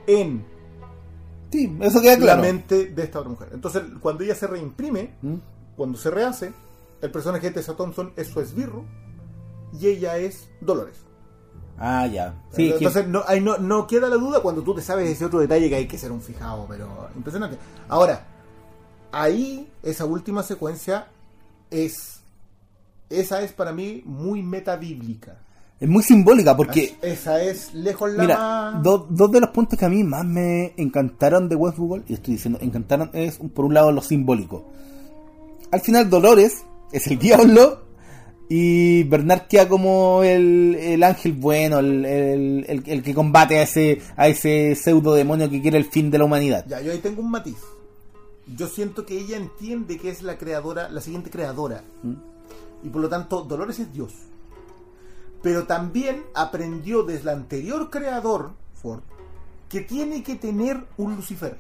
[0.07, 0.45] en
[1.55, 2.40] Sí, eso queda claro.
[2.42, 3.48] la mente de esta otra mujer.
[3.52, 5.34] Entonces, cuando ella se reimprime, ¿Mm?
[5.76, 6.52] cuando se rehace,
[7.00, 8.84] el personaje de Tessa Thompson es su esbirro
[9.78, 10.96] y ella es Dolores.
[11.78, 12.34] Ah, ya.
[12.50, 15.38] Sí, que- Entonces, no, no, no queda la duda cuando tú te sabes ese otro
[15.38, 17.57] detalle que hay que ser un fijado, pero impresionante.
[17.88, 18.24] Ahora,
[19.12, 21.07] ahí, esa última secuencia
[21.70, 22.20] es.
[23.11, 25.36] Esa es para mí muy metabíblica.
[25.81, 28.83] Es muy simbólica porque, Esa es lejos la mira, más.
[28.83, 32.35] do- dos de los puntos que a mí más me encantaron de Westworld, y estoy
[32.35, 34.64] diciendo encantaron, es por un lado lo simbólico.
[35.70, 37.83] Al final Dolores es el diablo
[38.49, 43.62] y Bernard queda como el, el ángel bueno, el, el- el- el que combate a
[43.62, 46.64] ese, a ese pseudo demonio que quiere el fin de la humanidad.
[46.68, 47.57] Ya, yo ahí tengo un matiz.
[48.57, 51.83] Yo siento que ella entiende que es la creadora, la siguiente creadora.
[52.83, 54.12] Y por lo tanto, Dolores es Dios.
[55.45, 59.03] Pero también aprendió desde el anterior creador, Ford,
[59.68, 61.57] que tiene que tener un Lucifer.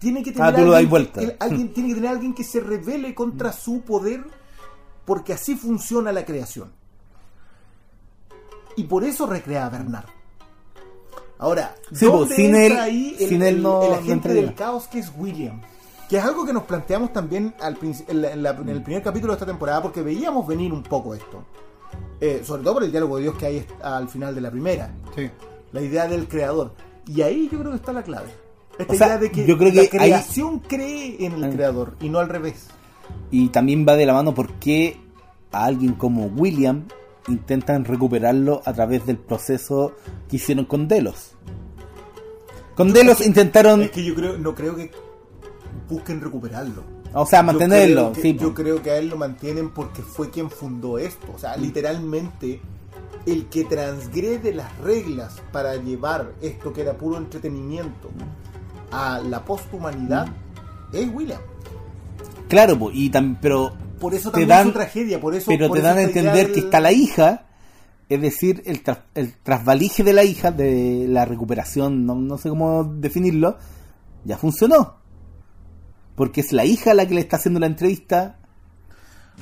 [0.00, 1.20] Tiene que tener Ah, alguien, vuelta.
[1.38, 4.24] alguien tiene que tener alguien que se revele contra su poder,
[5.04, 6.72] porque así funciona la creación.
[8.76, 10.06] Y por eso recrea a Bernard.
[11.38, 13.94] Ahora, Sí, ¿dónde pues, sin entra él- ahí el, sin él el- no- el no
[13.96, 15.60] agente del caos que es William?
[16.08, 19.02] Que es algo que nos planteamos también al en, la- en la- en el primer
[19.02, 21.44] capítulo de esta temporada, porque veíamos venir un poco esto.
[22.20, 24.90] Eh, sobre todo por el diálogo de Dios que hay al final de la primera.
[25.14, 25.30] Sí.
[25.72, 26.72] La idea del creador.
[27.06, 28.28] Y ahí yo creo que está la clave.
[28.78, 31.50] Esta O sea, idea de que, yo creo la ahí- creación cree en el Ah.
[31.50, 32.66] creador y no al revés.
[33.30, 34.98] Y también va de la mano porque
[35.52, 36.84] a alguien como William
[37.28, 39.92] intentan recuperarlo a través del proceso
[40.28, 41.32] que hicieron con Delos.
[42.74, 44.90] Con Delos intentaron, Es que yo creo, no creo que
[45.88, 46.82] busquen recuperarlo.
[47.12, 48.08] O sea, mantenerlo.
[48.08, 50.98] Yo creo, que, sí, yo creo que a él lo mantienen porque fue quien fundó
[50.98, 51.26] esto.
[51.34, 52.60] O sea, literalmente,
[53.26, 58.10] el que transgrede las reglas para llevar esto que era puro entretenimiento
[58.92, 60.28] a la posthumanidad
[60.92, 61.40] es William.
[62.48, 65.20] Claro, po, y tam- pero Por eso te también dan, su tragedia.
[65.20, 67.46] Por eso, pero por te eso dan a entender que está la hija,
[68.08, 72.48] es decir, el, tras- el trasvalije de la hija, de la recuperación, no, no sé
[72.48, 73.56] cómo definirlo,
[74.24, 74.96] ya funcionó.
[76.16, 78.36] Porque es la hija la que le está haciendo la entrevista.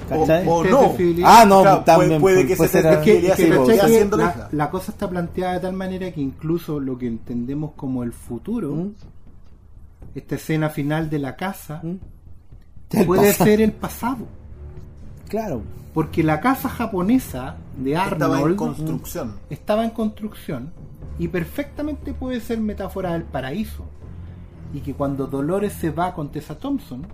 [0.09, 0.47] ¿cachai?
[0.49, 1.27] O, o Este no.
[1.29, 3.77] ah, no, Claro, también puede, puede pu- que puede se Es que, que, ser, ¿cachai
[3.77, 7.07] ya que siendo la la, cosa está planteada de tal manera que incluso lo que
[7.07, 8.91] entendemos como el futuro, ¿Mm?
[10.17, 11.95] esta escena final de la casa, ¿Mm?
[13.07, 13.45] Puede pasado.
[13.51, 14.27] ser el pasado.
[15.29, 15.63] Claro.
[15.93, 19.35] Porque la casa japonesa de Estaba en Arnold construcción.
[19.51, 20.73] estaba en construcción
[21.19, 23.85] y perfectamente puede ser metáfora del paraíso.
[24.75, 27.07] Y que cuando Dolores se va con Tessa Thompson,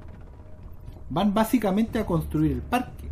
[1.10, 3.08] van básicamente a construir el parque.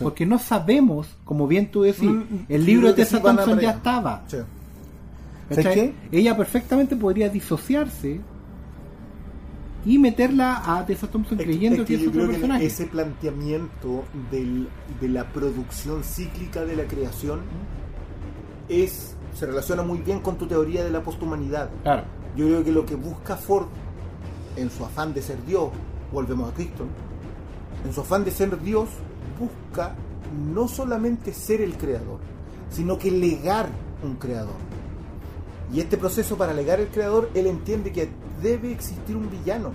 [0.00, 3.70] Porque no sabemos, como bien tú decís, Mm, el libro de Tessa sí Thompson ya
[3.70, 4.22] estaba.
[4.26, 4.36] Sí.
[5.48, 5.94] ¿Sabes ¿cachai?
[6.10, 8.20] Ella perfectamente podría disociarse
[9.86, 12.66] y meterla a Tessa Thompson Es creyendo es que, es otro creo que personaje.
[12.66, 14.68] ese planteamiento del-
[15.00, 17.40] de la producción cíclica de la creación
[18.68, 21.68] es se relaciona muy bien con tu teoría de la posthumanidad.
[21.82, 22.04] Claro.
[22.36, 23.66] Yo creo que lo que busca Ford
[24.56, 25.70] en su afán de ser Dios,
[26.12, 26.84] volvemos a Cristo,
[27.84, 28.88] en su afán de ser Dios,
[29.38, 29.94] busca
[30.52, 32.18] no solamente ser el creador,
[32.70, 33.68] sino que legar
[34.02, 34.56] un creador.
[35.72, 38.08] Y este proceso para legar el creador, él entiende que
[38.42, 39.70] debe existir un villano.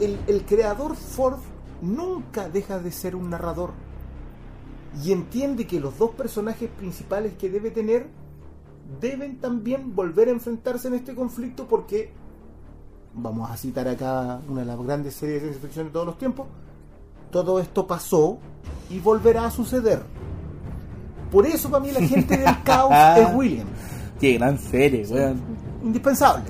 [0.00, 1.38] El, el creador Ford
[1.80, 3.72] nunca deja de ser un narrador.
[5.04, 8.08] Y entiende que los dos personajes principales que debe tener
[9.00, 12.10] deben también volver a enfrentarse en este conflicto porque,
[13.14, 16.18] vamos a citar acá una de las grandes series de ciencia ficción de todos los
[16.18, 16.46] tiempos,
[17.30, 18.38] todo esto pasó
[18.90, 20.02] y volverá a suceder.
[21.30, 23.66] Por eso para mí la gente del caos es William.
[24.20, 25.40] Qué gran serie, weón.
[25.82, 26.44] Indispensable.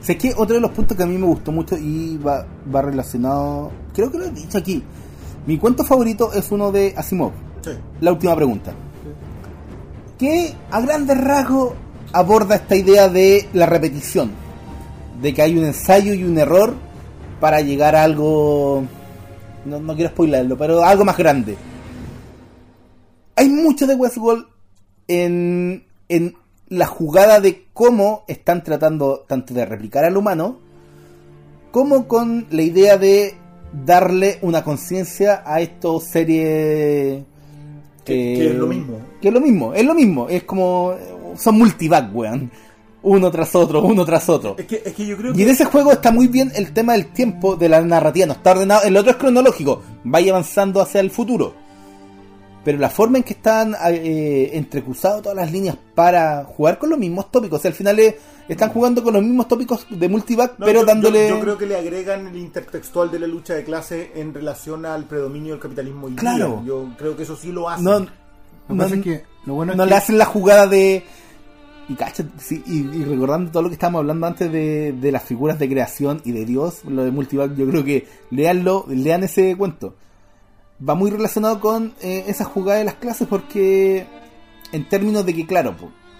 [0.00, 2.80] Sé que otro de los puntos que a mí me gustó mucho y va, va
[2.80, 4.82] relacionado, creo que lo he dicho aquí.
[5.46, 7.32] Mi cuento favorito es uno de Asimov.
[7.62, 7.72] Sí.
[8.00, 8.72] La última pregunta.
[10.20, 11.72] Que a grandes rasgos
[12.12, 14.32] aborda esta idea de la repetición.
[15.22, 16.74] De que hay un ensayo y un error
[17.40, 18.84] para llegar a algo.
[19.64, 21.56] No, no quiero spoilerlo, pero algo más grande.
[23.34, 24.44] Hay mucho de Westworld
[25.08, 26.34] en, en
[26.68, 30.58] la jugada de cómo están tratando tanto de replicar al humano,
[31.70, 33.36] como con la idea de
[33.72, 37.24] darle una conciencia a estos series
[38.10, 38.98] Que- que es lo mismo.
[39.20, 40.28] Que es lo mismo, es lo mismo.
[40.28, 40.94] Es como.
[41.36, 42.50] Son multivac, weón.
[43.02, 44.56] Uno tras otro, uno tras otro.
[44.58, 46.92] Es que, es que yo creo Y en ese juego está muy bien el tema
[46.92, 48.26] del tiempo, de la narrativa.
[48.26, 48.82] No está ordenado.
[48.84, 49.82] El otro es cronológico.
[50.04, 51.54] Vaya avanzando hacia el futuro.
[52.70, 57.00] Pero la forma en que están eh, entrecruzadas todas las líneas para jugar con los
[57.00, 57.58] mismos tópicos.
[57.58, 58.16] O sea, al final eh,
[58.48, 61.28] están jugando con los mismos tópicos de multivac, No, pero yo- dándole.
[61.30, 64.86] Yo, yo creo que le agregan el intertextual de la lucha de clase en relación
[64.86, 66.20] al predominio del capitalismo hoy día.
[66.20, 66.62] Claro.
[66.64, 67.84] Yo creo que eso sí lo hacen.
[67.84, 68.12] no, Lo que
[68.68, 71.02] no- pasa es que lo bueno es no que le hacen la jugada de.
[71.88, 75.24] Y, cacha, sí, y, y recordando todo lo que estábamos hablando antes de, de las
[75.24, 79.56] figuras de creación y de Dios, lo de Multivac, yo creo que leanlo, lean ese
[79.56, 79.96] cuento.
[80.86, 84.06] Va muy relacionado con eh, esa jugada de las clases porque,
[84.72, 85.74] en términos de que, claro,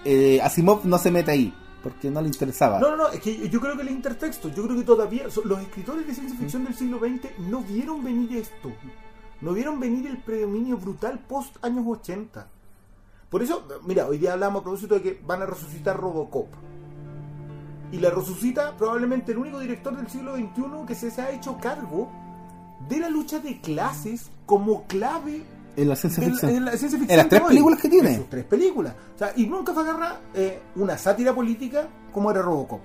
[0.05, 2.79] eh, Asimov no se mete ahí, porque no le interesaba.
[2.79, 5.61] No, no, no, es que yo creo que el intertexto, yo creo que todavía los
[5.61, 8.71] escritores de ciencia ficción del siglo XX no vieron venir esto.
[9.41, 12.47] No vieron venir el predominio brutal post años 80.
[13.31, 16.49] Por eso, mira, hoy día hablamos a propósito de que van a resucitar Robocop.
[17.93, 21.57] Y la resucita probablemente el único director del siglo XXI que se, se ha hecho
[21.59, 22.11] cargo
[22.89, 25.45] de la lucha de clases como clave
[25.77, 26.51] En la ciencia en, ficción.
[26.51, 27.49] en la ciencia ficción En las tres hoy.
[27.51, 28.11] películas que tiene.
[28.11, 28.95] En sus tres películas.
[29.15, 32.81] O sea, y nunca se agarra eh, una sátira política como era Robocop.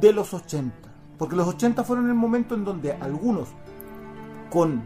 [0.00, 0.72] De los 80.
[1.18, 3.48] Porque los 80 fueron el momento en donde algunos,
[4.50, 4.84] con,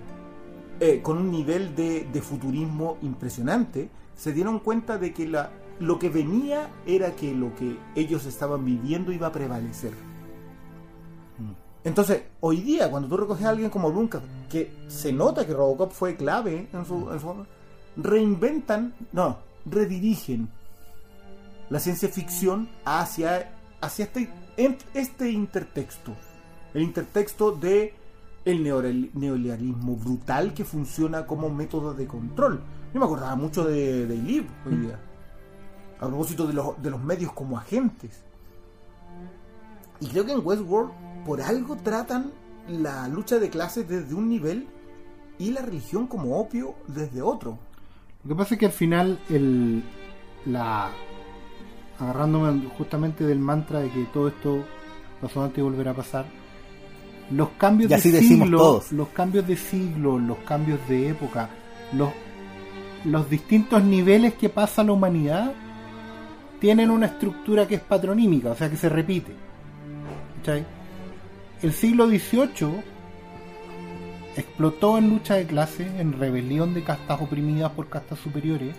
[0.81, 5.99] eh, con un nivel de, de futurismo impresionante, se dieron cuenta de que la, lo
[5.99, 9.93] que venía era que lo que ellos estaban viviendo iba a prevalecer.
[11.87, 15.93] Entonces, hoy día, cuando tú recoges a alguien como Blumkamp, que se nota que Robocop
[15.93, 17.47] fue clave en su, en su-
[17.97, 20.49] reinventan, no, redirigen
[21.70, 26.12] la ciencia ficción hacia, hacia este, en- este intertexto.
[26.74, 27.95] El intertexto de
[28.45, 32.61] el neoliberalismo brutal que funciona como método de control.
[32.93, 34.99] Yo me acordaba mucho de, de Live hoy día.
[36.01, 38.22] A propósito de los, de los medios como agentes.
[40.01, 40.91] Y creo que en Westworld,
[41.27, 42.31] por algo tratan
[42.68, 44.68] la lucha de clases desde un nivel
[45.39, 47.59] y la religión como opio desde otro.
[48.24, 49.83] Lo que pasa es que al final, el,
[50.47, 50.91] la
[51.99, 54.64] agarrándome justamente del mantra de que todo esto
[55.20, 56.27] pasó antes y volverá a pasar,
[57.31, 58.93] los cambios Y así de siglo, todos.
[58.93, 61.51] los cambios de siglo, los cambios de época,
[61.93, 62.11] los,
[63.05, 65.53] los distintos niveles que pasa la humanidad
[66.61, 69.33] tienen una estructura que es patronímica, o sea que se repite.
[70.39, 70.64] ¿Cachai?
[71.67, 72.81] El siglo XVIII
[74.37, 78.73] explotó en lucha de clases, en rebelión de castas oprimidas por castas superiores,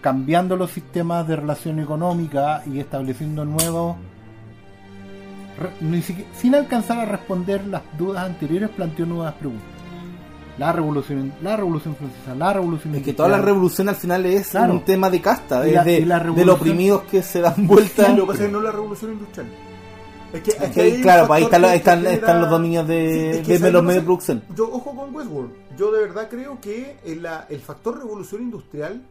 [0.00, 3.96] cambiando los sistemas de relación económica y estableciendo nuevos.
[5.60, 9.68] re- ni siquiera- sin alcanzar a responder las dudas anteriores, planteó nuevas preguntas.
[10.56, 14.48] La revolución, la revolución francesa, la revolución Es que toda la revolución al final es
[14.48, 14.72] Claro.
[14.72, 17.22] un tema de casta, Y es la- de, y la de revolución- los oprimidos que
[17.22, 18.08] se dan vuelta.
[18.08, 19.46] Lo que pasa es que no la revolución industrial.
[20.32, 22.40] Es que, es que hay claro, pues ahí factor están, los- que están, genera- están
[22.40, 24.42] los dominios de, Sí, es que de ¿sabes los medios de producción.
[24.56, 25.50] Yo, ojo con Westworld.
[25.76, 29.02] Yo de verdad creo que el, el factor revolución industrial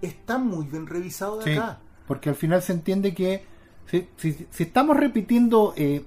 [0.00, 1.78] está muy bien revisado de Sí, acá.
[2.06, 3.44] porque al final se entiende que
[3.90, 6.04] si, si- si estamos repitiendo, eh,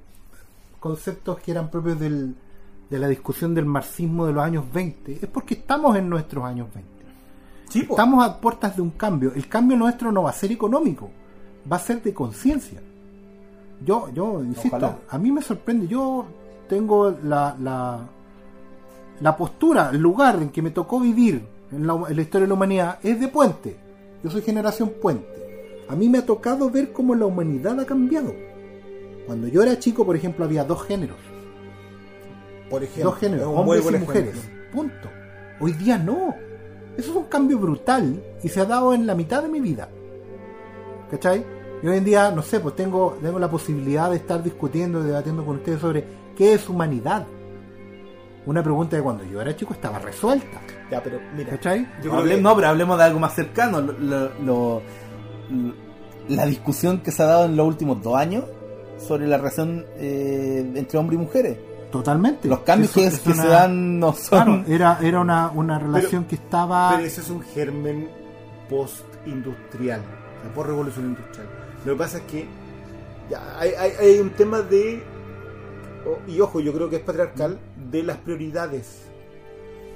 [0.80, 2.36] conceptos que eran propios del,
[2.90, 6.68] de la discusión del marxismo de los años 20, es porque estamos en nuestros años
[6.74, 6.92] 20.
[7.70, 7.82] Sí.
[7.90, 9.34] Estamos a puertas de un cambio.
[9.36, 11.10] El cambio nuestro no va a ser económico,
[11.70, 12.80] va a ser de conciencia.
[13.86, 14.98] Yo, yo insisto, Ojalá.
[15.10, 15.88] a mí me sorprende.
[15.88, 16.26] Yo
[16.68, 18.00] tengo la, la,
[19.22, 22.48] la postura, el lugar en que me tocó vivir en la, en la historia de
[22.50, 23.78] la humanidad es de puente.
[24.24, 25.28] Yo soy generación puente.
[25.88, 28.34] A mí me ha tocado ver cómo la humanidad ha cambiado.
[29.28, 31.18] Cuando yo era chico, por ejemplo, había dos géneros.
[32.70, 34.36] Por ejemplo, dos géneros, hombres y mujeres.
[34.74, 35.10] Punto.
[35.60, 36.34] Hoy día no.
[36.98, 39.90] Eso es un cambio brutal y se ha dado en la mitad de mi vida.
[41.12, 41.46] ¿Cachai?
[41.86, 45.04] Y hoy en día, no sé, pues tengo, tengo la posibilidad de estar discutiendo y
[45.06, 46.04] debatiendo con ustedes sobre
[46.36, 47.28] qué es humanidad.
[48.48, 50.60] Una pregunta que cuando yo era chico estaba resuelta.
[50.90, 51.82] Ya, pero mira, ¿Cachai?
[51.84, 53.82] yo No, creo hable- que- no, pero hablemos de algo más cercano.
[53.82, 54.82] Lo- lo- lo-
[56.28, 58.46] la discusión que se ha dado en los últimos dos años
[58.98, 61.58] sobre la relación eh, entre hombres y mujeres.
[61.92, 62.48] Totalmente.
[62.48, 64.64] Los cambios Eso que, es que una- se dan no son.
[64.64, 66.94] Claro, era, era una, una relación que estaba.
[66.96, 68.10] Pero ese es un germen
[68.72, 71.48] post-industrial, o sea, post-revolución industrial.
[71.86, 72.48] Lo que pasa es que
[73.30, 75.04] ya, hay, hay- hay un tema de,
[76.28, 77.60] y ojo, yo creo que es patriarcal,
[77.92, 79.04] de las prioridades.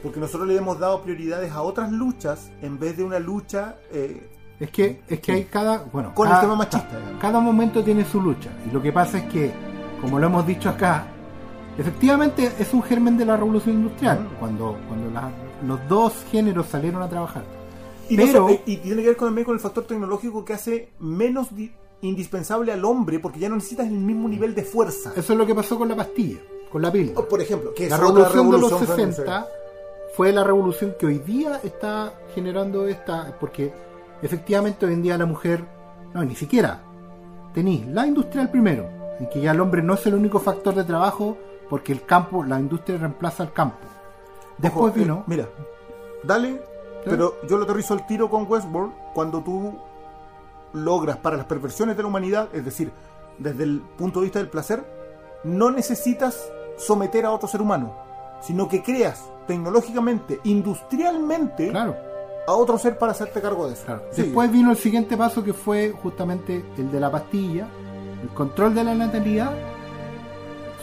[0.04, 3.78] Porque nosotros le hemos dado prioridades a otras luchas en vez de una lucha...
[3.92, 4.30] eh,
[4.60, 5.80] Es que, es que hay cada.
[5.92, 6.98] Bueno, Con el tema machista.
[7.20, 8.50] Cada momento tiene su lucha.
[8.68, 9.52] Y lo que pasa es que,
[10.02, 11.06] como lo hemos dicho acá,
[11.78, 14.22] efectivamente es un germen de la revolución industrial.
[14.22, 14.40] Mm.
[14.40, 15.32] Cuando, cuando la-
[15.68, 17.44] los dos géneros salieron a trabajar.
[18.08, 21.54] y, Pero- y tiene que ver con- también con el factor tecnológico que hace menos
[21.56, 21.72] di-
[22.02, 25.12] indispensable al hombre porque ya no necesitas el mismo nivel de fuerza.
[25.16, 26.40] Eso es lo que pasó con la pastilla,
[26.72, 27.20] con la píldora.
[27.20, 29.48] O, Por ejemplo, que La revolución, de los revolución 60
[30.16, 33.74] fue la revolución que hoy día está generando esta, porque
[34.22, 35.64] efectivamente hoy en día la mujer,
[36.14, 36.82] no, ni siquiera,
[37.54, 38.90] tenéis la industrial primero,
[39.20, 41.38] en que ya el hombre no es el único factor de trabajo,
[41.70, 43.78] porque el campo, la industria reemplaza al campo.
[44.58, 45.50] Después Ojo, vino, eh, mira,
[46.24, 46.62] dale,
[47.06, 49.80] pero yo lo aterrizo al tiro con Westworld cuando tú
[50.74, 52.92] logras para las perversiones de la humanidad, es decir,
[53.38, 54.84] desde el punto de vista del placer,
[55.44, 57.96] no necesitas someter a otro ser humano,
[58.42, 61.96] sino que creas tecnológicamente, industrialmente, claro,
[62.48, 63.86] a otro ser para hacerte cargo de eso.
[63.86, 64.04] claro.
[64.12, 67.68] Sí, Después vino el siguiente paso que fue justamente el de la pastilla,
[68.22, 69.52] el control de la natalidad,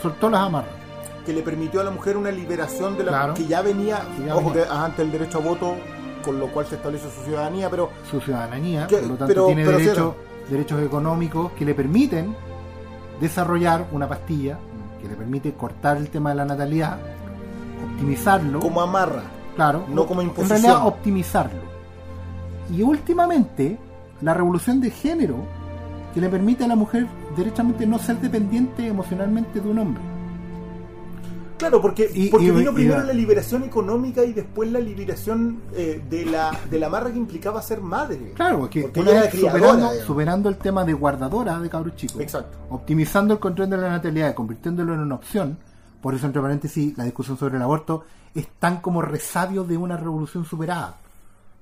[0.01, 0.71] soltó las amarras.
[1.25, 3.35] que le permitió a la mujer una liberación de la Claro.
[3.35, 4.65] que ya venía, ya ojo venía.
[4.65, 5.75] que antes el derecho a voto,
[6.27, 9.47] con lo cual se estableció su ciudadanía, pero su ciudadanía, Que- por lo tanto pero-
[9.47, 10.17] tiene pero derecho-
[10.51, 12.35] derechos económicos que le permiten
[13.21, 14.59] desarrollar una pastilla
[15.01, 16.99] que le permite cortar el tema de la natalidad,
[17.93, 19.23] optimizarlo, como amarra.
[19.55, 20.61] claro, no como en imposición.
[20.63, 21.61] realidad optimizarlo.
[22.71, 23.79] Y últimamente
[24.23, 25.37] la revolución de género
[26.15, 27.07] que le permite a la mujer
[27.37, 30.03] derechamente no ser dependiente emocionalmente de un hombre.
[31.59, 35.63] Claro, porque, Y- porque y- vino y- primero la liberación económica y después la liberación
[35.75, 38.33] eh, de la de la marra que implicaba ser madre.
[38.35, 42.21] Claro, que Porque ella vez era superando, superando el tema de guardadora de cabros chicos,
[42.21, 42.59] Exacto.
[42.71, 45.57] optimizando el control de la natalidad y convirtiéndolo en una opción,
[46.03, 48.05] por eso entre paréntesis la discusión sobre el aborto
[48.35, 50.97] es tan como resabio de una revolución superada,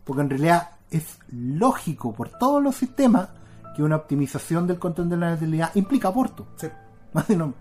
[0.04, 3.28] porque en realidad es lógico por todos los sistemas
[3.76, 6.46] que una optimización del control de la natalidad implica aborto.
[6.56, 6.66] Sí,
[7.12, 7.54] Más de no-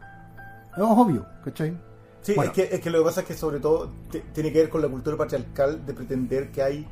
[0.75, 1.77] es obvio, ¿cachai?
[2.23, 2.51] Sí, Bueno.
[2.51, 4.69] es, que, es que lo que pasa es que sobre todo te- tiene que ver
[4.69, 6.87] con la cultura patriarcal de pretender que hay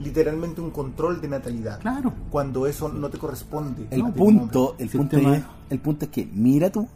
[0.00, 1.78] literalmente un control de natalidad.
[1.80, 2.12] Claro.
[2.30, 3.86] Cuando eso no te corresponde.
[3.90, 6.88] El punto, el punto, es, el punto es que, mira tú,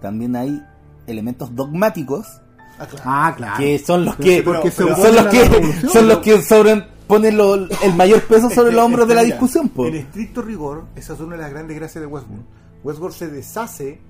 [0.00, 0.62] también hay
[1.06, 2.26] elementos dogmáticos.
[2.78, 3.02] Ah, claro.
[3.06, 3.56] Ah, claro.
[3.58, 4.98] que son los Pero que son los
[5.28, 9.22] que son los que sobreponen lo- el mayor peso Es sobre los hombros de la
[9.22, 9.86] mira, discusión po.
[9.86, 12.44] En estricto rigor, esa es una de las grandes gracias de Westworld.
[12.82, 14.00] Westworld se deshace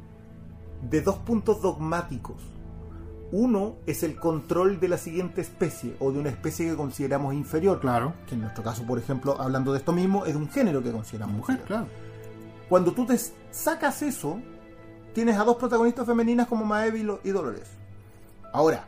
[0.91, 2.37] de dos puntos dogmáticos.
[3.37, 7.81] Uno es el control de la siguiente especie o de una especie que consideramos inferior.
[7.81, 8.15] Claro.
[8.29, 10.93] Que en nuestro caso, por ejemplo, hablando de esto mismo, es de un género que
[10.93, 11.89] consideramos Mujer, inferior.
[11.89, 12.05] claro.
[12.69, 13.19] Cuando tú te
[13.51, 14.39] sacas eso,
[15.15, 17.69] tienes a dos protagonistas femeninas como Maeve y Dolores.
[18.53, 18.85] Ahora,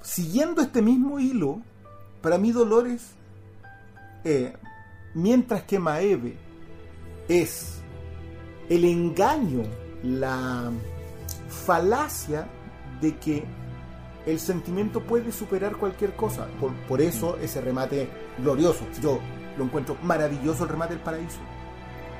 [0.00, 1.60] siguiendo este mismo hilo,
[2.22, 3.14] para mí Dolores,
[4.22, 4.56] eh,
[5.14, 6.38] mientras que Maeve
[7.28, 7.80] es
[8.68, 9.64] el engaño,
[10.04, 10.70] la
[11.48, 12.46] falacia
[13.00, 13.44] de que
[14.26, 16.46] el sentimiento puede superar cualquier cosa.
[16.60, 18.84] Por, por eso ese remate glorioso.
[19.00, 19.20] Yo
[19.56, 21.38] lo encuentro maravilloso el remate del paraíso.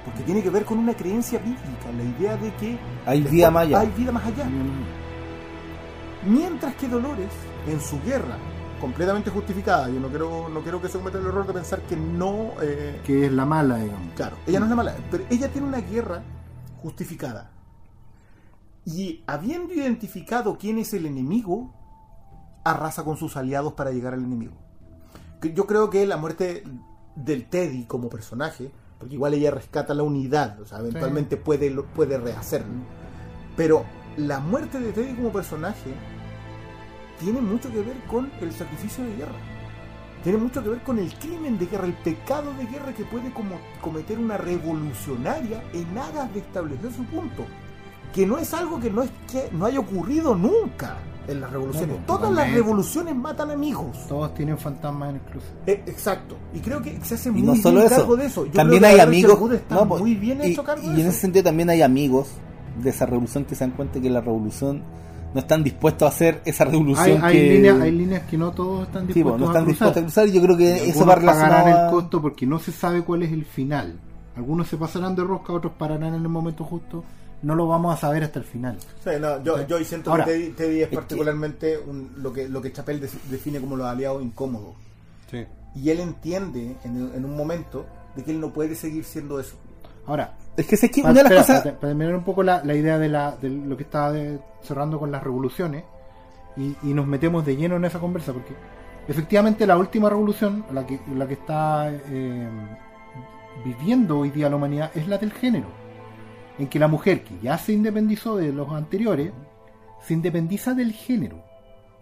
[0.05, 3.65] Porque tiene que ver con una creencia bíblica, la idea de que Hay vida más
[3.65, 3.81] allá.
[3.81, 4.47] Hay vida más allá.
[6.27, 7.29] Mientras que Dolores,
[7.67, 8.37] en su guerra,
[8.81, 11.97] completamente justificada, yo no quiero, no quiero que se cometa el error de pensar que
[11.97, 12.53] no...
[12.63, 14.13] eh, Que es la mala, digamos.
[14.15, 16.23] Claro, ella no es la mala, pero ella tiene una guerra
[16.83, 17.51] justificada.
[18.91, 21.75] Y habiendo identificado quién es el enemigo,
[22.65, 24.55] arrasa con sus aliados para llegar al enemigo.
[25.43, 26.65] Yo creo que la muerte
[27.15, 32.17] del Teddy como personaje, porque igual ella rescata la unidad, o sea, eventualmente puede, puede
[32.17, 32.83] rehacerlo.
[33.59, 33.85] Pero
[34.17, 35.93] la muerte de Teddy como personaje
[37.21, 39.39] tiene mucho que ver con el sacrificio de guerra.
[40.25, 43.35] Tiene mucho que ver con el crimen de guerra, el pecado de guerra que puede
[43.35, 47.45] como cometer una revolucionaria en aras de establecer su punto.
[48.13, 50.97] Que no es algo que no, es que no haya ocurrido nunca
[51.29, 51.89] en las revoluciones.
[51.91, 54.07] No, pues, Todas las revoluciones matan amigos.
[54.09, 55.47] Todos tienen fantasmas en el cruce.
[55.67, 56.37] Eh, exacto.
[56.55, 58.47] Y creo que se hace Y muy no bien solo eso, cargo de eso.
[58.47, 59.53] Yo también creo hay que amigos.
[59.53, 61.09] Está no, pues, muy bien y, hecho cargo y de en eso.
[61.11, 62.29] ese sentido también hay amigos
[62.83, 64.83] de esa revolución que se dan cuenta que la revolución
[65.35, 68.87] no están dispuestos a hacer esa revolución hay que líneas, hay líneas que no todos
[68.87, 69.89] están Sí, dispuestos pues, no están a cruzar.
[69.89, 72.47] dispuestos a cruzar y yo creo que Y eso va relacionado el a- costo porque
[72.47, 74.01] no se sabe cuál es el final.
[74.35, 77.05] Algunos se pasarán de rosca, otros pararán en el momento justo.
[77.43, 78.77] No lo vamos a saber hasta el final.
[79.05, 79.65] Sí, no, yo, Sí.
[79.69, 83.01] yo siento Ahora, que Teddy, Teddy es que- particularmente un- lo, que, lo que Chapel
[83.01, 84.75] de- define como los aliados incómodos.
[85.75, 87.87] Y él entiende en, en un momento
[88.17, 89.55] de que él no puede seguir siendo eso.
[90.07, 91.63] Ahora, Es que que para, una de las espera, cosas.
[91.63, 94.41] para- para terminar un poco la, la idea de, la, de lo que estaba de-
[94.63, 95.85] cerrando con las revoluciones
[96.57, 98.55] y, y nos metemos de lleno en esa conversa porque
[99.07, 102.49] efectivamente la última revolución, la que, la que está eh,
[103.65, 105.67] viviendo hoy día la humanidad es la del género,
[106.59, 109.33] en que la mujer que ya se independizó de los anteriores
[110.05, 111.43] se independiza del género.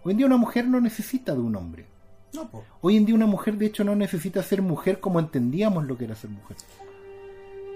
[0.03, 1.85] Hoy en día una mujer no necesita de un hombre.
[2.33, 2.49] No.
[2.81, 6.05] Hoy en día una mujer de hecho no necesita ser mujer como entendíamos lo que
[6.05, 6.57] era ser mujer.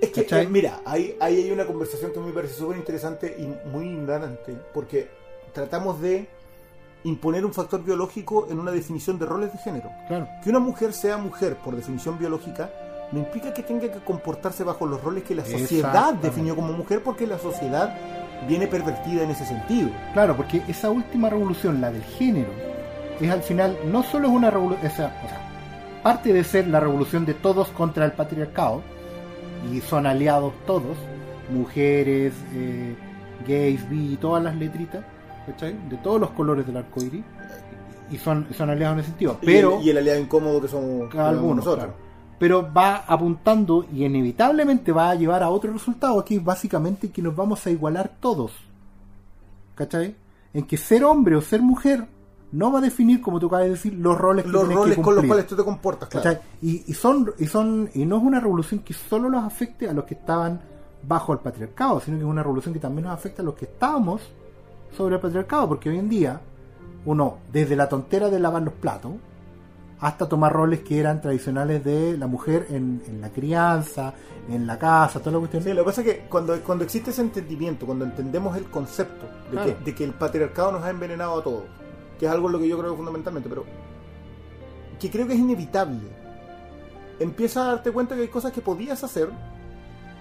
[0.02, 3.70] Es que, eh, mira, ahí, ahí hay una conversación que me parece súper interesante y
[3.70, 5.10] muy ignorante, porque
[5.54, 6.28] tratamos de
[7.04, 9.92] imponer un factor biológico en una definición de roles de género.
[10.08, 10.28] Claro.
[10.44, 12.72] Que una mujer sea mujer por definición biológica
[13.12, 17.04] no implica que tenga que comportarse bajo los roles que la sociedad definió como mujer,
[17.04, 17.96] porque la sociedad
[18.48, 19.90] viene pervertida en ese sentido.
[20.14, 22.50] Claro, porque esa última revolución, la del género,
[23.20, 25.12] es al final no solo es una revolución, o sea,
[26.02, 28.82] parte de ser la revolución de todos contra el patriarcado,
[29.72, 30.98] y son aliados todos,
[31.52, 32.96] mujeres, eh,
[33.48, 35.04] gays, bi, todas las letritas,
[35.46, 35.76] ¿cachai?
[35.90, 37.24] De todos los colores del arco iris,
[38.10, 39.38] y son, son aliados en ese sentido.
[39.42, 41.86] Pero, y, el, y el aliado incómodo que somos algunos, nosotros.
[41.86, 42.11] claro.
[42.42, 47.22] Pero va apuntando y inevitablemente va a llevar a otro resultado, que es básicamente que
[47.22, 48.52] nos vamos a igualar todos.
[49.76, 50.16] ¿Cachai?
[50.52, 52.08] En que ser hombre o ser mujer
[52.52, 55.04] no va a definir, como tú acabas de decir, los roles que Los roles que
[55.04, 56.40] con los cuales tú te comportas, claro.
[56.64, 59.94] Y, y son, y son, y no es una revolución que solo los afecte a
[59.94, 60.60] los que estaban
[61.08, 63.66] bajo el patriarcado, sino que es una revolución que también nos afecta a los que
[63.66, 64.24] estábamos
[64.98, 66.42] sobre el patriarcado, porque hoy en día,
[67.06, 69.12] uno, desde la tontera de lavar los platos,
[70.02, 74.14] hasta tomar roles que eran tradicionales de la mujer en, en la crianza,
[74.50, 75.64] en la casa, toda la cuestión.
[75.64, 79.28] Sí, lo que pasa es que cuando, cuando existe ese entendimiento, cuando entendemos el concepto
[79.46, 79.78] de, Claro.
[79.78, 81.64] que, de que el patriarcado nos ha envenenado a todos,
[82.20, 83.64] que es algo en lo que yo creo fundamentalmente, pero
[85.00, 86.00] que creo que es inevitable,
[87.20, 89.30] empieza a darte cuenta que hay cosas que podías hacer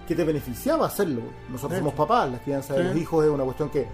[0.07, 1.21] que te beneficiaba hacerlo.
[1.49, 2.87] Nosotros somos papás, la crianza de Sí.
[2.89, 3.87] los hijos es una cuestión que,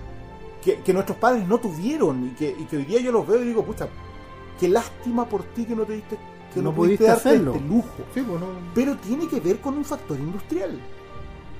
[0.63, 3.41] que, que nuestros padres no tuvieron y que, y que hoy día yo los veo
[3.41, 3.87] y digo, pucha,
[4.59, 6.17] qué lástima por ti que no te diste,
[6.53, 7.53] que no, No pudiste, pudiste darte hacerlo.
[7.55, 7.89] este lujo.
[8.13, 10.79] Sí, pues, no- Pero tiene que ver con un factor industrial.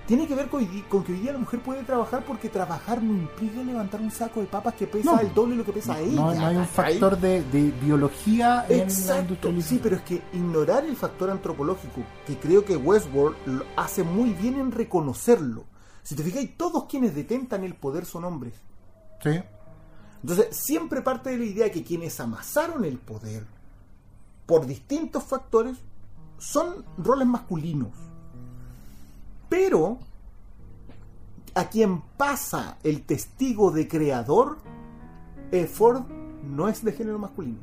[0.06, 3.62] Tiene que ver con, que hoy día la mujer puede trabajar porque trabajar no implica
[3.62, 5.20] levantar un saco de papas que pesa No.
[5.20, 6.16] el doble de lo que pesa ella.
[6.16, 9.52] no, no hay un factor de, de biología en la Exacto.
[9.62, 14.30] Sí, pero es que ignorar el factor antropológico, que creo que Westworld lo hace muy
[14.32, 15.66] bien en reconocerlo.
[16.04, 18.54] Si te fijáis, todos quienes detentan el poder son hombres.
[19.22, 19.32] Sí.
[20.22, 23.46] Entonces, siempre parte de la idea que quienes amasaron el poder
[24.46, 25.78] por distintos factores
[26.38, 27.92] son roles masculinos.
[29.50, 30.00] Pero
[31.56, 34.58] a quien pasa el testigo de creador,
[35.72, 36.04] Ford
[36.44, 37.60] no es de género masculino.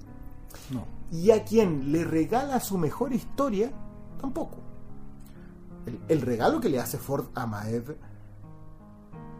[0.71, 0.85] No.
[1.13, 3.71] Y a quien le regala su mejor historia,
[4.21, 4.59] tampoco.
[5.87, 7.97] El, el regalo que le hace Ford a Maev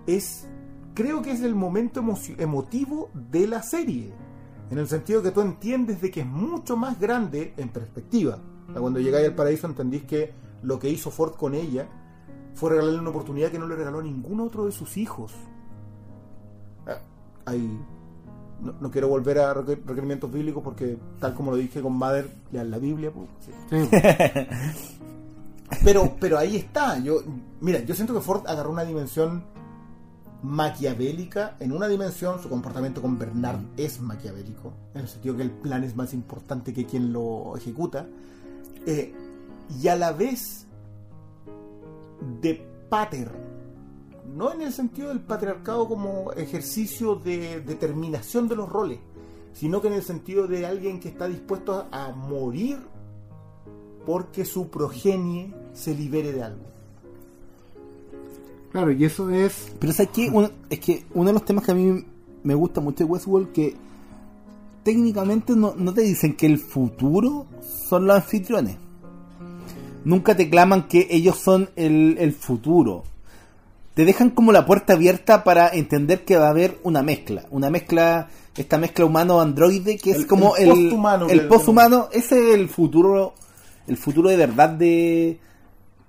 [0.07, 0.47] es,
[0.95, 2.03] creo que es el momento
[2.39, 4.13] emotivo de la serie.
[4.71, 8.39] En el sentido que tú entiendes de que es mucho más grande en perspectiva.
[8.79, 10.33] Cuando llegáis al paraíso entendís que
[10.63, 11.87] lo que hizo Ford con ella
[12.55, 15.33] fue regalarle una oportunidad que no le regaló a ningún otro de sus hijos.
[16.87, 16.99] Ah,
[17.47, 17.79] Hay
[18.63, 22.31] no, no quiero volver a requer- requerimientos bíblicos porque, tal como lo dije con Mother,
[22.53, 23.11] lean la Biblia.
[23.13, 23.53] pues, sí.
[23.69, 24.49] Sí, pues.
[25.85, 26.99] Pero, pero ahí está.
[26.99, 27.17] Yo,
[27.61, 29.45] mira, yo siento que Ford agarró una dimensión
[30.45, 31.57] maquiavélica.
[31.59, 34.75] En una dimensión, su comportamiento con Bernard es maquiavélico.
[34.95, 38.07] En el sentido que el plan es más importante que quien lo ejecuta.
[38.87, 39.15] Eh,
[39.81, 40.67] y a la vez,
[42.41, 43.31] de Pater,
[44.35, 48.99] no en el sentido del patriarcado como ejercicio de determinación de los roles,
[49.53, 52.79] sino que en el sentido de alguien que está dispuesto a, a morir
[54.05, 56.74] porque su progenie se libere de algo.
[58.75, 59.73] Claro, y eso es.
[59.79, 60.29] Pero ¿sabes qué?
[60.33, 62.05] Uno- es que uno de los temas que a mí
[62.43, 63.77] me gusta mucho de Westworld que
[64.83, 67.47] técnicamente no, no te dicen que el futuro
[67.89, 68.77] son los anfitriones.
[70.05, 73.05] Nunca te claman que ellos son el, el futuro.
[73.95, 77.45] Te dejan como la puerta abierta para entender que va a haber una mezcla.
[77.51, 82.09] Una mezcla, esta mezcla humano-androide que es El- como el el, posthumano el que- posthumano.
[82.13, 83.35] Ese es el futuro,
[83.87, 85.39] el futuro de verdad de...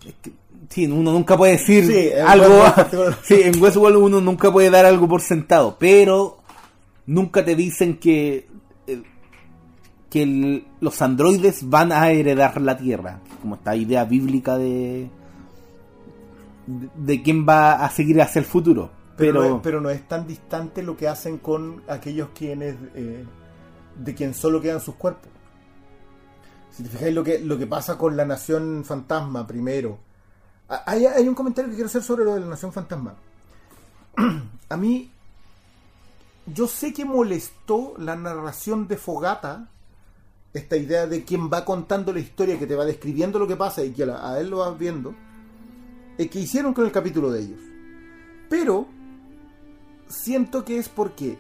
[0.04, 0.34] es que,
[0.70, 2.48] sí, uno nunca puede decir Sí, algo...
[2.64, 6.40] Westworld- Sí, en Westworld uno nunca puede dar algo por sentado, pero
[7.06, 8.48] nunca te dicen que
[8.88, 9.04] eh,
[10.10, 15.10] que el- los androides van a heredar la Tierra, como esta idea bíblica de
[16.68, 18.90] de, de quién va a seguir hacia el futuro.
[19.18, 22.76] Pero, Pero, no es, pero no es tan distante lo que hacen con aquellos quienes
[22.96, 23.24] eh,
[24.04, 25.30] de quien solo quedan sus cuerpos.
[26.72, 30.00] Si te fijáis lo que, lo que pasa con la Nación Fantasma primero.
[30.68, 33.16] Ah, Hay, un comentario que quiero hacer sobre lo de la Nación Fantasma.
[34.70, 35.12] A mí,
[36.48, 39.70] yo sé que molestó la narración de Fogata,
[40.54, 43.84] esta idea de quien va contando la historia, que te va describiendo lo que pasa
[43.84, 45.14] y que a él lo vas viendo,
[46.18, 47.60] eh, que hicieron con el capítulo de ellos.
[48.50, 48.88] Pero
[50.08, 51.38] siento que es porque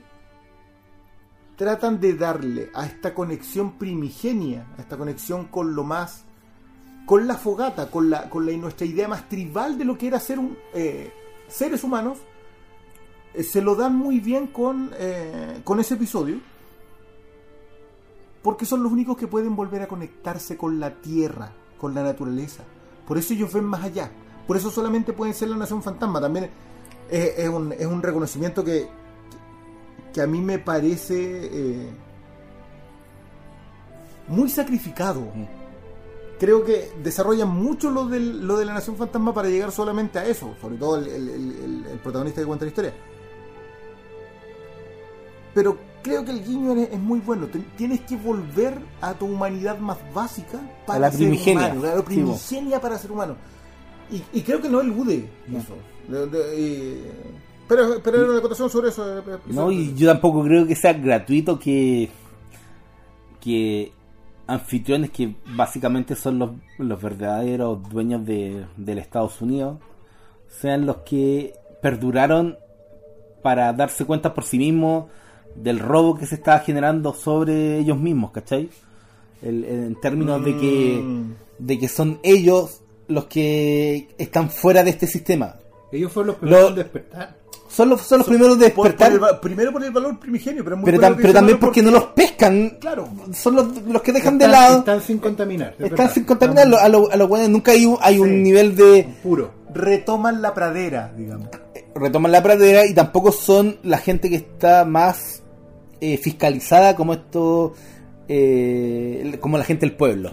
[1.56, 6.25] tratan de darle a esta conexión primigenia, a esta conexión con lo más,
[7.06, 10.20] con la fogata, con la, con la nuestra idea más tribal de lo que era
[10.20, 11.12] ser un, eh,
[11.48, 12.18] seres humanos,
[13.34, 16.40] eh, se lo dan muy bien con, eh, con ese episodio,
[18.42, 22.64] porque son los únicos que pueden volver a conectarse con la tierra, con la naturaleza.
[23.08, 24.12] Por eso ellos ven más allá.
[24.48, 26.22] Por eso solamente pueden ser la nación fantasma.
[26.22, 26.52] También
[27.10, 28.88] es, un, es un reconocimiento que,
[30.14, 31.90] que a mí me parece
[34.28, 35.24] muy sacrificado.
[36.40, 40.26] Creo que desarrollan mucho lo, del, lo de la nación fantasma para llegar solamente a
[40.26, 42.94] eso, sobre todo el, el- el- el- el protagonista que cuenta la historia.
[45.54, 47.48] Pero creo que el guiño es, es muy bueno.
[47.78, 51.68] Tienes que volver a tu humanidad más básica para A la ser primigenia.
[51.74, 53.36] humano, a la Sí, primigenia para ser humano.
[54.12, 55.76] Y, y creo que no elude eso.
[56.08, 57.12] De- de- y-
[57.68, 59.20] pero, pero era una acotación sobre eso.
[59.20, 62.10] eh, eh, no, y yo tampoco creo que sea gratuito que
[63.40, 63.94] que
[64.48, 69.78] anfitriones que básicamente son los, los verdaderos dueños de, del Estados Unidos
[70.48, 72.58] sean los que perduraron
[73.42, 75.06] para darse cuenta por sí mismos
[75.56, 78.70] del robo que se estaba generando sobre ellos mismos, ¿cachai?
[79.42, 81.34] El- en términos de que Mm.
[81.60, 85.56] de que son ellos los que están fuera de este sistema.
[85.92, 87.38] Ellos fueron los primeros Lo- en despertar.
[87.76, 90.64] Son los, son los primeros de Por- por despertar, el primero por el valor primigenio,
[90.64, 92.78] pero, es muy pero, bueno pero también porque no los pescan.
[92.80, 93.10] Claro.
[93.34, 94.80] Son los, los que dejan de lado.
[94.80, 95.76] Están sin contaminar.
[95.78, 96.14] es Están verdad.
[96.14, 96.68] sin contaminar.
[96.74, 99.08] A los a los buenos nunca hay un, hay un nivel de.
[99.22, 99.52] Puro.
[99.74, 101.50] Retoman la pradera, digamos.
[101.94, 105.44] Retoman la pradera y tampoco son la gente que está más
[106.00, 107.74] eh, fiscalizada como esto.
[108.30, 110.32] eh, como la gente del pueblo.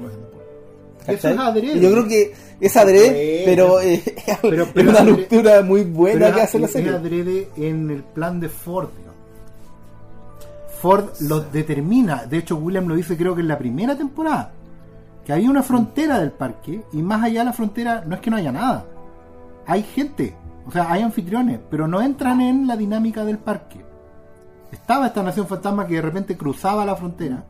[1.07, 1.81] Eso es adrede.
[1.81, 3.45] Yo creo que es adrede, Bueno.
[3.47, 4.03] pero, eh,
[4.43, 6.91] Pero- es una adrede- ruptura muy buena Pero que es- hace la es serie.
[6.91, 8.89] adrede en el plan de Ford.
[8.97, 9.13] digamos.
[10.81, 12.25] Ford lo determina.
[12.27, 14.53] De hecho, William lo dice creo que en la primera temporada.
[15.25, 18.31] Que hay una frontera del parque y más allá de la frontera no es que
[18.31, 18.85] no haya nada.
[19.67, 20.35] Hay gente.
[20.67, 23.81] O sea, hay anfitriones, pero no entran en la dinámica del parque.
[24.73, 27.45] Estaba esta nación fantasma que de repente cruzaba la frontera.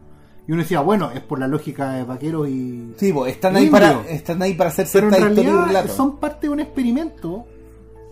[0.47, 3.69] Y uno decía, bueno, es por la lógica de vaqueros y, Sí, bo, están, ahí
[3.70, 7.47] para, están ahí para hacer pero en realidad son parte de un experimento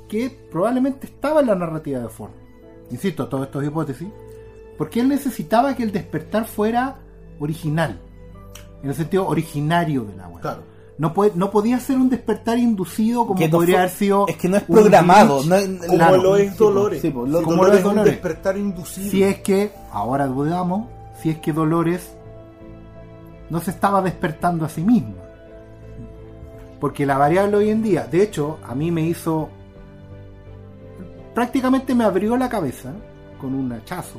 [0.08, 2.30] que probablemente estaba en la narrativa de Ford.
[2.90, 4.08] Insisto, todo esto es hipótesis.
[4.78, 6.96] Porque él necesitaba que el despertar fuera
[7.38, 8.00] original.
[8.82, 10.40] En el sentido originario del agua.
[10.40, 10.62] Claro.
[10.98, 14.26] No, puede, no podía ser un despertar inducido como Que no podría fue- haber sido.
[14.28, 15.48] es que no es programado, glitch.
[15.48, 16.16] no es- Como Claro.
[16.22, 17.02] lo es Sí, Dolores.
[17.02, 18.12] sí, po, lo- Si como Dolores lo es un Dolores.
[18.14, 19.10] despertar inducido.
[19.10, 20.88] Si es que, ahora dudamos,
[21.20, 22.14] si es que Dolores
[23.50, 25.16] no se estaba despertando a sí misma.
[26.80, 29.50] Porque la variable hoy en día, de hecho, a mí me hizo.
[31.34, 32.94] prácticamente me abrió la cabeza
[33.40, 34.18] con un hachazo.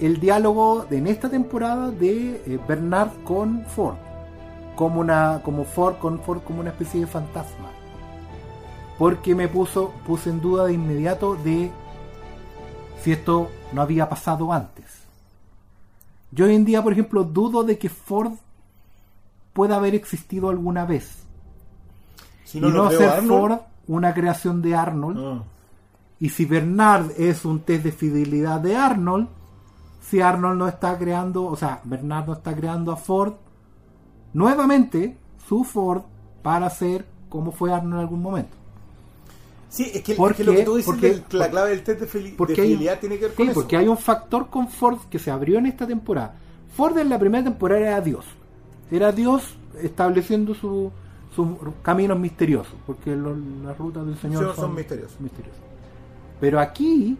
[0.00, 3.96] El diálogo de, en esta temporada de eh, Bernard con Ford.
[4.74, 5.40] Como una.
[5.44, 7.70] como Ford con Ford como una especie de fantasma.
[8.98, 9.92] Porque me puso.
[10.06, 11.70] puse en duda de inmediato de
[13.02, 14.85] si esto no había pasado antes.
[16.36, 18.32] Yo hoy en día, por ejemplo, dudo de que Ford
[19.54, 21.24] pueda haber existido alguna vez.
[22.44, 25.18] Si y no, no lo creo ser Arnold, Ford una creación de Arnold.
[25.18, 25.42] Mm.
[26.20, 29.28] Y si Bernard es un test de fidelidad de Arnold,
[30.02, 33.32] si Arnold no está creando, o sea, Bernard no está creando a Ford,
[34.34, 35.16] nuevamente
[35.48, 36.02] su Ford
[36.42, 38.56] para ser como fue Arnold en algún momento.
[39.76, 42.00] Sí, es que, es ¿Por que lo que tú dices Porque- la clave del test
[42.00, 43.54] de, de Porque hay, fidelidad tiene que ver sí, eso.
[43.54, 46.34] porque hay un factor con Ford que se abrió en esta temporada.
[46.74, 48.24] Ford en la primera temporada era Dios.
[48.90, 50.90] Era Dios estableciendo su-
[51.34, 51.48] sus
[51.82, 55.20] caminos misteriosos, porque las rutas del Señor Son- son, misteriosas.
[55.20, 55.60] misteriosas.
[56.40, 57.18] Pero aquí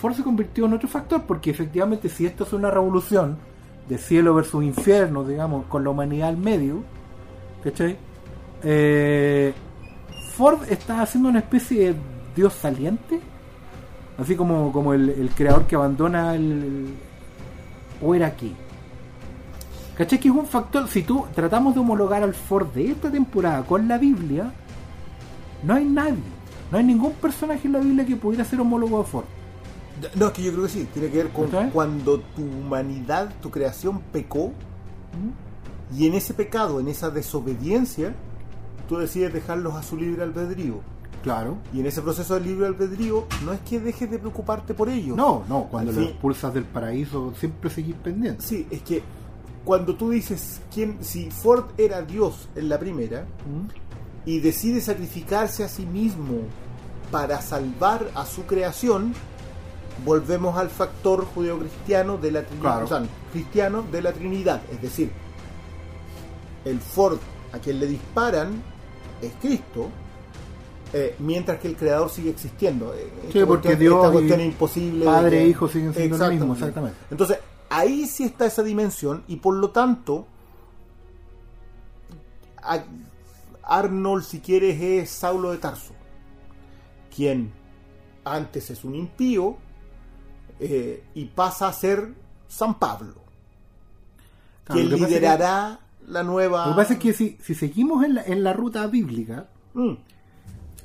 [0.00, 3.36] Ford se convirtió en otro factor, porque efectivamente si esto es una revolución
[3.88, 6.82] de cielo versus infierno, digamos, con la humanidad al medio,
[7.64, 7.96] ¿cachai?
[8.62, 9.52] Eh,
[10.36, 11.96] Ford está haciendo una especie de
[12.34, 13.20] Dios saliente,
[14.18, 16.94] así como, como el, el creador que abandona el,
[18.02, 18.54] o era aquí.
[19.96, 20.18] ¿Cachai?
[20.18, 23.86] Que es un factor, si tú tratamos de homologar al Ford de esta temporada con
[23.86, 24.52] la Biblia,
[25.62, 26.18] no hay nadie,
[26.72, 29.24] no hay ningún personaje en la Biblia que pudiera ser homólogo de Ford.
[30.16, 33.52] No, es que yo creo que sí, tiene que ver con cuando tu humanidad, tu
[33.52, 34.52] creación pecó,
[35.96, 38.14] y en ese pecado, en esa desobediencia,
[38.88, 40.80] tú decides dejarlos a su libre albedrío.
[41.22, 41.56] Claro.
[41.72, 45.16] Y en ese proceso del libre albedrío, no es que dejes de preocuparte por ellos.
[45.16, 48.42] No, no, cuando Al lo fin- expulsas del paraíso siempre seguís pendiente.
[48.44, 49.02] Sí, es que
[49.64, 53.68] cuando tú dices quién, si Ford era Dios en la primera ¿Mm?
[54.28, 56.40] y decide sacrificarse a sí mismo
[57.10, 59.14] para salvar a su creación,
[60.04, 62.84] volvemos al factor judeocristiano de la Trinidad, Claro.
[62.84, 63.02] o sea,
[63.32, 65.10] cristiano de la Trinidad, es decir,
[66.66, 67.18] el Ford
[67.52, 68.62] a quien le disparan
[69.22, 69.88] es Cristo,
[70.92, 72.94] eh, mientras que el creador sigue existiendo.
[72.94, 75.04] Eh, Sí, esta porque cuestión- Dios esta cuestión es imposible.
[75.04, 76.96] Padre e hijo siguen siendo lo mismo, exactamente.
[77.10, 77.38] Entonces,
[77.70, 80.26] ahí sí está esa dimensión y por lo tanto,
[83.62, 85.92] Arnold, si quieres, es Saulo de Tarso,
[87.14, 87.52] quien
[88.24, 89.56] antes es un impío
[90.60, 92.14] eh, y pasa a ser
[92.48, 93.14] San Pablo,
[94.64, 96.66] Claro, quien liderará la nueva...
[96.66, 99.94] Lo que pasa es que si, si seguimos en la, en la ruta bíblica, Mm.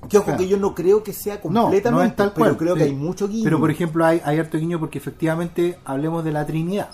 [0.09, 0.39] Que ojo, Claro.
[0.39, 2.57] que yo no creo que sea completamente, no es tal pero cual.
[2.57, 2.79] creo sí.
[2.79, 3.43] que hay mucho guiño.
[3.43, 6.89] Pero por ejemplo hay, hay harto guiño porque efectivamente hablemos de la Trinidad.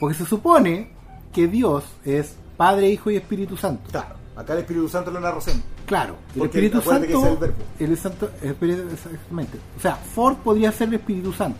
[0.00, 0.90] Porque se supone
[1.32, 3.90] que Dios es Padre, Hijo y Espíritu Santo.
[3.90, 5.38] Claro, acá el Espíritu Santo lo narra.
[5.86, 7.18] Claro, el Porque Espíritu que Santo.
[7.26, 7.56] es el verbo.
[7.78, 9.58] el santo exactamente.
[9.76, 11.58] O sea, Ford podría ser el Espíritu Santo.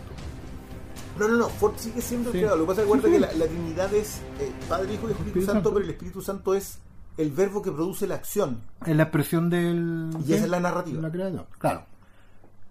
[1.19, 2.37] No, no, no, Ford sigue siendo Sí.
[2.37, 2.59] el creador.
[2.59, 5.45] Lo que pasa es que la, la Trinidad es eh, Padre, Hijo y Espíritu, Espíritu
[5.45, 5.73] Santo, Santo.
[5.73, 6.79] pero el Espíritu Santo es
[7.17, 8.61] el verbo que produce la acción.
[8.85, 10.09] Es la expresión del.
[10.25, 11.01] Y esa es la narrativa.
[11.01, 11.45] La creación.
[11.59, 11.85] Claro.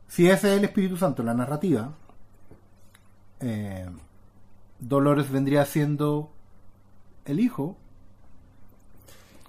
[0.09, 1.95] Si ese es el Espíritu Santo, la narrativa,
[3.41, 3.89] eh,
[4.81, 6.33] Dolores vendría siendo
[7.25, 7.77] el hijo.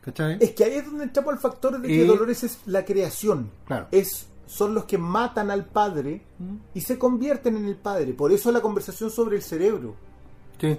[0.01, 0.37] ¿Cachai?
[0.41, 3.49] Es que ahí es donde entramos al factor de que Eh, Dolores es la creación.
[3.65, 3.87] Claro.
[3.91, 6.21] Es, son los que matan al Padre
[6.75, 8.13] y se convierten en el Padre.
[8.13, 9.95] Por eso la conversación sobre el cerebro.
[10.61, 10.77] Sí.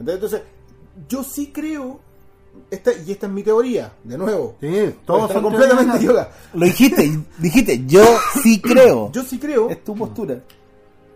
[0.00, 0.42] Entonces,
[1.08, 2.00] yo sí creo,
[2.68, 4.56] esta, y esta es mi teoría, de nuevo.
[4.60, 6.32] Sí, Todos todos está son completamente yoga.
[6.52, 8.02] Lo dijiste, dijiste, yo
[8.42, 9.12] sí creo.
[9.12, 10.42] Yo sí creo Es tu postura.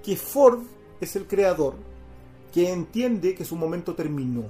[0.05, 0.61] que Ford
[1.01, 1.75] es el creador
[2.55, 4.45] que entiende que su momento terminó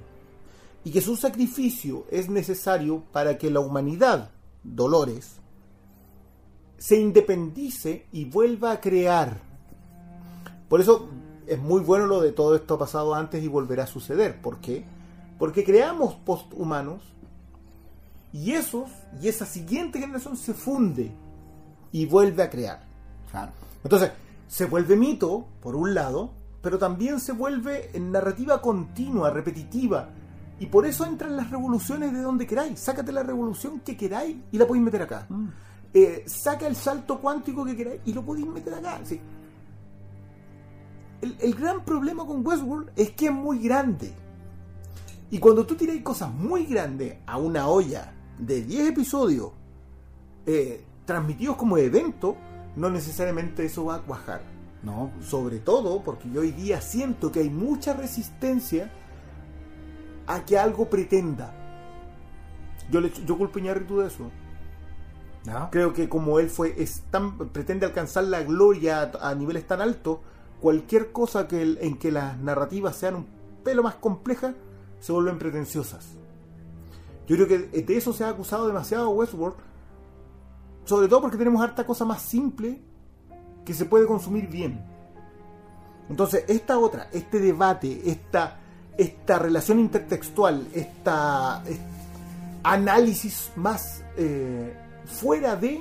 [0.85, 4.31] y que su sacrificio es necesario para que la humanidad,
[4.63, 5.37] Dolores,
[6.79, 9.41] se independice y vuelva a crear.
[10.69, 11.09] Por eso
[11.47, 14.41] es muy bueno lo de todo esto ha pasado antes y volverá a suceder.
[14.41, 14.85] ¿Por qué?
[15.39, 17.03] Porque creamos posthumanos
[18.33, 18.91] y esos
[19.21, 21.13] y esa siguiente generación se funde
[21.93, 22.85] y vuelve a crear.
[23.83, 24.13] Entonces,
[24.49, 26.33] se vuelve mito, por un lado,
[26.63, 30.09] pero también se vuelve en narrativa continua, repetitiva.
[30.59, 32.81] Y por eso entran las revoluciones de donde queráis.
[32.81, 35.27] Sácate la revolución que queráis y la podéis meter acá.
[35.99, 39.01] Eh, saca el salto cuántico que queráis y lo podéis meter acá.
[39.03, 39.19] Sí.
[41.23, 44.13] El, el gran problema con Westworld es que es muy grande.
[45.31, 49.53] Y cuando tú tiráis cosas muy grandes a una olla de 10 episodios
[50.45, 52.37] eh, transmitidos como evento,
[52.77, 54.43] no necesariamente eso va a cuajar.
[54.83, 58.93] No, Sobre todo porque yo hoy día siento que hay mucha resistencia
[60.27, 61.55] a que algo pretenda.
[62.91, 64.31] Yo, le, yo culpo a Iñárritu de eso.
[65.71, 67.03] Creo que como él fue es
[67.53, 70.19] pretende alcanzar la gloria a, niveles tan altos,
[70.61, 73.27] cualquier cosa que en que las narrativas sean un
[73.63, 74.55] pelo más complejas
[75.01, 76.07] se vuelven pretenciosas.
[77.27, 79.57] Yo creo que de eso se ha acusado demasiado Westworld,
[80.85, 82.81] sobre todo porque tenemos harta cosa más simple
[83.65, 84.85] que se puede consumir bien.
[86.09, 88.61] Entonces, esta otra, este debate, esta,
[88.97, 91.97] esta relación intertextual, esta, este
[92.67, 94.77] análisis más eh,
[95.07, 95.81] fuera de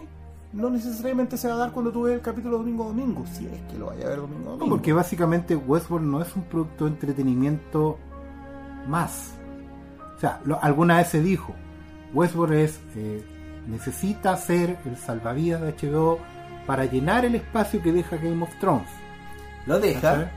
[0.54, 3.46] no necesariamente se va a dar cuando tú ves el capítulo domingo a domingo, si
[3.46, 4.70] es que lo vaya a ver domingo a No, domingo.
[4.78, 7.98] porque básicamente Westworld no es un producto de entretenimiento
[8.88, 9.34] más.
[10.16, 11.54] O sea, lo- alguna vez se dijo,
[12.14, 13.24] Westworld es eh,
[13.68, 16.20] necesita ser el salvavidas de HBO
[16.66, 18.88] para llenar el espacio que deja Game of Thrones.
[19.66, 20.32] Lo deja.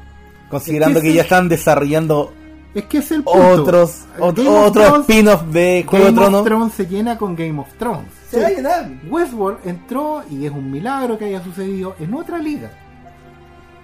[0.51, 2.33] Considerando que ya están desarrollando
[2.75, 3.63] Es que es el punto.
[3.63, 6.45] otros of otro Thrones- spin-off de Juego de Game of Tronos.
[6.45, 8.13] Thrones se llena con Game of Thrones.
[8.31, 8.91] Se va a llenar.
[9.09, 12.71] Westworld entró, y es un milagro que haya sucedido, en otra liga.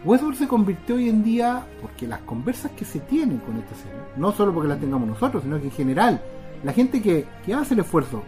[0.04, 3.98] Westworld se convirtió hoy en día, porque las conversas que se tienen con esta serie,
[4.16, 6.22] no solo porque las tengamos nosotros, sino que en general,
[6.62, 8.22] la gente que, que hace el esfuerzo,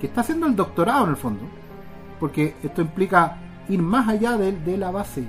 [0.00, 1.42] que está haciendo el doctorado en el fondo,
[2.18, 3.36] porque esto implica
[3.68, 5.22] ir más allá de, de la base.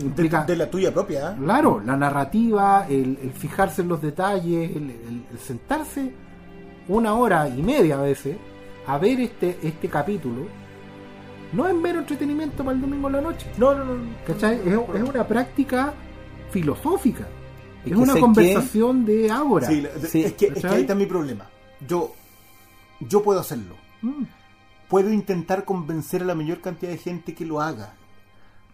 [0.00, 1.36] Implica, de la tuya propia, ¿eh?
[1.42, 6.12] claro, la narrativa, el, el fijarse en los detalles, el, el- el sentarse
[6.88, 8.36] una hora y media a veces
[8.86, 10.46] a ver este, este capítulo,
[11.52, 13.46] no es mero entretenimiento para el domingo en la noche.
[13.58, 14.02] No, no, no.
[14.26, 14.56] ¿Cachai?
[14.66, 15.92] Es, es una práctica
[16.50, 17.26] filosófica.
[17.84, 19.28] Es Es, que una conversación de.
[19.68, 20.24] Sí, Sí.
[20.24, 21.46] es, que, es que ahí está mi problema.
[21.86, 22.12] Yo,
[23.00, 23.76] yo puedo hacerlo.
[24.02, 24.24] Mm.
[24.88, 27.94] Puedo intentar convencer a la mayor cantidad de gente que lo haga.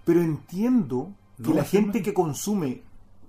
[0.04, 1.12] Pero entiendo
[1.42, 2.82] que No, la gente que consume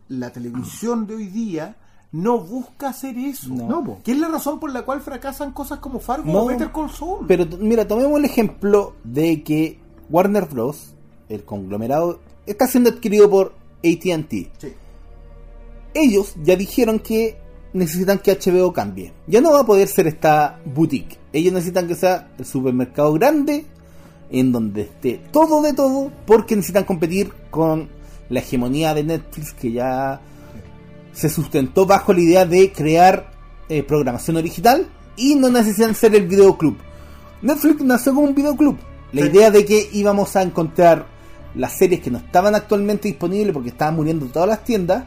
[0.07, 1.77] la televisión de hoy día
[2.11, 3.49] no busca hacer eso.
[3.49, 3.99] No.
[4.03, 6.89] Que es la razón por la cual fracasan cosas como Fargo No, o Better Call
[6.89, 7.25] Saul.
[7.27, 9.79] Pero mira, tomemos el ejemplo de que
[10.09, 10.93] Warner Bros.,
[11.27, 13.53] el conglomerado, está siendo adquirido por
[13.83, 14.31] ATT.
[14.57, 14.73] Sí.
[15.93, 17.37] Ellos ya dijeron que
[17.73, 19.13] necesitan que HBO cambie.
[19.27, 21.17] Ya no va a poder ser esta boutique.
[21.33, 23.65] Ellos necesitan que sea el supermercado grande,
[24.29, 27.89] en donde esté todo de todo, porque necesitan competir con
[28.29, 30.19] la hegemonía de Netflix que ya
[31.13, 33.31] se sustentó bajo la idea de crear
[33.69, 36.77] eh, programación original y no necesitan ser el videoclub.
[37.41, 38.77] Netflix nació como un videoclub.
[39.11, 39.27] La Sí.
[39.29, 41.05] idea de que íbamos a encontrar
[41.55, 45.05] las series que no estaban actualmente disponibles porque estaban muriendo todas las tiendas,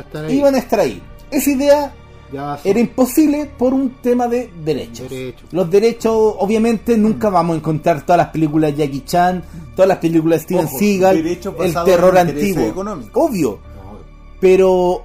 [0.00, 0.36] estar ahí.
[0.38, 1.00] iban a estar ahí.
[1.30, 1.94] Esa idea
[2.34, 5.06] Ya era imposible por un tema de derechos.
[5.52, 9.44] Los derechos, obviamente, nunca vamos a encontrar todas las películas de Jackie Chan,
[9.76, 12.64] todas las películas de Steven Ojo, Seagal, el terror antiguo.
[12.64, 13.12] económicos.
[13.14, 13.50] Obvio.
[13.50, 13.98] No,
[14.40, 15.04] Pero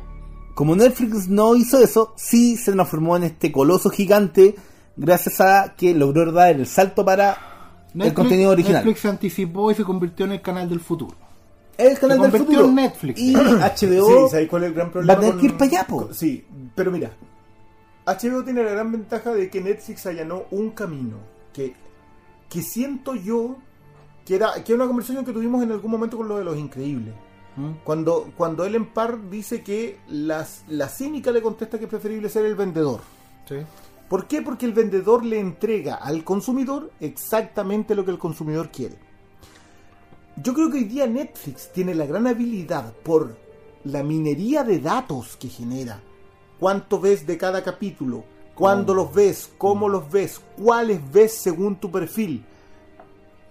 [0.56, 4.56] como Netflix no hizo eso, sí se transformó en este coloso gigante
[4.98, 7.38] gracias a que logró dar el salto para
[7.94, 8.84] el contenido original.
[8.84, 11.16] Netflix se anticipó y se convirtió en el canal del futuro.
[11.80, 12.66] El canal del futuro.
[12.66, 13.20] en Netflix.
[13.20, 15.14] Y Sí, HBO ¿sabes cuál es el gran problema?
[15.14, 16.14] va a tener que ir para allá, po.
[16.14, 16.46] Sí,
[16.76, 17.12] pero mira,
[18.06, 21.18] HBO tiene la gran ventaja de que Netflix allanó un camino
[21.54, 21.74] que,
[22.50, 23.58] que siento yo
[24.26, 26.58] que era, que era una conversación que tuvimos en algún momento con lo de los
[26.58, 27.14] increíbles.
[27.56, 27.72] ¿Mm?
[27.84, 32.46] Cuando, cuando Ellen Parr dice que las, la cínica le contesta que es preferible ser
[32.46, 33.02] el vendedor.
[33.48, 33.56] Sí.
[34.08, 34.42] ¿Por qué?
[34.42, 38.96] Porque el vendedor le entrega al consumidor exactamente lo que el consumidor quiere.
[40.42, 43.36] Yo creo que hoy día Netflix tiene la gran habilidad por
[43.84, 46.02] la minería de datos que genera.
[46.60, 48.24] Cuánto ves de cada capítulo,
[48.56, 52.46] cuándo los ves, cómo los ves, cuáles ves según tu perfil.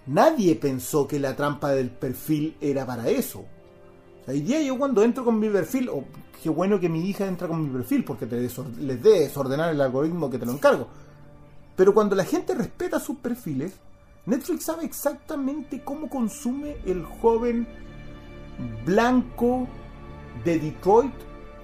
[0.07, 3.41] Nadie pensó que la trampa del perfil era para eso.
[3.41, 6.05] O sea, hoy día yo cuando entro con mi perfil, o
[6.41, 9.81] qué bueno que mi hija entra con mi perfil porque te les dé desordenar el
[9.81, 10.87] algoritmo que te lo encargo.
[11.75, 13.73] Pero cuando la gente respeta sus perfiles,
[14.29, 17.67] Netflix sabe exactamente cómo consume el joven
[18.85, 19.67] blanco
[20.45, 21.13] de Detroit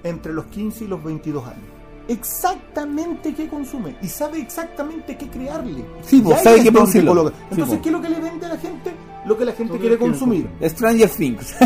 [0.02, 1.64] entre los 15 y los 22 años.
[2.08, 5.84] Exactamente qué consume y sabe exactamente qué crearle.
[6.02, 7.30] Sí, pues, sabe qué coloca.
[7.30, 7.80] Sí, Entonces, pues.
[7.80, 8.92] ¿qué es lo que le vende a la gente?
[9.24, 10.48] Lo que la gente quiere quiere consumir.
[10.62, 11.54] Stranger Things.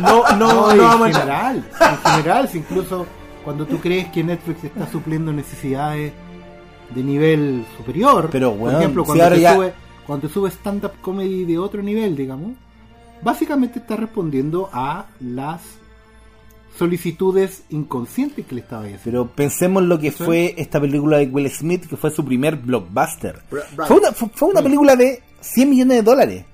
[0.00, 3.06] No, no, No, no, en general, en general, si incluso
[3.44, 6.12] cuando tú crees que Netflix está supliendo necesidades
[6.94, 9.72] de nivel superior, Pero, por weón, ejemplo, si cuando, te ya- sube,
[10.06, 12.52] cuando te sube stand-up comedy de otro nivel, digamos,
[13.22, 15.60] básicamente está respondiendo a las
[16.76, 19.02] solicitudes inconscientes que le estaba haciendo.
[19.04, 20.24] Pero pensemos lo que Sí.
[20.24, 23.42] fue esta película de Will Smith, que fue su primer blockbuster.
[23.50, 23.86] Bra-.
[23.86, 26.44] Fue una, fue, fue una película de 100 millones de dólares.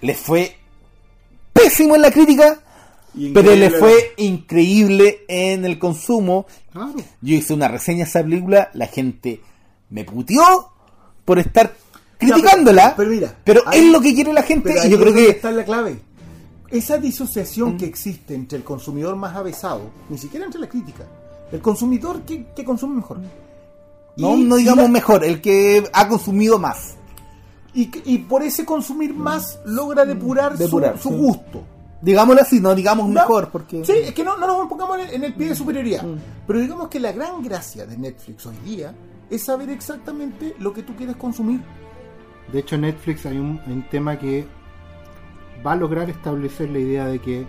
[0.00, 0.56] Le fue
[1.52, 2.60] pésimo en la crítica,
[3.34, 6.46] Pero le fue increíble en el consumo.
[6.72, 6.94] Claro.
[7.20, 9.40] Yo hice una reseña de esa película, la gente
[9.90, 10.42] me puteó
[11.24, 11.74] por estar
[12.18, 15.12] criticándola, pero- pero mira, pero ahí- es lo que quiere la gente y yo creo
[15.12, 15.30] que Mm.
[15.30, 16.00] está la clave.
[16.70, 21.04] Esa disociación que existe entre el consumidor más avesado, ni siquiera entre la crítica,
[21.52, 23.18] el consumidor que, que consume mejor.
[24.16, 26.94] no, Y- no y digamos la- mejor, el que ha consumido más.
[27.74, 31.14] Y, por ese consumir más logra depurar, su- Depurar, su, sí.
[31.14, 31.64] gusto.
[32.02, 33.84] Digámoslo así, no digamos No, mejor, porque...
[33.84, 36.02] Sí, es que no, no nos pongamos en el, en el pie de superioridad.
[36.02, 36.18] Mm.
[36.48, 38.92] Pero digamos que la gran gracia de Netflix hoy día
[39.30, 41.60] es saber exactamente lo que tú quieres consumir.
[42.52, 44.46] De hecho, en Netflix hay un, hay un tema que
[45.64, 47.46] va a lograr establecer la idea de que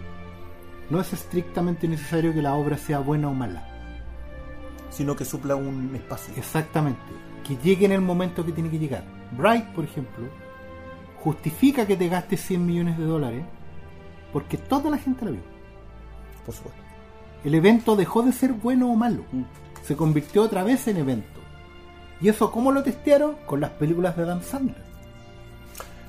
[0.92, 3.68] no es estrictamente necesario que la obra sea buena o mala.
[4.92, 6.32] Sino que supla un espacio.
[6.38, 7.02] Exactamente.
[7.44, 9.04] Que llegue en el momento que tiene que llegar.
[9.36, 10.28] Bright, por ejemplo,
[11.18, 13.44] justifica que te gastes 100 millones de dólares
[14.34, 15.42] porque toda la gente la vio.
[16.46, 16.82] Por supuesto.
[17.46, 19.24] El evento dejó de ser bueno o malo.
[19.84, 21.40] Se convirtió otra vez en evento.
[22.20, 23.36] ¿Y eso cómo lo testearon?
[23.46, 24.84] Con las películas de Adam Sandler.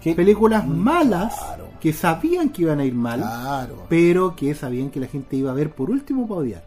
[0.00, 0.14] ¿Qué?
[0.14, 1.68] Películas malas claro.
[1.80, 3.86] que sabían que iban a ir mal, Claro.
[3.88, 6.64] pero que sabían que la gente iba a ver por último para odiar.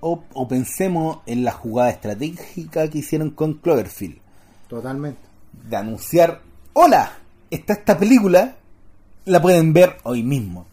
[0.00, 4.18] O, o pensemos en la jugada estratégica que hicieron con Cloverfield.
[4.68, 5.20] Totalmente.
[5.68, 6.40] De anunciar,
[6.72, 7.12] hola,
[7.50, 8.56] está esta película,
[9.26, 10.66] la pueden ver hoy mismo.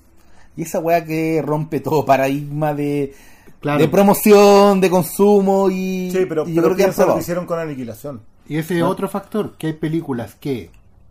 [0.57, 3.14] Y esa weá que rompe todo paradigma de,
[3.60, 3.80] Claro.
[3.80, 7.60] de promoción, de consumo y, Sí, pero, y yo pero creo que lo hicieron con
[7.60, 8.22] Aniquilación.
[8.48, 10.69] Y ese es otro factor, que hay películas que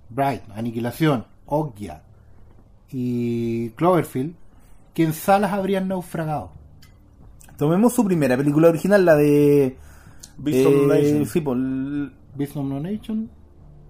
[0.09, 2.03] Bright, Aniquilación, Ogya
[2.93, 4.35] y Cloverfield,
[4.93, 6.53] que en salas habrían naufragado.
[7.59, 9.77] Tomemos su primera película original, la de...
[10.39, 11.27] Beast of No eh, Nation.
[11.27, 13.31] sí, por el- Beast of No Nation,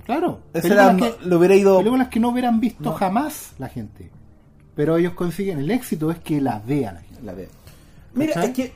[0.05, 0.41] claro.
[0.53, 1.79] esa era- que- lo hubiera ido...
[1.79, 4.11] películas que no hubieran visto jamás la gente.
[4.77, 7.49] Pero ellos consiguen, el éxito es que la vea la veo.
[8.15, 8.51] Mira, ¿Cachai?
[8.51, 8.73] es que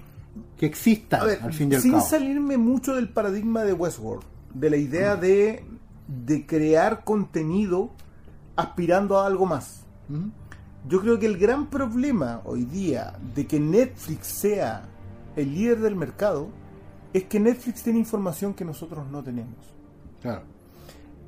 [0.56, 2.04] Que existan A ver, al fin y al sin cabo.
[2.06, 4.22] salirme mucho del paradigma de Westworld,
[4.54, 5.64] de la idea de,
[6.06, 7.90] de crear contenido
[8.56, 9.82] aspirando a algo más.
[10.08, 10.30] Ujú.
[10.88, 14.82] Yo creo que el gran problema hoy día de que Netflix sea
[15.36, 16.48] el líder del mercado
[17.12, 19.54] es que Netflix tiene información que nosotros no tenemos.
[20.22, 20.42] Claro.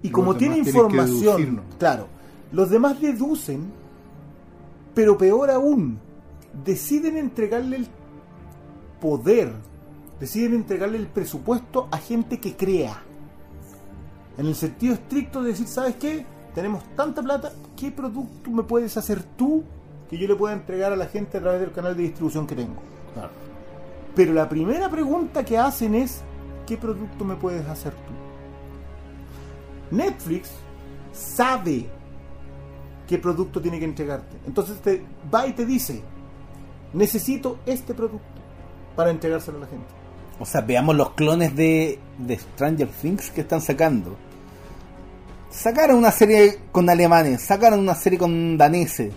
[0.02, 2.06] Y como tiene información, claro,
[2.52, 3.70] los demás deducen,
[4.94, 5.98] pero peor aún,
[6.64, 7.88] deciden entregarle el
[9.00, 9.52] poder,
[10.18, 13.02] deciden entregarle el presupuesto a gente que crea.
[14.38, 16.24] En el sentido estricto de decir, ¿sabes qué?
[16.54, 19.62] Tenemos tanta plata, ¿qué producto me puedes hacer tú
[20.08, 22.56] que yo le pueda entregar a la gente a través del canal de distribución que
[22.56, 22.82] tengo?
[23.14, 23.30] Claro.
[24.14, 26.22] Pero la primera pregunta que hacen es,
[26.66, 29.96] ¿qué producto me puedes hacer tú?
[29.96, 30.50] Netflix
[31.12, 31.86] sabe
[33.10, 34.36] qué producto tiene que entregarte.
[34.46, 35.02] Entonces te
[35.34, 36.00] va y te dice,
[36.94, 38.24] necesito este producto
[38.94, 39.86] para entregárselo a la gente.
[40.38, 44.16] O sea, veamos los clones de, de Stranger Things que están sacando.
[45.50, 49.12] Sacaron una serie con alemanes, sacaron una serie con daneses.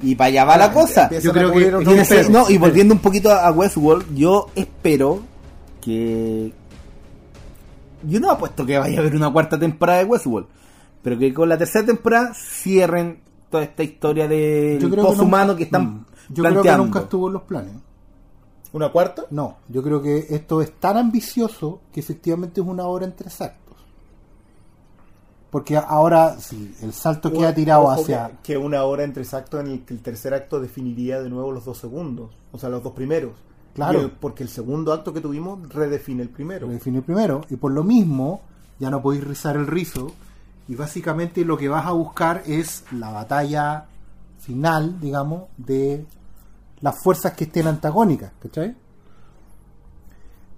[0.00, 1.02] Y para allá va Ah, la cosa.
[1.04, 1.58] empiezan Yo creo que-
[1.92, 5.20] Y no, y volviendo un poquito a Westworld, yo espero
[5.82, 6.52] que.
[8.02, 10.46] Yo no apuesto que vaya a haber una cuarta temporada de Westworld,
[11.02, 13.20] pero que con la tercera temporada cierren
[13.50, 16.04] toda esta historia del creo que poshumano nunca- que están Mm.
[16.28, 16.82] Yo creo planteando.
[16.82, 17.72] que nunca estuvo en los planes.
[18.72, 19.24] ¿Una cuarta?
[19.30, 23.40] No, yo creo que esto es tan ambicioso que efectivamente es una obra en tres
[23.40, 23.76] actos.
[25.50, 28.28] Porque ahora, sí, el salto que ha tirado Ojo hacia...
[28.42, 31.52] Que, que una hora entre actos en el que el tercer acto definiría de nuevo
[31.52, 32.30] los dos segundos.
[32.52, 33.32] O sea, los dos primeros.
[33.74, 34.00] Claro.
[34.00, 36.66] El- porque el segundo acto que tuvimos redefine el primero.
[36.66, 38.42] lo define primero, y por lo mismo
[38.78, 40.12] ya no podéis rizar el rizo,
[40.68, 43.86] y básicamente lo que vas a buscar es la batalla
[44.38, 46.04] final, digamos, de
[46.80, 48.76] las fuerzas que estén antagónicas, ¿cachai?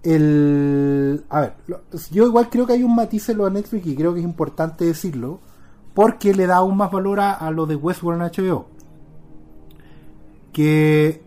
[0.03, 1.55] El, a ver,
[2.11, 4.25] yo igual creo que hay un matiz en lo de Netflix y creo que es
[4.25, 5.41] importante decirlo,
[5.93, 8.67] porque le da aún más valor a, a lo de Westworld en HBO.
[10.53, 11.23] Que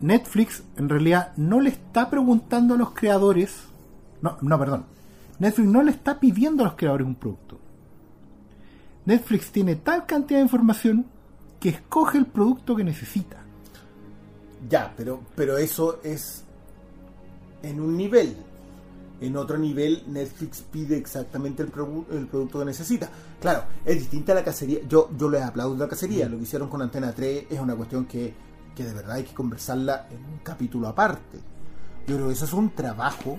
[0.00, 3.64] Netflix en realidad no le está preguntando a los creadores,
[4.20, 4.84] no, no, perdón,
[5.38, 7.58] Netflix no le está pidiendo a los creadores un producto.
[9.06, 11.06] Netflix tiene tal cantidad de información
[11.60, 13.38] que escoge el producto que necesita.
[14.68, 16.44] Ya, pero, pero eso es
[17.62, 18.36] en un nivel.
[19.20, 23.08] En otro nivel, Netflix pide exactamente el, produ- el producto que necesita.
[23.40, 24.80] Claro, es distinta a la cacería.
[24.88, 26.28] Yo, yo les aplaudo la cacería.
[26.28, 28.34] Lo que hicieron con Antena 3 es una cuestión que,
[28.74, 31.38] que de verdad hay que conversarla en un capítulo aparte.
[32.06, 33.38] Yo creo que eso es un trabajo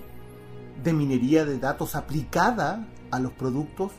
[0.82, 3.92] de minería de datos aplicada a los productos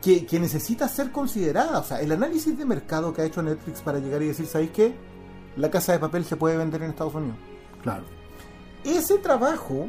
[0.00, 1.78] que- necesita ser considerada.
[1.78, 4.70] O sea, el análisis de mercado que ha hecho Netflix para llegar y decir, ¿sabéis
[4.70, 4.94] qué?
[5.56, 7.36] La casa de papel se puede vender en Estados Unidos.
[7.82, 8.04] Claro.
[8.84, 9.88] Ese trabajo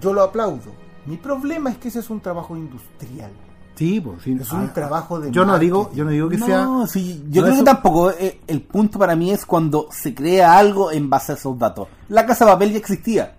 [0.00, 0.72] yo lo aplaudo.
[1.06, 3.30] Mi problema es que ese es un trabajo industrial.
[3.74, 4.36] Sí, pues, sí.
[4.38, 6.68] Es un Ah, trabajo de Yo no digo, yo no digo que no, sea.
[6.86, 8.10] sí, yo no, creo eso- que tampoco.
[8.12, 11.88] eh, el punto para mí es cuando se crea algo en base a esos datos.
[12.08, 13.34] La casa de papel ya existía.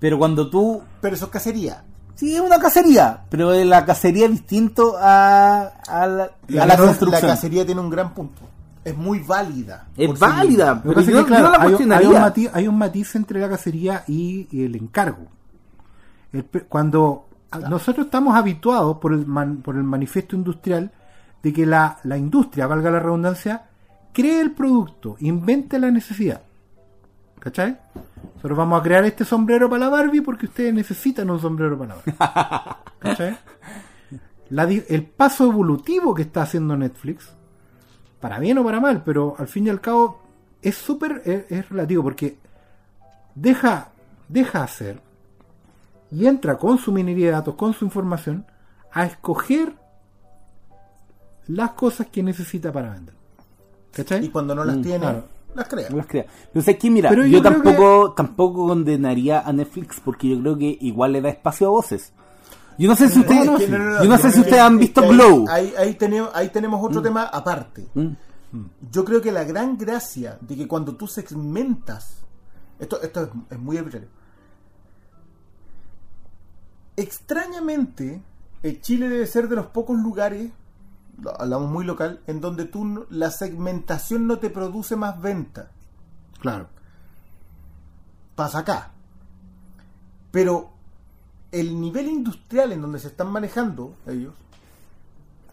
[0.00, 0.82] Pero cuando tú.
[1.00, 1.84] Pero eso es cacería.
[2.14, 3.22] Sí, es una cacería.
[3.30, 7.30] Pero la cacería es distinto a, a la, a la la construcción.
[7.30, 8.42] cacería tiene un gran punto.
[8.84, 9.86] Es muy válida.
[9.96, 10.80] Es válida.
[10.82, 12.08] Pero yo, que, yo no la hay, un- hay cuestionaría.
[12.08, 15.26] un matiz, hay un matiz entre la cacería y, y el encargo.
[16.32, 17.28] El cuando
[17.68, 20.90] nosotros estamos habituados por el, man- por el manifiesto industrial
[21.42, 23.64] de que la, la industria, valga la redundancia,
[24.12, 26.42] cree el producto, invente la necesidad.
[27.42, 27.76] ¿Cachai?
[28.36, 31.96] Nosotros vamos a crear este sombrero para la Barbie porque ustedes necesitan un sombrero para
[31.96, 32.76] la Barbie.
[33.00, 33.36] ¿Cachai?
[34.50, 37.30] La el paso evolutivo que está haciendo Netflix,
[38.20, 40.22] para bien o para mal, pero al fin y al cabo
[40.60, 42.38] es súper es, es relativo porque
[43.34, 43.88] deja,
[44.28, 45.00] deja hacer
[46.12, 48.46] y entra con su minería de datos, con su información,
[48.92, 49.72] a escoger
[51.48, 53.14] las cosas que necesita para vender.
[53.90, 54.26] ¿Cachai?
[54.26, 55.24] Y cuando no las Mm, tiene, claro.
[55.54, 55.88] Las crea.
[55.90, 56.26] No las crea.
[56.52, 60.78] Pero sé que mira, Pero yo, tampoco, tampoco condenaría a Netflix porque yo creo que
[60.80, 62.12] igual le da espacio a voces.
[62.78, 65.06] Yo no sé si ustedes, No, no, no, yo no sé si ustedes han visto
[65.06, 65.46] Glow.
[65.48, 67.86] Ahí, ahí tenemos, ahí tenemos otro tema aparte.
[67.94, 68.12] Mm.
[68.90, 72.24] Yo creo que la gran gracia de que cuando tú segmentas,
[72.78, 74.08] esto, esto es, es muy arbitrario.
[76.96, 78.22] Extrañamente,
[78.62, 80.50] eh, Chile debe ser de los pocos lugares,
[81.38, 85.70] hablamos muy local, en donde tú la segmentación no te produce más venta.
[86.40, 86.68] Claro.
[88.34, 88.92] Pasa acá.
[90.30, 90.70] Pero
[91.50, 94.34] el nivel industrial en donde se están manejando ellos,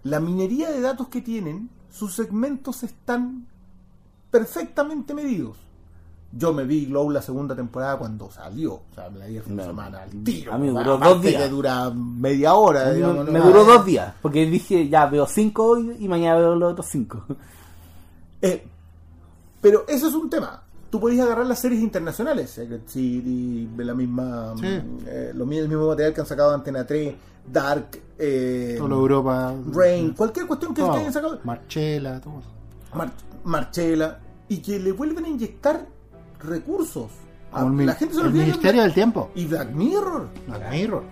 [0.04, 3.48] la minería de datos que tienen, sus segmentos están
[4.32, 5.58] perfectamente medidos.
[6.32, 9.44] Yo me vi Glow la segunda temporada cuando salió, o sea, me la vi el
[9.44, 9.70] fin de No.
[9.70, 10.54] semana al tiro.
[10.54, 11.50] A mí me Aparte duró dos que días.
[11.50, 12.86] dura media hora.
[12.86, 13.46] Me- digamos, me ¿no?
[13.48, 17.24] duró dos días, porque dije, ya veo cinco hoy y mañana veo los otros cinco.
[18.42, 18.66] Eh,
[19.60, 20.64] pero eso es un tema.
[20.90, 24.66] Tú podías agarrar las series internacionales, Secret City, de la misma, Sí.
[25.08, 27.16] eh, lo el mismo material que han sacado de Antena 3,
[27.52, 29.54] Dark, eh, Toda Europa.
[29.74, 30.94] Rain, cualquier cuestión que, todo.
[30.94, 32.42] que hayan sacado, Marchela, todo.
[32.96, 33.12] Mar-
[33.44, 35.86] Marchela, y que le vuelven a inyectar
[36.44, 37.10] recursos.
[37.52, 39.32] A- el, la gente se el Ministerio del Tiempo.
[39.36, 40.28] Y Black Mirror.
[40.48, 41.04] Black Mirror.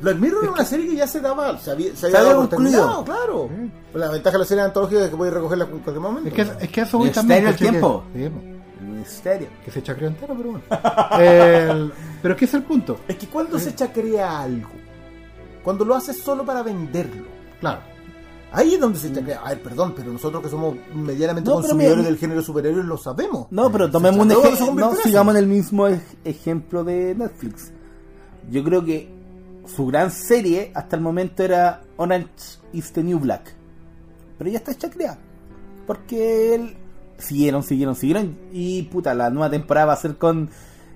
[0.00, 2.48] Black Mirror era una serie que ya se daba, se había, se Se había dado
[2.48, 3.04] concluido.
[3.04, 3.50] claro.
[3.94, 6.28] La ventaja de la serie antológica es que puedes recogerla en cualquier momento.
[6.28, 7.44] Es que, es que a eso voy Ministerio también.
[7.44, 7.70] del ¿cachai?
[7.70, 8.04] Tiempo.
[8.12, 8.40] Que, sí, po,
[8.80, 9.48] El ministerio.
[9.64, 10.64] que se chacreó entero, pero bueno.
[11.20, 11.92] El-
[12.22, 12.98] pero es que es el punto.
[13.08, 14.68] Es que cuando se chacrea algo,
[15.64, 17.24] cuando lo haces solo para venderlo,
[17.58, 17.80] Claro.
[18.52, 19.40] Ahí es donde se chacrea.
[19.44, 22.96] A ver, perdón, pero nosotros que somos medianamente No, consumidores mira- del género superhéroe lo
[22.96, 23.46] sabemos.
[23.50, 27.72] No, pero tomemos un ejemplo, no sigamos en el mismo ej- ejemplo de Netflix.
[28.50, 29.10] Yo creo que
[29.66, 32.28] su gran serie hasta el momento era Orange
[32.72, 33.54] is the New Black.
[34.38, 35.18] Pero ya está chacreada.
[35.86, 36.76] Porque él
[37.18, 38.38] siguieron, siguieron, siguieron.
[38.52, 40.48] Y puta, la nueva temporada va a ser con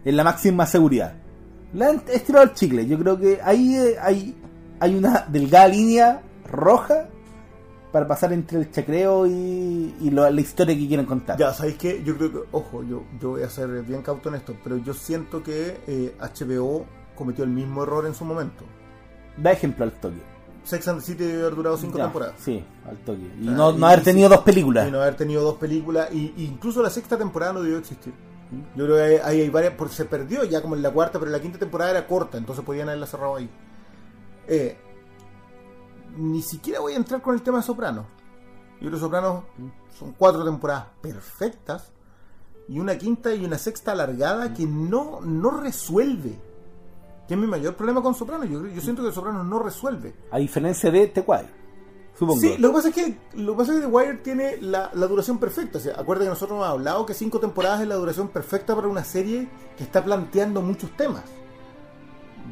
[0.05, 1.15] en la máxima seguridad.
[1.75, 2.87] La han estirado el chicle.
[2.87, 4.37] Yo creo que ahí eh, hay,
[4.81, 7.09] hay una delgada línea roja
[7.93, 11.37] para pasar entre el chacreo y, y lo- la historia que quieren contar.
[11.39, 12.03] Ya, ¿sabéis qué?
[12.03, 14.95] Yo creo que, ojo, yo, yo voy a ser bien cauto en esto, pero yo
[14.95, 18.65] siento que eh, HBO cometió el mismo error en su momento.
[19.37, 20.17] Da ejemplo al toque.
[20.65, 22.35] Sex and the City debe haber durado cinco Ya, temporadas.
[22.39, 23.23] Sí, al toque.
[23.41, 24.35] Y Ah, no, y- haber tenido sí.
[24.37, 24.89] dos películas.
[24.89, 28.13] Y no haber tenido dos películas, y, y incluso la sexta temporada no debió existir.
[28.77, 31.19] Yo creo que hay, hay, hay varias, porque se perdió ya como en la cuarta,
[31.19, 33.49] pero la quinta temporada era corta, entonces podían haberla cerrado ahí.
[34.47, 34.77] Eh,
[36.17, 38.07] ni siquiera voy a entrar con el tema de Sopranos.
[38.81, 39.45] Yo creo que Sopranos
[39.99, 41.93] son cuatro temporadas perfectas,
[42.69, 46.39] y una quinta y una sexta alargada que no, no resuelve.
[47.27, 48.49] Que es mi mayor problema con Sopranos.
[48.49, 50.15] Yo, yo siento que Sopranos no resuelve.
[50.31, 51.47] A diferencia de Tequai.
[52.19, 52.41] Supongo.
[52.41, 54.91] Sí, lo que pasa es que lo que pasa es que The Wire tiene la,
[54.95, 55.79] la duración perfecta.
[55.79, 58.89] O sea, acuérdate que nosotros hemos hablado que cinco temporadas es la duración perfecta para
[58.89, 61.25] una serie que está planteando muchos temas.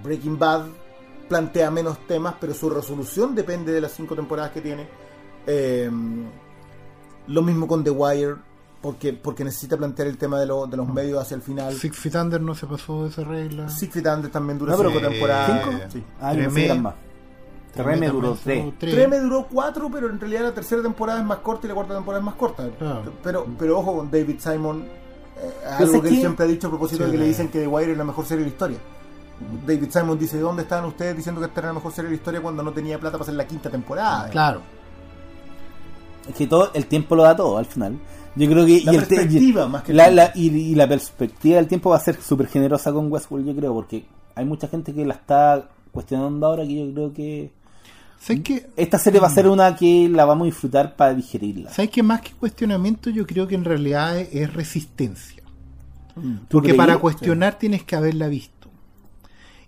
[0.02, 0.66] Breaking Bad
[1.30, 4.86] plantea menos temas, pero su resolución depende de las cinco temporadas que tiene.
[5.46, 5.88] Eh,
[7.28, 8.34] lo mismo con The Wire,
[8.82, 11.72] porque, porque necesita plantear el tema de, lo- de los medios hacia el final.
[11.74, 13.68] Six Feet Under no se pasó de esa regla.
[13.68, 15.62] Six Feet Under también dura No, pero cinco temporadas.
[15.64, 15.78] ¿Cinco?
[15.92, 16.04] Sí.
[16.20, 16.74] Ah, Tremé.
[16.74, 16.94] más.
[17.72, 18.76] Treme duró tres.
[18.80, 21.94] Treme duró cuatro, pero en realidad la tercera temporada es más corta y la cuarta
[21.94, 22.68] temporada es más corta.
[22.76, 23.12] Claro.
[23.22, 27.04] Pero, pero ojo con David Simon, eh, algo que él siempre ha dicho a propósito
[27.04, 28.78] Sí, de que le dicen que The Wire es la mejor serie de la historia.
[29.66, 32.20] David Simon dice, ¿dónde estaban ustedes diciendo que esta era la mejor serie de la
[32.20, 34.28] historia cuando no tenía plata para hacer la quinta temporada?
[34.28, 34.60] Claro.
[36.28, 37.98] Es que todo, el tiempo lo da todo al final.
[38.36, 38.82] Yo creo que.
[38.84, 41.90] La y el te- perspectiva, y- más que la, y, y la perspectiva del tiempo
[41.90, 44.04] va a ser súper generosa con Westworld, yo creo, porque
[44.34, 47.50] hay mucha gente que la está cuestionando ahora que yo creo que.
[48.20, 48.66] ¿Sabes qué?
[48.76, 51.70] Esta serie va a ser una que la vamos a disfrutar para digerirla.
[51.72, 52.02] ¿Sabes qué?
[52.02, 55.42] Más que cuestionamiento, yo creo que en realidad es, es resistencia.
[56.16, 56.34] Mm.
[56.40, 56.76] ¿Tú Porque creí?
[56.78, 58.59] para cuestionar tienes que haberla visto.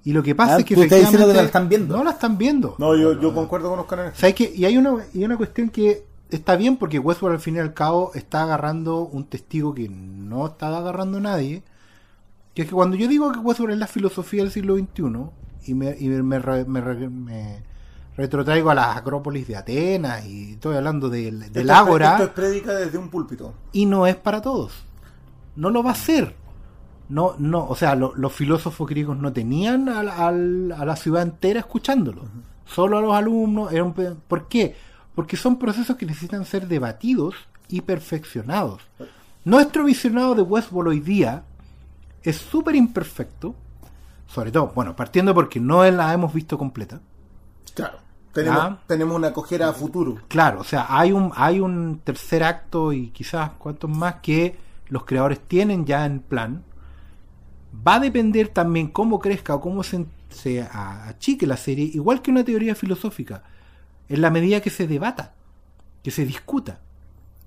[0.05, 1.97] Y lo que pasa Ah, es que tú estás diciendo que la efectivamente están viendo.
[1.97, 2.75] No la están viendo.
[2.79, 4.15] No, yo, yo concuerdo con los canales.
[4.17, 4.53] ¿Sabes qué?
[4.55, 7.73] Y hay una, y una cuestión que está bien porque Westworld al fin y al
[7.75, 11.63] cabo está agarrando un testigo que no está agarrando nadie.
[12.55, 15.05] Que es que cuando yo digo que Westworld es la filosofía del siglo XXI,
[15.67, 17.63] y me, y me, re- me me
[18.17, 22.25] retrotraigo a las acrópolis de Atenas y estoy hablando del, del Esto es- ágora Esto
[22.25, 23.55] es prédica desde un púlpito.
[23.73, 24.73] y no es para todos.
[25.57, 26.35] No lo va a ser.
[27.13, 31.61] No, no, o sea, lo- los filósofos griegos no tenían al- a la ciudad entera
[31.61, 32.23] escuchándolo.
[32.65, 33.71] Solo a los alumnos.
[33.73, 34.75] Era un pe- ¿Por qué?
[35.15, 37.35] Porque son procesos que necesitan ser debatidos
[37.69, 38.81] y perfeccionados.
[39.45, 41.43] Nuestro visionado de Westworld hoy día
[42.23, 43.55] es súper imperfecto.
[44.27, 47.01] Sobre todo, bueno, partiendo porque no la hemos visto completa.
[47.75, 47.99] Claro.
[48.33, 48.79] Tenemos, Ah.
[48.87, 50.17] tenemos una cojera a futuro.
[50.29, 54.57] Claro, o sea, hay un, hay un tercer acto y quizás cuantos más que
[54.89, 56.65] los creadores tienen ya en plan.
[57.75, 62.31] Va a depender también cómo crezca o cómo se, se achique la serie, igual que
[62.31, 63.43] una teoría filosófica,
[64.09, 65.35] en la medida que se debata,
[66.03, 66.81] que se discuta,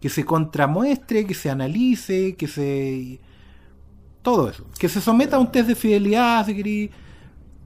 [0.02, 3.19] que se contramuestre, que se analice, que se...
[4.22, 4.65] Todo eso.
[4.80, 6.89] Que se someta a un test de fidelidad, si.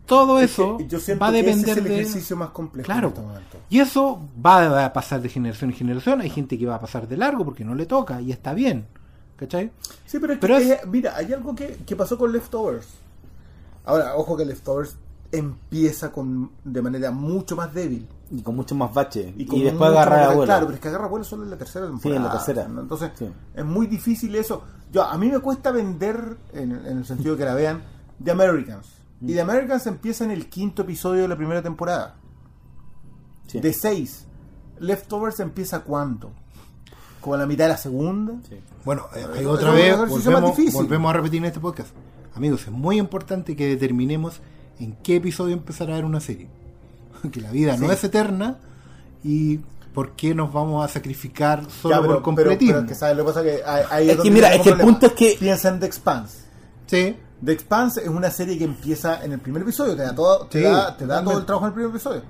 [0.06, 2.02] Todo Es eso que yo siento va a que ese depender es el de...
[2.02, 3.14] ejercicio más complejo Claro.
[3.40, 3.60] este.
[3.70, 6.20] Y eso va a pasar de generación en generación.
[6.20, 8.88] Hay gente que va a pasar de largo porque no le toca y está bien.
[9.40, 9.72] ¿Cachai?
[10.06, 12.88] Sí, pero, es Pero que, es- mira, hay algo que, que pasó con Leftovers.
[13.86, 14.98] Ahora, ojo que Leftovers
[15.32, 18.06] empieza con de manera mucho más débil.
[18.32, 19.34] Y con mucho más bache.
[19.38, 20.44] Y, con después agarra vuelo.
[20.44, 22.18] Claro, pero es que agarra vuelo solo en la tercera temporada.
[22.18, 22.68] en la tercera.
[22.68, 22.82] ¿no?
[22.82, 23.30] Entonces, Sí.
[23.56, 24.62] es muy difícil eso.
[24.92, 27.82] Yo, a mí me cuesta vender, en, en el sentido de que la vean,
[28.24, 28.88] The Americans.
[29.22, 32.16] Y The Americans empieza en el quinto episodio de la primera temporada.
[33.48, 33.60] Sí.
[33.62, 34.26] De seis.
[34.80, 36.32] Leftovers empieza cuándo?
[37.22, 38.34] Como a la mitad de la segunda.
[38.48, 38.56] Sí.
[38.86, 41.90] Bueno, eh, Eso otra vez volvemos, a repetir en este podcast.
[42.36, 44.40] Amigos, es muy importante que determinemos
[44.80, 46.48] en qué episodio empezar a ver una serie.
[47.32, 48.58] Que la vida no es eterna
[49.24, 49.60] y
[49.94, 52.76] por qué nos vamos a sacrificar solo Ya, pero, por pero, completismo.
[52.76, 55.14] pero que sabes lo que pasa que Es que mira, es que el punto es
[55.14, 56.38] que- piensa en The Expanse.
[56.88, 60.46] Sí, The Expanse es una serie que empieza en el primer episodio, te da todo,
[60.46, 61.30] te da, te da totalmente.
[61.32, 62.22] todo el trabajo en el primer episodio.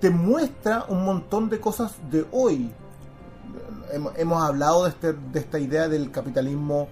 [0.00, 2.70] Te muestra un montón de cosas de hoy.
[3.92, 6.88] Hemos, hemos hablado de, este, de esta idea del capitalismo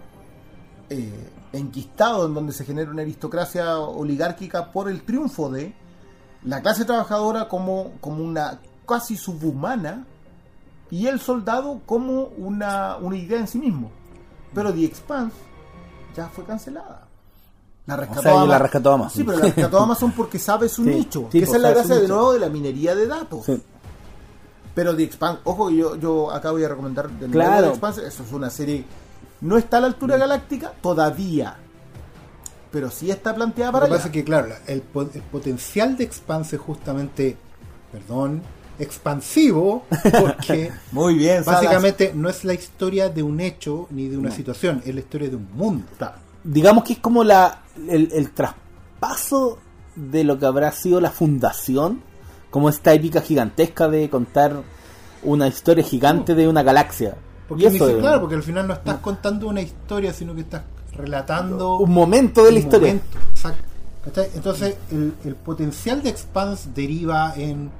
[0.91, 5.75] eh, enquistado, en donde se genera una aristocracia oligárquica por el triunfo de
[6.45, 10.07] la clase trabajadora como, como una casi subhumana
[10.91, 13.91] y el soldado como una, una idea en sí mismo.
[14.55, 15.37] Pero The Expanse
[16.17, 17.07] ya fue cancelada.
[17.87, 19.17] La rescató, O sea, la rescató Amazon.
[19.17, 21.29] Sí, pero la rescató Amazon porque sabe su Sí, nicho.
[21.33, 23.45] sí, que esa es la gracia de nuevo de la minería de datos.
[23.47, 23.63] Sí.
[24.79, 27.63] Pero The Expanse, ojo, yo, yo acá voy a recomendar de nuevo Claro.
[27.65, 28.07] The Expanse.
[28.07, 28.85] Eso es una serie.
[29.41, 31.57] No está a la altura galáctica todavía.
[32.71, 33.99] Pero sí está planteada Lo para que allá.
[33.99, 37.37] pasa es que, claro, la- el, po- el potencial de Expanse es justamente,
[37.91, 38.41] perdón,
[38.79, 39.85] expansivo,
[40.21, 41.63] porque Muy bien, Salas.
[41.63, 45.29] básicamente no es la historia de un hecho ni de una situación, es la historia
[45.29, 45.87] de un mundo.
[45.99, 46.19] Claro.
[46.45, 49.59] digamos que es como la el, el traspaso
[49.97, 52.03] de lo que habrá sido la fundación,
[52.51, 54.63] como esta épica gigantesca de contar
[55.23, 57.17] una historia gigante de una galaxia.
[57.49, 60.63] Porque eso claro, porque al final no estás contando una historia, sino que estás
[60.93, 62.89] relatando un momento de la historia.
[62.89, 63.19] momento.
[63.31, 63.63] Exacto.
[64.35, 67.71] Entonces, el, el potencial de Expanse deriva en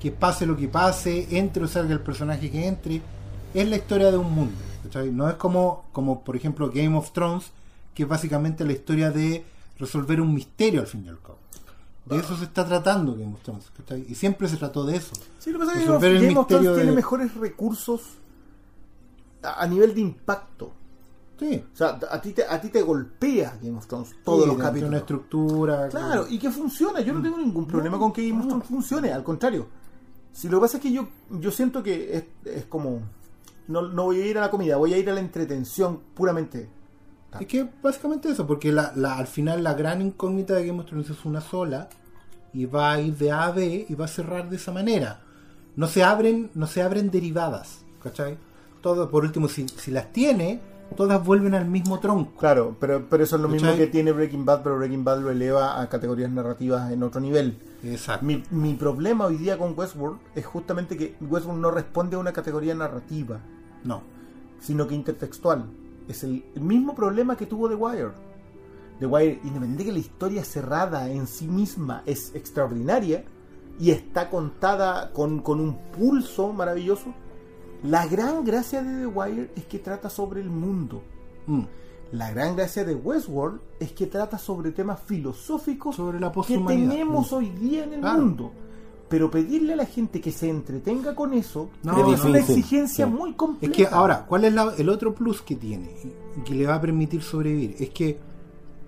[0.00, 3.00] que pase lo que pase, entre o salga el personaje que entre,
[3.54, 4.56] es la historia de un mundo.
[4.84, 5.10] ¿cachai?
[5.10, 7.50] No es como, como, por ejemplo, Game of Thrones,
[7.94, 9.44] que es básicamente la historia de
[9.78, 11.38] resolver un misterio al fin y al cabo.
[12.06, 13.70] De eso se está tratando Game of Thrones.
[13.76, 14.04] ¿cachai?
[14.08, 15.14] Y siempre se trató de eso.
[15.38, 15.92] Sí, lo que pasa es que
[16.26, 18.02] Game of, Thrones tiene mejores recursos
[19.42, 20.72] a, a nivel de impacto.
[21.38, 21.62] Sí.
[21.72, 24.56] O sea, a ti te, a ti te golpea Game of Thrones todos Sí, los
[24.56, 24.88] capítulos.
[24.88, 25.88] una estructura.
[25.88, 27.00] Claro, y que funciona.
[27.00, 29.66] Yo no tengo ningún problema con que Game of Thrones funcione, al contrario.
[30.32, 33.00] Si lo que pasa es que yo, yo siento que es, es como.
[33.68, 36.68] No, no voy a ir a la comida, voy a ir a la entretención puramente.
[37.40, 40.86] Es que básicamente eso, porque la, la- al final la gran incógnita de Game of
[40.86, 41.88] Thrones es una sola
[42.52, 45.20] y va a ir de A a B y va a cerrar de esa manera.
[45.76, 48.38] No se abren, no se abren derivadas, ¿cachai?
[48.80, 50.60] Todo, por último, si, si las tiene,
[50.96, 52.32] todas vuelven al mismo tronco.
[52.38, 55.30] Claro, pero, pero eso es lo mismo que tiene Breaking Bad, pero Breaking Bad lo
[55.30, 57.58] eleva a categorías narrativas en otro nivel.
[57.82, 58.24] Exacto.
[58.24, 62.32] Mi, mi problema hoy día con Westworld es justamente que Westworld no responde a una
[62.32, 63.40] categoría narrativa,
[63.84, 64.02] No.
[64.60, 65.66] sino que intertextual.
[66.08, 68.10] Es el, el mismo problema que tuvo The Wire.
[69.00, 73.24] The Wire, independiente de que la historia cerrada en sí misma es extraordinaria
[73.78, 77.12] y está contada con, con un pulso maravilloso,
[77.82, 81.02] la gran gracia de The Wire es que trata sobre el mundo.
[81.46, 81.62] Mm.
[82.12, 87.32] La gran gracia de Westworld es que trata sobre temas filosóficos Sobre la que tenemos
[87.32, 87.34] Mm.
[87.34, 88.18] hoy día en el Claro.
[88.20, 88.52] mundo.
[89.08, 93.12] Pero pedirle a la gente que se entretenga con eso No, es una exigencia Sí.
[93.12, 93.72] muy Es compleja.
[93.74, 95.90] que ahora, ¿cuál es la- el otro plus que tiene
[96.44, 97.76] que le va a permitir sobrevivir?
[97.78, 98.18] Es que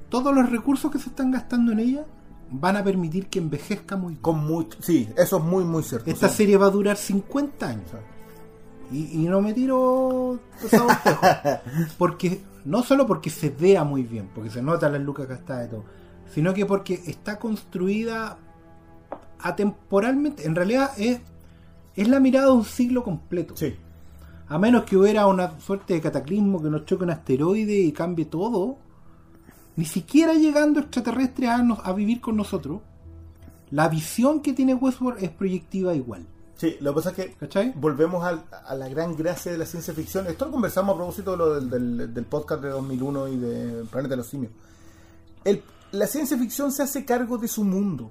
[0.08, 2.04] todos los recursos que se están gastando en ella
[2.50, 4.22] van a permitir que envejezca muy bien.
[4.22, 6.10] Con mucho, sí, eso es muy, muy cierto.
[6.10, 6.36] Esta Sí.
[6.38, 7.84] serie va a durar 50 años.
[8.90, 10.40] Y, y no me tiro
[11.98, 15.70] porque no solo porque se vea muy bien, porque se nota las lucas gastadas y
[15.70, 15.84] todo,
[16.34, 18.38] sino que porque está construida
[19.40, 20.46] atemporalmente.
[20.46, 21.20] En realidad es,
[21.96, 23.56] es la mirada de un siglo completo.
[23.56, 23.74] Sí.
[24.48, 28.24] A menos que hubiera una suerte de cataclismo que nos choque un asteroide y cambie
[28.24, 28.78] todo,
[29.76, 32.80] ni siquiera llegando extraterrestres a, nos- a vivir con nosotros,
[33.70, 36.26] la visión que tiene Westworld es proyectiva igual.
[36.56, 37.72] Sí, lo que pasa es que ¿Cachai?
[37.76, 40.26] volvemos a, la gran gracia de la ciencia ficción.
[40.26, 43.84] Esto lo conversamos a propósito de lo del, del- del podcast de 2001 y de
[43.90, 44.50] Planeta de los Simios.
[45.44, 45.62] El-
[45.92, 48.10] la ciencia ficción se hace cargo de su mundo.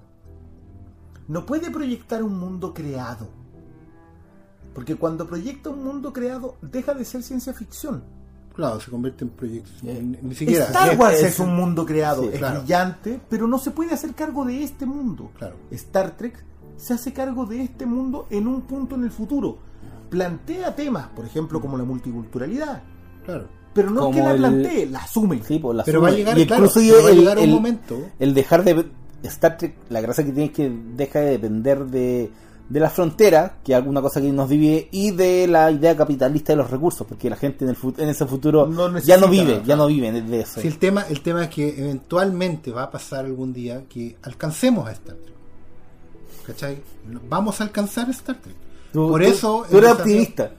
[1.27, 3.27] No puede proyectar un mundo creado.
[4.73, 8.03] Porque cuando proyecta un mundo creado, deja de ser ciencia ficción.
[8.55, 9.73] Claro, se convierte en proyectos.
[9.83, 10.65] Eh, Ni, siquiera.
[10.65, 12.59] Star Wars es, es- un mundo creado, sí, es claro.
[12.61, 15.31] brillante, pero no se puede hacer cargo de este mundo.
[15.37, 15.55] Claro.
[15.71, 16.43] Star Trek
[16.75, 19.57] se hace cargo de este mundo en un punto en el futuro.
[20.09, 22.81] Plantea temas, por ejemplo, como la multiculturalidad,
[23.25, 23.47] Claro.
[23.73, 25.43] pero no es que la el- plantee, la asume.
[25.43, 27.37] Sí, pues, la Pero va a llegar, Y claro, incluso pero va a el- llegar
[27.37, 27.99] un el- momento.
[28.19, 28.85] el dejar de
[29.23, 32.29] Star Trek, la gracia que tiene es que deja de depender de,
[32.69, 36.53] de la frontera, que es alguna cosa que nos divide, y de la idea capitalista
[36.53, 39.27] de los recursos, porque la gente en, el, fut- en ese futuro No ya no
[39.27, 40.61] vive, ya no vive de eso.
[40.61, 44.87] Si el tema, el tema es que eventualmente va a pasar algún día que alcancemos
[44.87, 45.35] a Star Trek.
[46.45, 46.81] ¿Cachai?
[47.29, 48.55] Vamos a alcanzar Star Trek.
[48.93, 49.65] Tú- Por tú- eso.
[49.69, 50.51] tú eres optimista.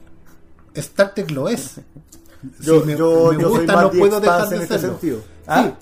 [0.73, 1.79] Star Trek lo es.
[2.61, 5.19] Yo, Si me, yo, me yo soy gusta, no puedo dejar de en este sentido.
[5.47, 5.73] Ah, Sí,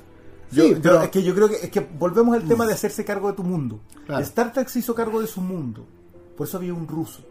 [0.51, 2.73] Yo, sí, yo- pero- es que yo creo que es que volvemos al tema de
[2.73, 3.79] hacerse cargo de tu mundo.
[4.05, 4.23] Claro.
[4.23, 5.85] Star Trek se hizo cargo de su mundo.
[6.37, 7.21] Por eso había un ruso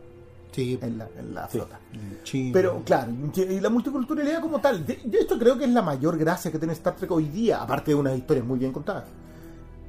[0.53, 1.79] sí, en la, en la flota.
[2.25, 2.51] chino.
[2.53, 6.51] Pero claro, y la multiculturalidad como tal, de esto creo que es la mayor gracia
[6.51, 9.05] que tiene Star Trek hoy día, aparte de unas historias muy bien contadas.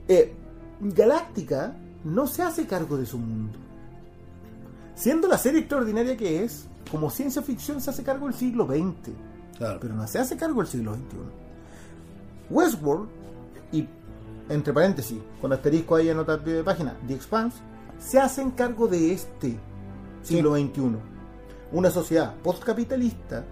[0.07, 0.33] Eh,
[0.79, 3.57] Galáctica no se hace cargo de su mundo.
[4.95, 9.11] Siendo la serie extraordinaria que es, como ciencia ficción se hace cargo del siglo XX,
[9.57, 9.79] Claro.
[9.81, 11.17] pero no se hace cargo del siglo XXI.
[12.49, 13.09] Westworld,
[13.71, 13.87] y
[14.49, 17.57] entre paréntesis, con asterisco ahí en otra de página, The Expanse,
[17.99, 19.57] se hacen cargo de este
[20.21, 20.97] siglo XXI.
[21.71, 23.43] Una sociedad postcapitalista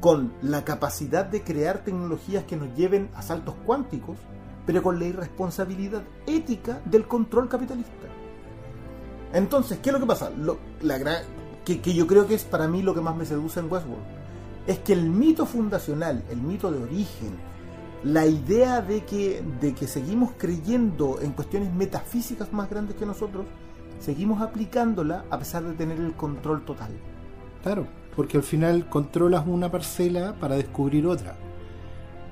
[0.00, 4.16] con la capacidad de crear tecnologías que nos lleven a saltos cuánticos,
[4.66, 7.92] pero con la irresponsabilidad ética del control capitalista.
[9.32, 10.30] Entonces, ¿qué es lo que pasa?
[10.30, 11.22] Lo- la gran-
[11.64, 14.04] que, que yo creo que es para mí lo que más me seduce en Westworld.
[14.66, 17.36] Es que el mito fundacional, el mito de origen,
[18.04, 23.46] la idea de que, de que seguimos creyendo en cuestiones metafísicas más grandes que nosotros,
[23.98, 26.90] seguimos aplicándola a pesar de tener el control total.
[27.62, 31.36] Claro, porque al final controlas una parcela para descubrir otra.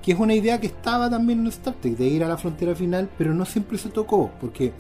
[0.02, 2.74] Que es una idea que estaba también en Star Trek, de ir a la frontera
[2.76, 4.72] final, pero no siempre se tocó, porque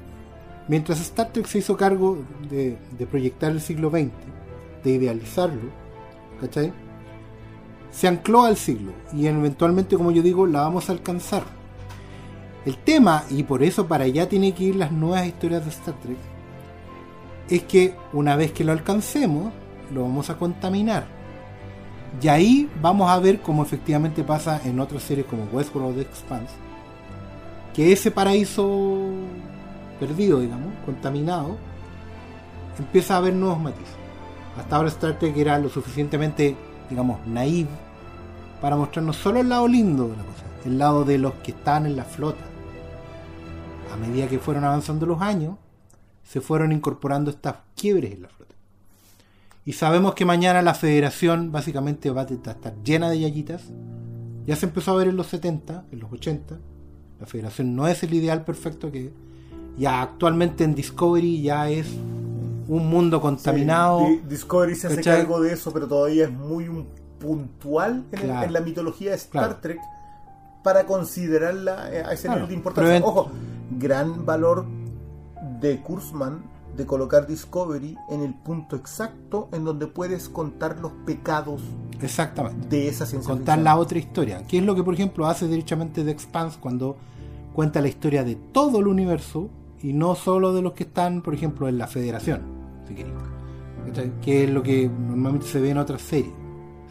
[0.68, 2.18] mientras Star Trek se hizo cargo
[2.48, 4.12] de, de proyectar el siglo XX,
[4.84, 5.70] de idealizarlo,
[6.40, 6.72] ¿cachai?
[7.96, 11.44] Se ancló al siglo y eventualmente, como yo digo, la vamos a alcanzar.
[12.66, 15.94] El tema, y por eso para allá tiene que ir las nuevas historias de Star
[16.02, 16.18] Trek,
[17.48, 19.50] es que una vez que lo alcancemos,
[19.94, 21.06] lo vamos a contaminar.
[22.20, 26.02] Y ahí vamos a ver cómo efectivamente pasa en otras series como Westworld o The
[26.02, 26.52] Expanse,
[27.72, 29.08] que ese paraíso
[29.98, 31.56] perdido, digamos, contaminado,
[32.78, 33.96] empieza a haber nuevos matices.
[34.58, 36.54] Hasta ahora Star Trek era lo suficientemente,
[36.90, 37.85] digamos, naive
[38.66, 41.86] para mostrarnos solo el lado lindo de la cosa, el lado de los que están
[41.86, 42.42] en la flota.
[43.92, 45.54] A medida que fueron avanzando los años,
[46.24, 48.56] se fueron incorporando estas quiebres en la flota.
[49.64, 53.66] Y sabemos que mañana la federación básicamente va a estar llena de yayitas.
[54.46, 56.58] Ya se empezó a ver en los 70, en los 80.
[57.20, 59.12] La federación no es el ideal perfecto que
[59.78, 61.86] ya actualmente en Discovery ya es
[62.66, 64.00] un mundo contaminado.
[64.08, 65.18] Sí, Discovery se hace ¿cachai?
[65.18, 69.16] cargo de eso, pero todavía es muy un puntual en, el- en la mitología de
[69.16, 69.56] Star Claro.
[69.60, 69.80] Trek
[70.62, 73.00] para considerarla eh, a ese Claro, nivel de importancia.
[73.04, 73.30] Ojo,
[73.78, 74.64] gran valor
[75.60, 76.42] de Kurzman
[76.76, 81.62] de colocar Discovery en el punto exacto en donde puedes contar los pecados
[82.02, 82.68] Exactamente.
[82.68, 83.64] de esa ciencia contar ficción.
[83.64, 84.42] la otra historia.
[84.46, 86.96] Que es lo que, por ejemplo, hace derechamente The Expanse cuando
[87.54, 89.48] cuenta la historia de todo el universo
[89.82, 92.42] y no solo de los que están, por ejemplo, en la Federación,
[92.86, 92.94] si.
[94.20, 96.32] Que es lo que normalmente se ve en otras series.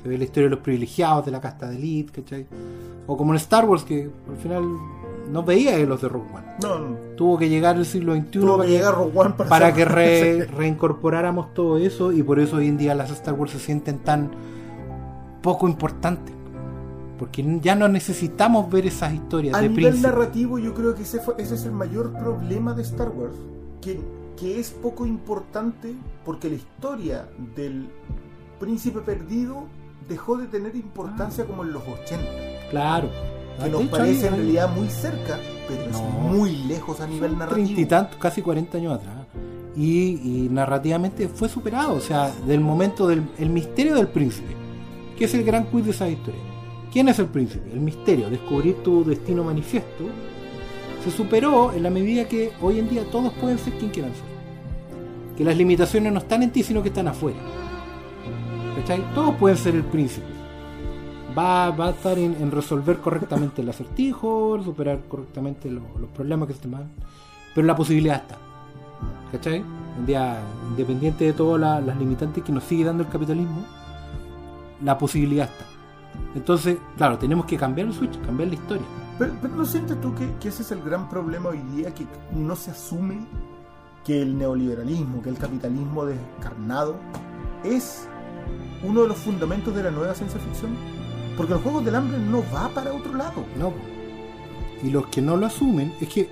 [0.05, 2.45] Se ve la historia de los privilegiados de la casta de Elite, ¿cachai?
[3.07, 4.63] O como en Star Wars, que al final
[5.31, 6.45] no veía los de Rogue One.
[6.61, 6.95] No, no.
[7.15, 9.75] Tuvo que llegar el siglo XXI Tuvo para que llegar Rogue One para, para hacer-
[9.75, 13.57] que re- reincorporáramos todo eso y por eso hoy en día las Star Wars se
[13.59, 14.29] sienten tan
[15.41, 16.35] poco importantes.
[17.17, 20.07] Porque ya no necesitamos ver esas historias A de nivel príncipe.
[20.07, 23.37] narrativo, yo creo que ese, fue- ese es el mayor problema de Star Wars.
[23.81, 23.99] Que,
[24.37, 27.87] que es poco importante porque la historia del
[28.59, 29.63] príncipe perdido
[30.07, 32.23] dejó de tener importancia como en los 80.
[32.69, 33.09] Claro.
[33.61, 37.53] Que nos hecho, parece en realidad muy cerca, pero es muy lejos a nivel treinta
[37.53, 37.87] y narrativo.
[37.87, 39.15] tantos, casi 40 años atrás.
[39.75, 41.95] Y, y narrativamente fue superado.
[41.95, 44.53] O sea, del momento del el misterio del príncipe,
[45.17, 46.41] que es el gran quiz de esa historia.
[46.91, 47.71] ¿Quién es el príncipe?
[47.73, 50.05] El misterio, descubrir tu destino manifiesto,
[51.03, 54.23] se superó en la medida que hoy en día todos pueden ser quien quieran ser.
[55.37, 57.37] Que las limitaciones no están en ti, sino que están afuera.
[58.75, 59.03] ¿Cachai?
[59.13, 60.27] Todos pueden ser el príncipe.
[61.37, 66.61] Va, a estar en, resolver correctamente el acertijo, superar correctamente lo- los problemas que se
[66.61, 66.91] te mandan.
[67.53, 68.37] Pero la posibilidad está.
[69.31, 69.63] ¿Cachai?
[69.99, 70.39] Un día,
[70.69, 73.65] independiente de todas la- las limitantes que nos sigue dando el capitalismo,
[74.83, 75.65] la posibilidad está.
[76.35, 78.85] Entonces, claro, tenemos que cambiar el switch, cambiar la historia.
[79.19, 81.93] Pero, pero ¿no sientes tú que, que ese es el gran problema hoy día?
[81.93, 83.19] Que no se asume
[84.05, 86.95] que el neoliberalismo, que el capitalismo descarnado
[87.63, 88.07] es
[88.83, 90.71] uno de los fundamentos de la nueva ciencia ficción.
[91.37, 93.43] Porque el juego del hambre no va para otro lado.
[93.57, 93.73] No.
[94.83, 96.29] Y los que no lo asumen, es que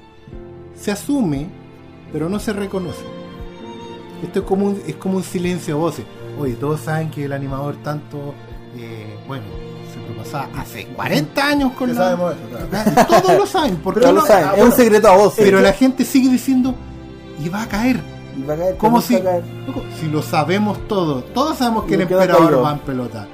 [0.80, 1.48] se asume,
[2.12, 3.04] pero no se reconoce.
[4.24, 6.06] Esto es como un, es como un silencio a voces.
[6.40, 8.34] Oye, todos saben que el animador tanto,
[8.78, 9.44] eh, bueno,
[9.94, 11.96] se propasaba hace 40 años con la...
[11.96, 12.92] sabemos eso, claro.
[13.22, 15.44] Todos lo saben, porque Pero no- lo saben, ah, es un secreto a voces.
[15.44, 16.74] pero la gente sigue diciendo,
[17.44, 18.00] y va a caer.
[18.38, 19.44] Y va a caer, Como pero si, caer.
[19.68, 23.28] loco, si lo sabemos todos, todos sabemos que Y el emperador va en pelota.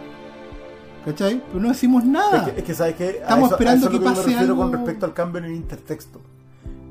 [1.05, 1.41] ¿Cachai?
[1.47, 2.47] Pero no decimos nada.
[2.47, 3.03] Es que, es que, ¿sabes qué?
[3.05, 5.45] A Estamos eso- esperando eso es que pase refiero con algo- respecto al cambio en
[5.45, 6.19] el intertexto.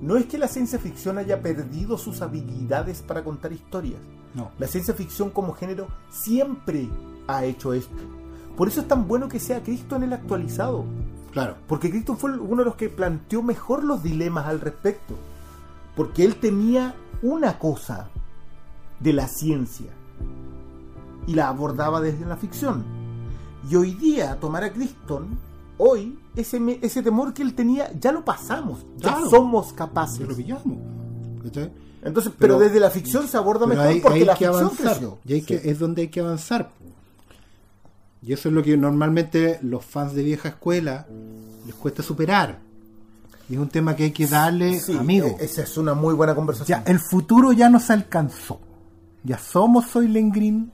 [0.01, 4.01] No es que la ciencia ficción haya perdido sus habilidades para contar historias.
[4.35, 4.51] No.
[4.59, 6.89] La ciencia ficción como género siempre
[7.26, 7.97] ha hecho esto.
[8.56, 10.85] Por eso es tan bueno que sea Cristo en el actualizado.
[11.32, 11.56] Claro.
[11.66, 15.14] Porque Cristo fue uno de los que planteó mejor los dilemas al respecto.
[15.97, 18.09] Porque él tenía una cosa
[19.01, 19.90] de la ciencia
[21.27, 22.85] y la abordaba desde la ficción.
[23.70, 25.39] Y hoy día, tomar a Criston,
[25.78, 28.86] hoy, ese, ese temor que él tenía, ya lo pasamos.
[28.97, 29.31] Ya Claro.
[29.31, 30.27] somos capaces.
[30.27, 30.78] Lo pillamos.
[31.43, 31.73] ¿Cachai?
[32.03, 34.65] Entonces, pero, Pero- desde la ficción se aborda mejor hay, porque hay la que ficción
[34.65, 34.86] avanzar.
[34.93, 35.19] creció.
[35.27, 36.70] Y hay que, es donde hay que avanzar.
[38.23, 41.07] Y eso es lo que normalmente los fans de vieja escuela
[41.66, 42.59] les cuesta superar.
[43.48, 45.36] Y es un tema que hay que darle, Sí, amigo.
[45.40, 46.82] esa es una muy buena conversación.
[46.84, 48.60] Ya, el futuro ya nos alcanzó.
[49.24, 50.72] Ya somos Soylent Green.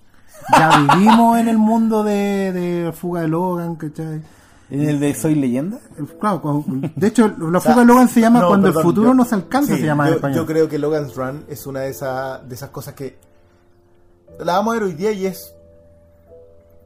[0.53, 4.21] Ya vivimos en el mundo de, de Fuga de Logan, ¿cachai?
[4.71, 5.79] ¿En el de Soy Leyenda?
[6.21, 6.65] Claro,
[6.97, 9.09] de hecho, la O sea, fuga de Logan se llama no, cuando perdón, el futuro
[9.11, 10.37] yo- nos alcanza, sí, se llama en yo, español.
[10.39, 13.17] yo creo que Logan's Run es una de, esas de esas cosas que
[14.41, 15.55] la vamos a ver hoy día y es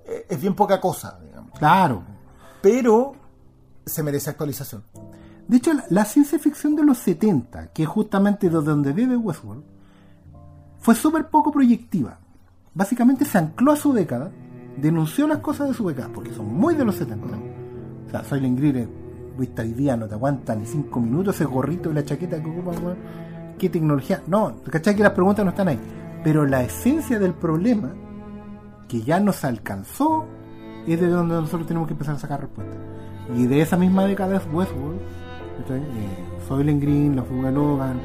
[0.07, 1.59] eh, es bien poca cosa, digamos.
[1.59, 2.03] Claro.
[2.61, 3.13] Pero
[3.87, 4.83] se merece actualización.
[5.49, 9.65] De hecho, la, ciencia ficción de los 70, que es justamente de donde vive Westworld,
[10.79, 12.19] fue súper poco proyectiva.
[12.75, 14.31] Básicamente se ancló a su década,
[14.77, 17.27] denunció las cosas de su década, porque son muy de los 70.
[17.27, 18.91] O sea, Soy Green,
[19.39, 22.51] viste hoy día, no te aguanta ni 5 minutos ese gorrito y la chaqueta que
[22.51, 22.99] ocupa, weón.
[23.59, 24.23] ¿Qué tecnología?
[24.27, 25.81] No, ¿cachai que las preguntas no están ahí?
[26.23, 27.93] Pero la esencia del problema,
[28.87, 30.27] que ya nos alcanzó,
[30.87, 32.77] es de donde nosotros tenemos que empezar a sacar respuestas.
[33.35, 35.01] Y de esa misma década es Westworld,
[35.59, 35.81] ¿cachai?
[35.81, 38.01] Eh, Soylent Green, La Fuga Logan,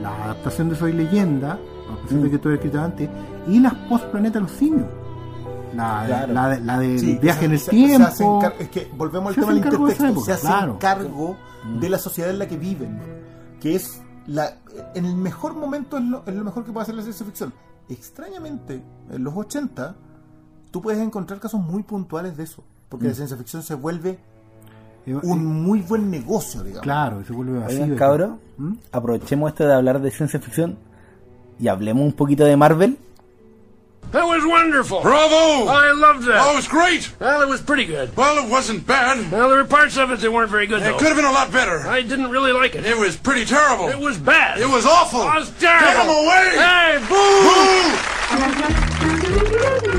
[0.00, 1.52] la adaptación de Soy Leyenda,
[1.92, 3.08] a pesar de que todo escrito antes,
[3.48, 4.88] y las post Planeta los Simios.
[5.74, 6.32] La, Claro.
[6.34, 8.38] la, de- la del Sí, viaje se- en el se- se tiempo.
[8.40, 10.20] car- es que volvemos al Se tema del de intertexto.
[10.20, 10.78] se hacen claro.
[10.78, 11.36] cargo
[11.80, 12.98] de la sociedad en la que viven.
[13.60, 14.58] Que es la
[14.94, 17.52] en el mejor momento es lo, es lo mejor que puede hacer la ciencia ficción.
[17.88, 19.94] Extrañamente, en los 80,
[20.70, 22.62] tú puedes encontrar casos muy puntuales de eso.
[22.90, 24.18] Porque la ciencia ficción se vuelve
[25.06, 26.82] un muy buen negocio, digamos.
[26.82, 27.82] claro, se vuelve vacío.
[27.84, 28.72] Oigan, cabros, ¿Mm?
[28.92, 30.78] aprovechemos esto de hablar de ciencia ficción
[31.58, 32.98] y hablemos un poquito de Marvel.
[34.12, 35.00] That was wonderful.
[35.02, 35.68] Bravo!
[35.70, 36.42] I loved that.
[36.44, 37.10] Oh, it was great.
[37.18, 38.10] Well, it was pretty good.
[38.14, 39.16] Well, it wasn't bad.
[39.32, 40.98] Well, there were parts of it that weren't very good, It though.
[40.98, 41.78] could have been a lot better.
[41.88, 42.84] I didn't really like it.
[42.84, 43.88] It was pretty terrible.
[43.88, 44.58] It was bad.
[44.60, 45.20] It was awful.
[45.20, 46.50] Was Get him away!
[46.58, 47.42] Hey, boo!
[49.96, 49.98] Boo!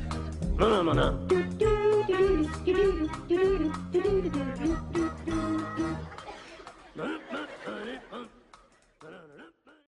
[0.61, 1.31] No, no, no,